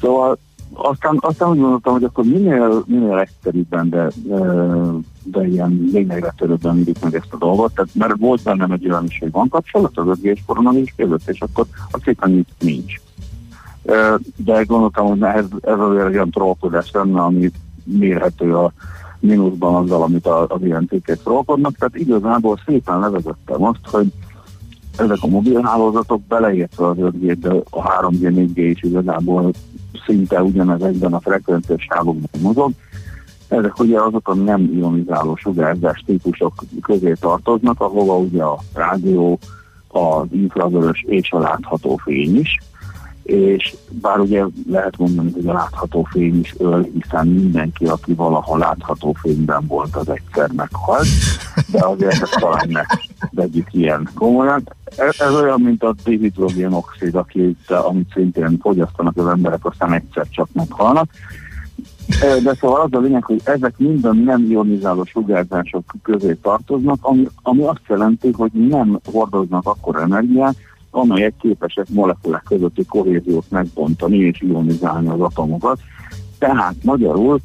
Szóval 0.00 0.38
aztán, 0.72 1.16
aztán 1.20 1.50
úgy 1.50 1.58
gondoltam, 1.58 1.92
hogy 1.92 2.04
akkor 2.04 2.24
minél, 2.24 2.84
minél 2.86 3.18
egyszerűbben, 3.18 3.88
de, 3.88 4.10
de 5.22 5.46
ilyen 5.46 5.88
lényegre 5.92 6.34
törőbben 6.36 6.76
írjuk 6.76 7.00
meg 7.00 7.14
ezt 7.14 7.32
a 7.32 7.36
dolgot, 7.36 7.74
tehát 7.74 7.94
mert 7.94 8.16
volt 8.18 8.42
bennem 8.42 8.70
egy 8.70 8.88
olyan 8.88 9.04
is, 9.04 9.18
hogy 9.18 9.30
van 9.30 9.48
kapcsolat 9.48 9.98
az 9.98 10.18
5G 10.22 10.38
koronavírus 10.46 10.94
között, 10.96 11.28
és 11.28 11.40
akkor 11.40 11.66
azt 11.90 12.04
hittem, 12.04 12.44
nincs. 12.58 12.94
De 14.36 14.62
gondoltam, 14.62 15.06
hogy 15.06 15.22
ez, 15.22 15.44
ez 15.60 15.78
azért 15.78 16.06
olyan 16.06 16.30
trollkodás 16.30 16.90
lenne, 16.90 17.20
ami 17.20 17.50
mérhető 17.98 18.56
a 18.56 18.72
mínuszban 19.20 19.74
azzal, 19.74 20.02
amit 20.02 20.26
az 20.26 20.62
ilyen 20.62 20.86
cikkek 20.88 21.18
trollkodnak, 21.22 21.76
tehát 21.76 21.96
igazából 21.96 22.60
szépen 22.66 22.98
levezettem 22.98 23.64
azt, 23.64 23.86
hogy 23.90 24.06
ezek 24.96 25.18
a 25.20 25.26
mobilhálózatok 25.26 26.22
beleértve 26.22 26.86
az 26.86 26.96
5G, 27.00 27.36
de 27.40 27.50
a 27.70 27.82
3G, 27.82 28.20
4G 28.20 28.56
is 28.56 28.82
igazából 28.82 29.52
szinte 30.06 30.42
ugyanezekben 30.42 31.12
a 31.12 31.20
frekvenciás 31.20 31.86
sávokban 31.90 32.40
mozog. 32.40 32.72
Ezek 33.48 33.78
ugye 33.78 34.00
azok 34.00 34.28
a 34.28 34.34
nem 34.34 34.70
ionizáló 34.74 35.36
sugárzás 35.36 36.02
típusok 36.06 36.64
közé 36.82 37.12
tartoznak, 37.20 37.80
ahova 37.80 38.16
ugye 38.16 38.42
a 38.42 38.58
rádió, 38.74 39.38
az 39.88 40.26
infravörös 40.30 41.04
és 41.06 41.30
a 41.30 41.38
látható 41.38 41.96
fény 41.96 42.38
is 42.38 42.58
és 43.28 43.76
bár 43.90 44.18
ugye 44.18 44.44
lehet 44.70 44.98
mondani, 44.98 45.32
hogy 45.32 45.46
a 45.46 45.52
látható 45.52 46.06
fény 46.10 46.38
is 46.40 46.54
öl, 46.58 46.82
hiszen 46.82 47.26
mindenki, 47.26 47.84
aki 47.84 48.14
valaha 48.14 48.56
látható 48.56 49.12
fényben 49.12 49.66
volt, 49.66 49.96
az 49.96 50.08
egyszer 50.08 50.50
meghalt, 50.56 51.06
de 51.72 51.84
azért 51.84 52.22
ezt 52.22 52.36
talán 52.40 52.68
ne 52.68 52.82
vegyük 53.30 53.66
ilyen 53.70 54.08
komolyan. 54.14 54.68
Ez, 54.96 55.16
ez 55.18 55.34
olyan, 55.34 55.60
mint 55.60 55.82
a 55.82 55.94
dihidrogénoxid, 56.04 57.14
akit, 57.14 57.70
amit 57.70 58.12
szintén 58.14 58.58
fogyasztanak 58.60 59.16
az 59.16 59.26
emberek, 59.26 59.64
aztán 59.64 59.92
egyszer 59.92 60.26
csak 60.30 60.48
meghalnak. 60.52 61.10
De 62.42 62.54
szóval 62.54 62.80
az 62.80 62.92
a 62.92 62.98
lényeg, 62.98 63.24
hogy 63.24 63.40
ezek 63.44 63.74
minden 63.78 64.16
nem 64.16 64.50
ionizáló 64.50 65.04
sugárzások 65.04 65.84
közé 66.02 66.38
tartoznak, 66.42 66.98
ami, 67.00 67.28
ami 67.42 67.62
azt 67.62 67.82
jelenti, 67.88 68.32
hogy 68.32 68.52
nem 68.52 69.00
hordoznak 69.12 69.66
akkor 69.66 69.96
energiát, 69.96 70.56
amelyek 70.90 71.34
képesek 71.40 71.88
molekulák 71.88 72.42
közötti 72.42 72.84
kohéziót 72.84 73.50
megbontani 73.50 74.16
és 74.16 74.40
ionizálni 74.40 75.08
az 75.08 75.20
atomokat. 75.20 75.80
Tehát 76.38 76.74
magyarul, 76.82 77.40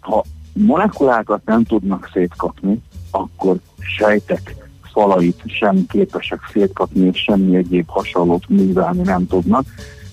ha 0.00 0.24
molekulákat 0.52 1.44
nem 1.44 1.64
tudnak 1.64 2.10
szétkapni, 2.12 2.82
akkor 3.10 3.56
sejtek 3.78 4.54
falait 4.92 5.42
sem 5.46 5.86
képesek 5.88 6.40
szétkapni, 6.52 7.06
és 7.06 7.22
semmi 7.22 7.56
egyéb 7.56 7.88
hasonlót 7.88 8.48
művelni 8.48 9.02
nem 9.02 9.26
tudnak, 9.26 9.64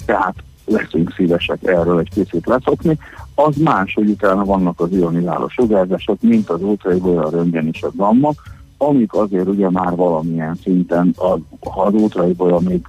tehát 0.05 0.35
leszünk 0.65 1.13
szívesek 1.15 1.63
erről 1.63 1.99
egy 1.99 2.11
picit 2.13 2.45
leszokni. 2.45 2.97
Az 3.35 3.55
más, 3.55 3.93
hogy 3.93 4.09
utána 4.09 4.45
vannak 4.45 4.79
az 4.79 4.91
ionizáló 4.91 5.47
sugárzások, 5.47 6.21
mint 6.21 6.49
az 6.49 6.61
ultraibolya, 6.61 7.25
a 7.25 7.29
röntgen 7.29 7.67
és 7.67 7.83
a 7.83 7.91
gamma, 7.95 8.31
amik 8.77 9.13
azért 9.13 9.47
ugye 9.47 9.69
már 9.69 9.95
valamilyen 9.95 10.55
szinten, 10.55 11.13
a, 11.17 11.37
ha 11.69 11.81
az 11.81 11.93
ultraibolya 11.93 12.59
még 12.59 12.87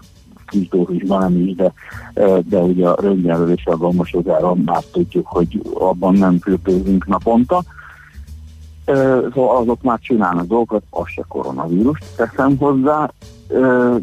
kis 0.49 0.69
nem 1.03 1.47
is, 1.47 1.55
de, 1.55 1.73
de 2.49 2.59
ugye 2.59 2.89
a 2.89 3.01
röntgenről 3.01 3.51
és 3.51 3.67
a 3.67 3.77
gammasodára 3.77 4.55
már 4.55 4.83
tudjuk, 4.83 5.27
hogy 5.27 5.63
abban 5.75 6.15
nem 6.15 6.39
fürtőzünk 6.39 7.07
naponta. 7.07 7.63
Szóval 9.35 9.57
azok 9.57 9.83
már 9.83 9.99
csinálnak 9.99 10.47
dolgokat, 10.47 10.83
az 10.91 11.07
se 11.07 11.25
koronavírus 11.29 11.99
teszem 12.17 12.57
hozzá, 12.57 13.11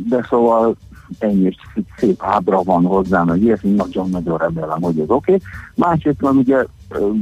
de 0.10 0.26
szóval 0.30 0.76
ennyi 1.20 1.56
szép 1.98 2.24
ábra 2.24 2.64
van 2.64 2.86
hozzá, 2.86 3.24
meg 3.24 3.42
ilyesmi, 3.42 3.70
nagyon-nagyon 3.70 4.38
remélem, 4.38 4.82
hogy 4.82 5.00
ez 5.00 5.10
oké. 5.10 5.34
Okay. 5.34 5.48
Másrészt 5.76 6.22
meg 6.22 6.34
ugye 6.34 6.66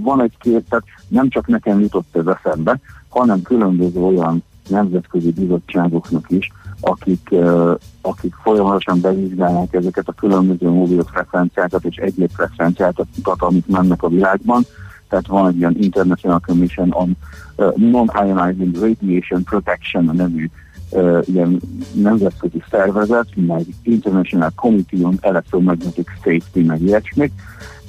van 0.04 0.22
egy 0.22 0.38
két, 0.40 0.70
tehát 0.70 0.86
nem 1.08 1.30
csak 1.30 1.48
nekem 1.48 1.80
jutott 1.80 2.16
ez 2.16 2.26
eszembe, 2.28 2.80
hanem 3.10 3.42
különböző 3.42 4.02
olyan 4.02 4.44
nemzetközi 4.70 5.32
bizottságoknak 5.32 6.26
is, 6.30 6.52
akik, 6.82 7.28
uh, 7.32 7.76
akik 8.02 8.34
folyamatosan 8.34 9.02
bevizsgálják 9.02 9.74
ezeket 9.74 10.08
a 10.08 10.12
különböző 10.12 10.70
mobil 10.70 11.04
frekvenciákat 11.04 11.84
és 11.86 11.96
egyéb 11.96 12.30
frekvenciákat, 12.32 13.08
amik 13.24 13.68
mennek 13.68 14.04
a 14.04 14.10
világban. 14.10 14.66
Tehát 15.10 15.28
van 15.28 15.48
egy 15.48 15.58
ilyen 15.58 15.76
International 15.80 16.42
Commission 16.46 16.92
on 16.92 17.18
uh, 17.56 17.76
Non-Ionizing 17.76 18.76
Radiation 18.76 19.44
Protection 19.44 20.10
a 20.10 20.14
nevű 20.14 20.50
uh, 20.90 21.24
ilyen 21.26 21.60
nemzetközi 21.94 22.64
szervezet, 22.70 23.28
meg 23.36 23.66
International 23.84 24.52
Committee 24.56 25.06
on 25.06 25.18
Electromagnetic 25.22 26.08
Safety, 26.24 26.60
meg 26.60 26.82
ilyesmik, 26.82 27.32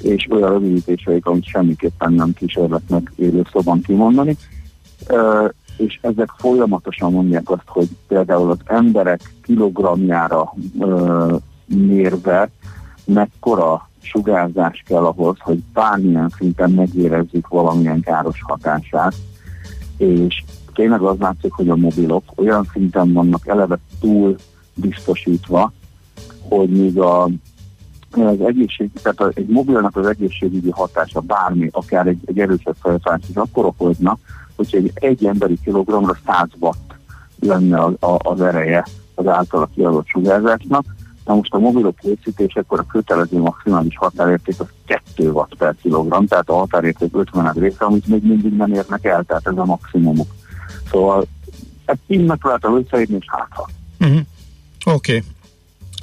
és 0.03 0.27
olyan 0.31 0.51
rövidítéseik, 0.51 1.27
amit 1.27 1.45
semmiképpen 1.45 2.13
nem 2.13 2.33
kísérletnek 2.33 3.13
élő 3.17 3.43
szóban 3.53 3.81
kimondani. 3.81 4.37
Uh, 5.09 5.49
és 5.77 5.99
ezek 6.03 6.29
folyamatosan 6.37 7.13
mondják 7.13 7.51
azt, 7.51 7.67
hogy 7.67 7.89
például 8.09 8.51
az 8.51 8.59
emberek 8.65 9.35
kilogramjára 9.43 10.55
ö, 10.81 11.37
mérve 11.67 12.51
mekkora 13.05 13.89
sugárzás 14.01 14.83
kell 14.87 15.05
ahhoz, 15.05 15.37
hogy 15.41 15.63
bármilyen 15.73 16.29
szinten 16.39 16.71
megérezzük 16.71 17.49
valamilyen 17.49 18.01
káros 18.01 18.43
hatását, 18.43 19.15
és 19.97 20.45
tényleg 20.75 21.01
az 21.01 21.19
látszik, 21.19 21.53
hogy 21.53 21.69
a 21.69 21.77
mobilok 21.77 22.25
olyan 22.35 22.69
szinten 22.73 23.13
vannak 23.13 23.47
eleve 23.47 23.79
túl 24.01 24.37
biztosítva, 24.75 25.73
hogy 26.49 26.69
még 26.69 26.99
a, 26.99 27.25
az 28.11 28.41
egészség, 28.41 28.91
tehát 29.03 29.37
egy 29.37 29.47
mobilnak 29.47 29.97
az 29.97 30.07
egészségügyi 30.07 30.71
hatása 30.71 31.21
bármi, 31.21 31.69
akár 31.73 32.07
egy, 32.07 32.19
egy 32.25 32.39
erősebb 32.39 32.77
felfájás 32.81 33.23
is 33.29 33.37
akkor 33.37 33.65
okozna, 33.65 34.19
hogyha 34.57 34.77
egy, 34.77 34.91
egy 34.95 35.25
emberi 35.25 35.59
kilogramra 35.65 36.17
100 36.27 36.49
watt 36.59 36.95
lenne 37.41 37.85
az, 37.85 37.95
az 38.19 38.41
ereje 38.41 38.87
az 39.15 39.27
általa 39.27 39.69
kiadott 39.75 40.07
sugárzásnak. 40.07 40.85
Na 41.25 41.35
most 41.35 41.55
a 41.55 41.59
mobilok 41.59 41.97
készítésekor 41.97 42.79
a 42.79 42.87
kötelező 42.93 43.39
maximális 43.39 43.97
határérték 43.97 44.61
az 44.61 44.67
2 44.87 45.31
watt 45.31 45.57
per 45.57 45.75
kilogram, 45.83 46.27
tehát 46.27 46.49
a 46.49 46.55
határérték 46.55 47.17
50 47.17 47.53
része, 47.53 47.85
amit 47.85 48.07
még 48.07 48.23
mindig 48.23 48.57
nem 48.57 48.73
érnek 48.73 49.05
el, 49.05 49.25
tehát 49.25 49.47
ez 49.47 49.57
a 49.57 49.65
maximumuk. 49.65 50.35
Szóval 50.91 51.27
ezt 51.85 51.99
így 52.07 52.25
megpróbáltam 52.25 52.77
összeírni, 52.77 53.17
és 53.21 53.27
hát 53.27 53.49
ha. 53.51 53.69
Uh-huh. 54.01 54.21
Oké. 54.85 55.17
Okay 55.17 55.34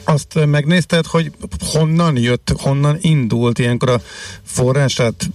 azt 0.03 0.45
megnézted, 0.45 1.05
hogy 1.05 1.31
honnan 1.73 2.17
jött, 2.17 2.53
honnan 2.57 2.97
indult 3.01 3.59
ilyenkor 3.59 3.89
a 3.89 4.01
forrását 4.43 5.29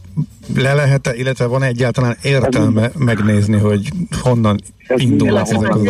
le 0.55 0.75
lehet 0.75 1.07
-e, 1.07 1.15
illetve 1.15 1.47
van 1.47 1.63
-e 1.63 1.67
egyáltalán 1.67 2.17
értelme 2.23 2.91
megnézni, 2.99 3.57
hogy 3.57 3.89
honnan 4.21 4.61
indulnak 4.97 5.49
ezek 5.49 5.75
az... 5.75 5.87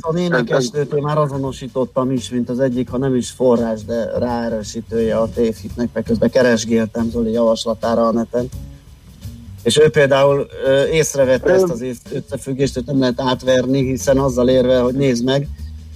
A 0.00 0.18
énekesnőt 0.18 0.92
én 0.92 1.02
már 1.02 1.18
azonosítottam 1.18 2.10
is, 2.10 2.30
mint 2.30 2.48
az 2.48 2.60
egyik, 2.60 2.88
ha 2.88 2.98
nem 2.98 3.14
is 3.14 3.30
forrás, 3.30 3.84
de 3.84 4.18
ráerősítője 4.18 5.16
a 5.16 5.28
tévhitnek, 5.34 5.88
mert 5.92 6.06
közben 6.06 6.30
keresgéltem 6.30 7.10
Zoli 7.10 7.32
javaslatára 7.32 8.06
a 8.06 8.12
neten. 8.12 8.48
És 9.62 9.78
ő 9.78 9.90
például 9.90 10.46
ö, 10.64 10.84
észrevette 10.84 11.52
ezt 11.52 11.70
az 11.70 11.84
összefüggést, 12.12 12.74
hogy 12.74 12.84
nem 12.86 12.98
lehet 12.98 13.20
átverni, 13.20 13.84
hiszen 13.84 14.18
azzal 14.18 14.48
érve, 14.48 14.80
hogy 14.80 14.94
nézd 14.94 15.24
meg, 15.24 15.48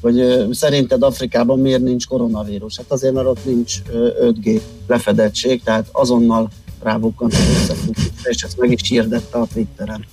hogy 0.05 0.47
szerinted 0.51 1.03
Afrikában 1.03 1.59
miért 1.59 1.83
nincs 1.83 2.07
koronavírus? 2.07 2.77
Hát 2.77 2.91
azért, 2.91 3.15
mert 3.15 3.27
ott 3.27 3.45
nincs 3.45 3.79
5G 4.21 4.61
lefedettség, 4.87 5.63
tehát 5.63 5.89
azonnal 5.93 6.49
rábukkant 6.83 7.33
az 7.33 7.49
összefüggés, 7.61 8.13
és 8.23 8.43
ezt 8.43 8.59
meg 8.59 8.71
is 8.71 8.89
hirdette 8.89 9.39
a 9.39 9.47
Twitteren. 9.53 10.05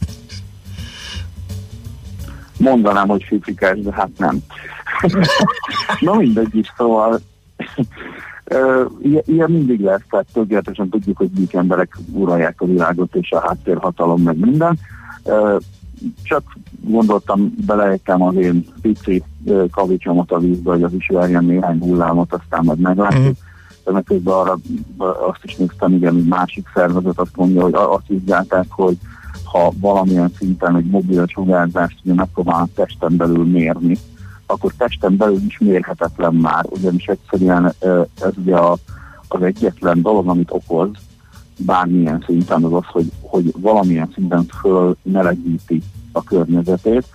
mondanám, 2.57 3.07
hogy 3.07 3.23
fifikás, 3.23 3.79
de 3.79 3.93
hát 3.93 4.09
nem. 4.17 4.37
Na 5.99 6.15
mindegy 6.15 6.55
is, 6.55 6.73
szóval 6.77 7.19
ilyen 9.25 9.51
mindig 9.51 9.79
lesz, 9.79 10.01
tehát 10.09 10.27
tökéletesen 10.33 10.89
tudjuk, 10.89 11.17
hogy 11.17 11.29
mik 11.37 11.53
emberek 11.53 11.97
uralják 12.11 12.61
a 12.61 12.65
világot 12.65 13.15
és 13.15 13.31
a 13.31 13.39
háttérhatalom 13.39 14.21
meg 14.21 14.37
minden. 14.37 14.79
Csak 16.23 16.43
gondoltam, 16.79 17.53
beleértem 17.65 18.21
az 18.21 18.35
én 18.35 18.65
pici 18.81 19.23
kavicsomat 19.71 20.31
a 20.31 20.39
vízbe, 20.39 20.71
hogy 20.71 20.83
az 20.83 20.93
is 20.93 21.07
verjen 21.07 21.45
néhány 21.45 21.79
hullámot, 21.79 22.33
aztán 22.33 22.61
majd 22.63 22.79
meglátjuk. 22.79 23.23
Mm. 23.23 23.49
De 23.83 23.91
meg 23.91 24.03
közben 24.03 24.33
arra 24.33 24.57
azt 25.29 25.43
is 25.43 25.55
néztem, 25.55 25.93
igen, 25.93 26.15
egy 26.15 26.27
másik 26.27 26.67
szervezet 26.73 27.19
azt 27.19 27.35
mondja, 27.35 27.61
hogy 27.61 27.73
azt 27.73 28.07
vizsgálták, 28.07 28.65
hogy 28.69 28.97
ha 29.43 29.71
valamilyen 29.79 30.31
szinten 30.37 30.75
egy 30.75 30.85
mobil 30.85 31.25
sugárzást 31.27 31.99
ugye 32.03 32.13
megpróbálnak 32.13 32.73
testen 32.73 33.15
belül 33.17 33.45
mérni, 33.45 33.97
akkor 34.45 34.71
testen 34.77 35.17
belül 35.17 35.41
is 35.47 35.59
mérhetetlen 35.59 36.33
már, 36.33 36.65
ugyanis 36.69 37.05
egyszerűen 37.05 37.73
ez 38.21 38.33
ugye 38.37 38.55
a, 38.55 38.77
az 39.27 39.41
egyetlen 39.41 40.01
dolog, 40.01 40.27
amit 40.27 40.51
okoz 40.51 40.89
bármilyen 41.57 42.23
szinten 42.25 42.63
az 42.63 42.73
az, 42.73 42.85
hogy, 42.85 43.11
hogy 43.21 43.53
valamilyen 43.57 44.11
szinten 44.13 44.45
fölmelegíti 44.61 45.81
a 46.11 46.23
környezetét, 46.23 47.05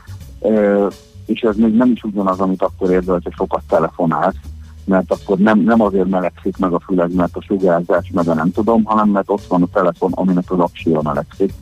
és 1.27 1.41
ez 1.41 1.57
még 1.57 1.75
nem 1.75 1.91
is 1.91 2.03
ugyanaz, 2.03 2.41
amit 2.41 2.63
akkor 2.63 2.91
érzel, 2.91 3.15
hogyha 3.15 3.31
sokat 3.37 3.63
telefonálsz, 3.69 4.37
mert 4.85 5.13
akkor 5.13 5.39
nem, 5.39 5.59
nem 5.59 5.81
azért 5.81 6.09
melegszik 6.09 6.57
meg 6.57 6.73
a 6.73 6.81
füled, 6.81 7.13
mert 7.13 7.37
a 7.37 7.43
sugárzás, 7.43 8.11
meg 8.13 8.29
a 8.29 8.35
nem 8.35 8.53
tudom, 8.53 8.85
hanem 8.85 9.09
mert 9.09 9.31
ott 9.31 9.47
van 9.47 9.63
a 9.63 9.69
telefon, 9.73 10.13
aminek 10.13 10.51
az 10.51 10.59
aksia 10.59 11.03
melegszik, 11.03 11.53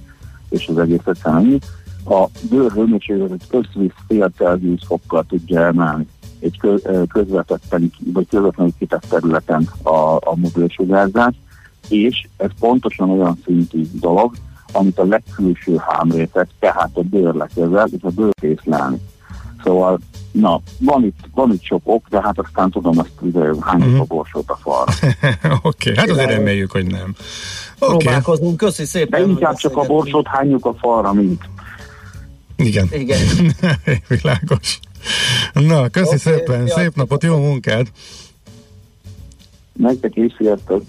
és 0.48 0.68
az 0.68 0.78
egész 0.78 1.06
egyszerűen 1.06 1.42
ennyi. 1.42 1.58
A 2.06 2.28
bőr 2.50 2.72
hőmérsékletet 2.72 3.46
összvisz 3.50 3.92
fél 4.06 4.30
Celsius 4.36 4.80
fokkal 4.86 5.24
tudja 5.28 5.60
emelni 5.60 6.06
egy 6.38 6.60
közvetetten, 7.08 7.92
vagy 8.12 8.26
közvetlenül 8.28 8.72
kitett 8.78 9.06
területen 9.08 9.68
a, 9.82 10.14
a 10.14 10.34
mobilsugárzás, 10.34 11.34
és 11.88 12.26
ez 12.36 12.50
pontosan 12.58 13.10
olyan 13.10 13.38
szintű 13.44 13.86
dolog, 13.92 14.34
amit 14.72 14.98
a 14.98 15.04
legkülső 15.04 15.76
hámréteg, 15.76 16.48
tehát 16.58 16.90
a 16.92 17.02
bőr 17.02 17.34
lekezel, 17.34 17.88
és 17.96 18.02
a 18.02 18.10
bőr 18.10 18.32
észlelni. 18.40 19.00
Szóval, 19.64 19.98
na, 20.32 20.60
van 20.78 21.04
itt, 21.04 21.18
van 21.34 21.52
itt 21.52 21.62
sok 21.62 21.80
ok, 21.84 22.08
de 22.08 22.20
hát 22.22 22.38
aztán 22.38 22.70
tudom 22.70 22.98
azt, 22.98 23.10
hogy 23.16 23.32
hányok 23.60 23.88
Mhm. 23.88 24.00
a 24.00 24.04
borsót 24.04 24.50
a 24.50 24.56
falra. 24.62 24.92
Oké, 25.62 25.90
okay, 25.90 25.96
hát 25.96 26.10
azért 26.10 26.30
reméljük, 26.30 26.70
hogy 26.70 26.86
nem. 26.86 27.14
Oké, 27.78 27.92
okay. 27.92 27.96
Próbálkozunk, 27.96 28.56
köszi 28.56 28.84
szépen. 28.84 29.20
De 29.20 29.28
inkább 29.28 29.56
csak 29.56 29.76
a 29.76 29.82
borsót 29.82 30.26
hányjuk 30.26 30.66
a 30.66 30.74
falra, 30.74 31.12
mint 31.12 31.42
igen. 32.56 32.88
Igen. 32.90 33.18
Világos. 34.08 34.80
Na, 35.52 35.88
köszi 35.88 36.06
okay, 36.06 36.18
szépen, 36.18 36.66
ja. 36.66 36.74
szép 36.74 36.94
napot, 36.94 37.22
jó 37.22 37.36
munkát! 37.36 37.92
nektek 39.72 40.16
is, 40.16 40.32
sziasztok! 40.38 40.82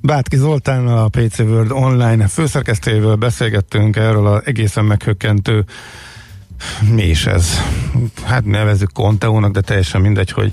Bátki 0.00 0.36
Zoltán, 0.36 0.86
a 0.86 1.08
PC 1.08 1.38
World 1.38 1.70
Online 1.70 2.26
főszerkesztőjével 2.26 3.16
beszélgettünk 3.16 3.96
erről 3.96 4.26
az 4.26 4.42
egészen 4.44 4.84
meghökkentő 4.84 5.64
mi 6.90 7.02
is 7.02 7.26
ez? 7.26 7.60
Hát 8.24 8.44
nevezzük 8.44 8.92
Konteónak, 8.92 9.52
de 9.52 9.60
teljesen 9.60 10.00
mindegy, 10.00 10.30
hogy 10.30 10.52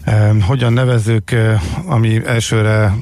eh, 0.00 0.36
hogyan 0.40 0.72
nevezzük, 0.72 1.30
eh, 1.30 1.62
ami 1.86 2.26
elsőre 2.26 2.94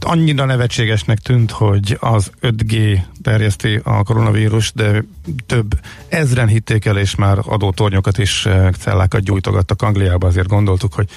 annyira 0.00 0.44
nevetségesnek 0.44 1.18
tűnt, 1.18 1.50
hogy 1.50 1.96
az 2.00 2.30
5G 2.40 3.00
terjeszti 3.22 3.80
a 3.84 4.02
koronavírus, 4.02 4.72
de 4.72 5.04
több 5.46 5.80
ezren 6.08 6.46
hitték 6.46 6.84
el, 6.84 6.98
és 6.98 7.14
már 7.14 7.38
adótornyokat 7.42 8.18
is 8.18 8.46
eh, 8.46 8.70
cellákat 8.72 9.22
gyújtogattak 9.22 9.82
Angliába, 9.82 10.26
azért 10.26 10.48
gondoltuk, 10.48 10.94
hogy 10.94 11.08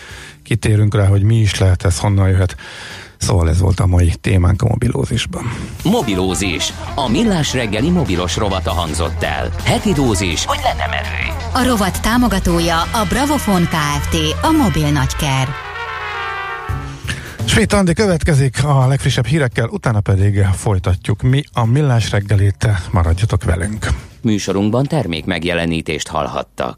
kitérünk 0.43 0.95
rá, 0.95 1.05
hogy 1.05 1.23
mi 1.23 1.35
is 1.35 1.59
lehet 1.59 1.85
ez, 1.85 1.99
honnan 1.99 2.29
jöhet. 2.29 2.55
Szóval 3.21 3.49
ez 3.49 3.59
volt 3.59 3.79
a 3.79 3.85
mai 3.85 4.13
témánk 4.21 4.61
a 4.61 4.67
mobilózisban. 4.67 5.43
Mobilózis. 5.83 6.73
A 6.95 7.09
millás 7.09 7.53
reggeli 7.53 7.89
mobilos 7.89 8.37
rovata 8.37 8.71
hangzott 8.71 9.23
el. 9.23 9.49
Heti 9.63 9.93
dózis, 9.93 10.45
hogy 10.45 10.59
lenne 10.63 10.87
merő. 10.87 11.33
A 11.53 11.67
rovat 11.69 12.01
támogatója 12.01 12.81
a 12.81 13.05
Bravofon 13.09 13.61
Kft. 13.61 14.15
A 14.41 14.51
mobil 14.51 14.91
nagyker. 14.91 15.47
Svéd 17.45 17.73
Andi 17.73 17.93
következik 17.93 18.63
a 18.63 18.87
legfrissebb 18.87 19.25
hírekkel, 19.25 19.67
utána 19.67 20.01
pedig 20.01 20.39
folytatjuk 20.39 21.21
mi 21.21 21.43
a 21.53 21.65
millás 21.65 22.11
reggelit, 22.11 22.67
maradjatok 22.91 23.43
velünk. 23.43 23.87
Műsorunkban 24.21 24.85
termék 24.85 25.25
megjelenítést 25.25 26.07
hallhattak. 26.07 26.77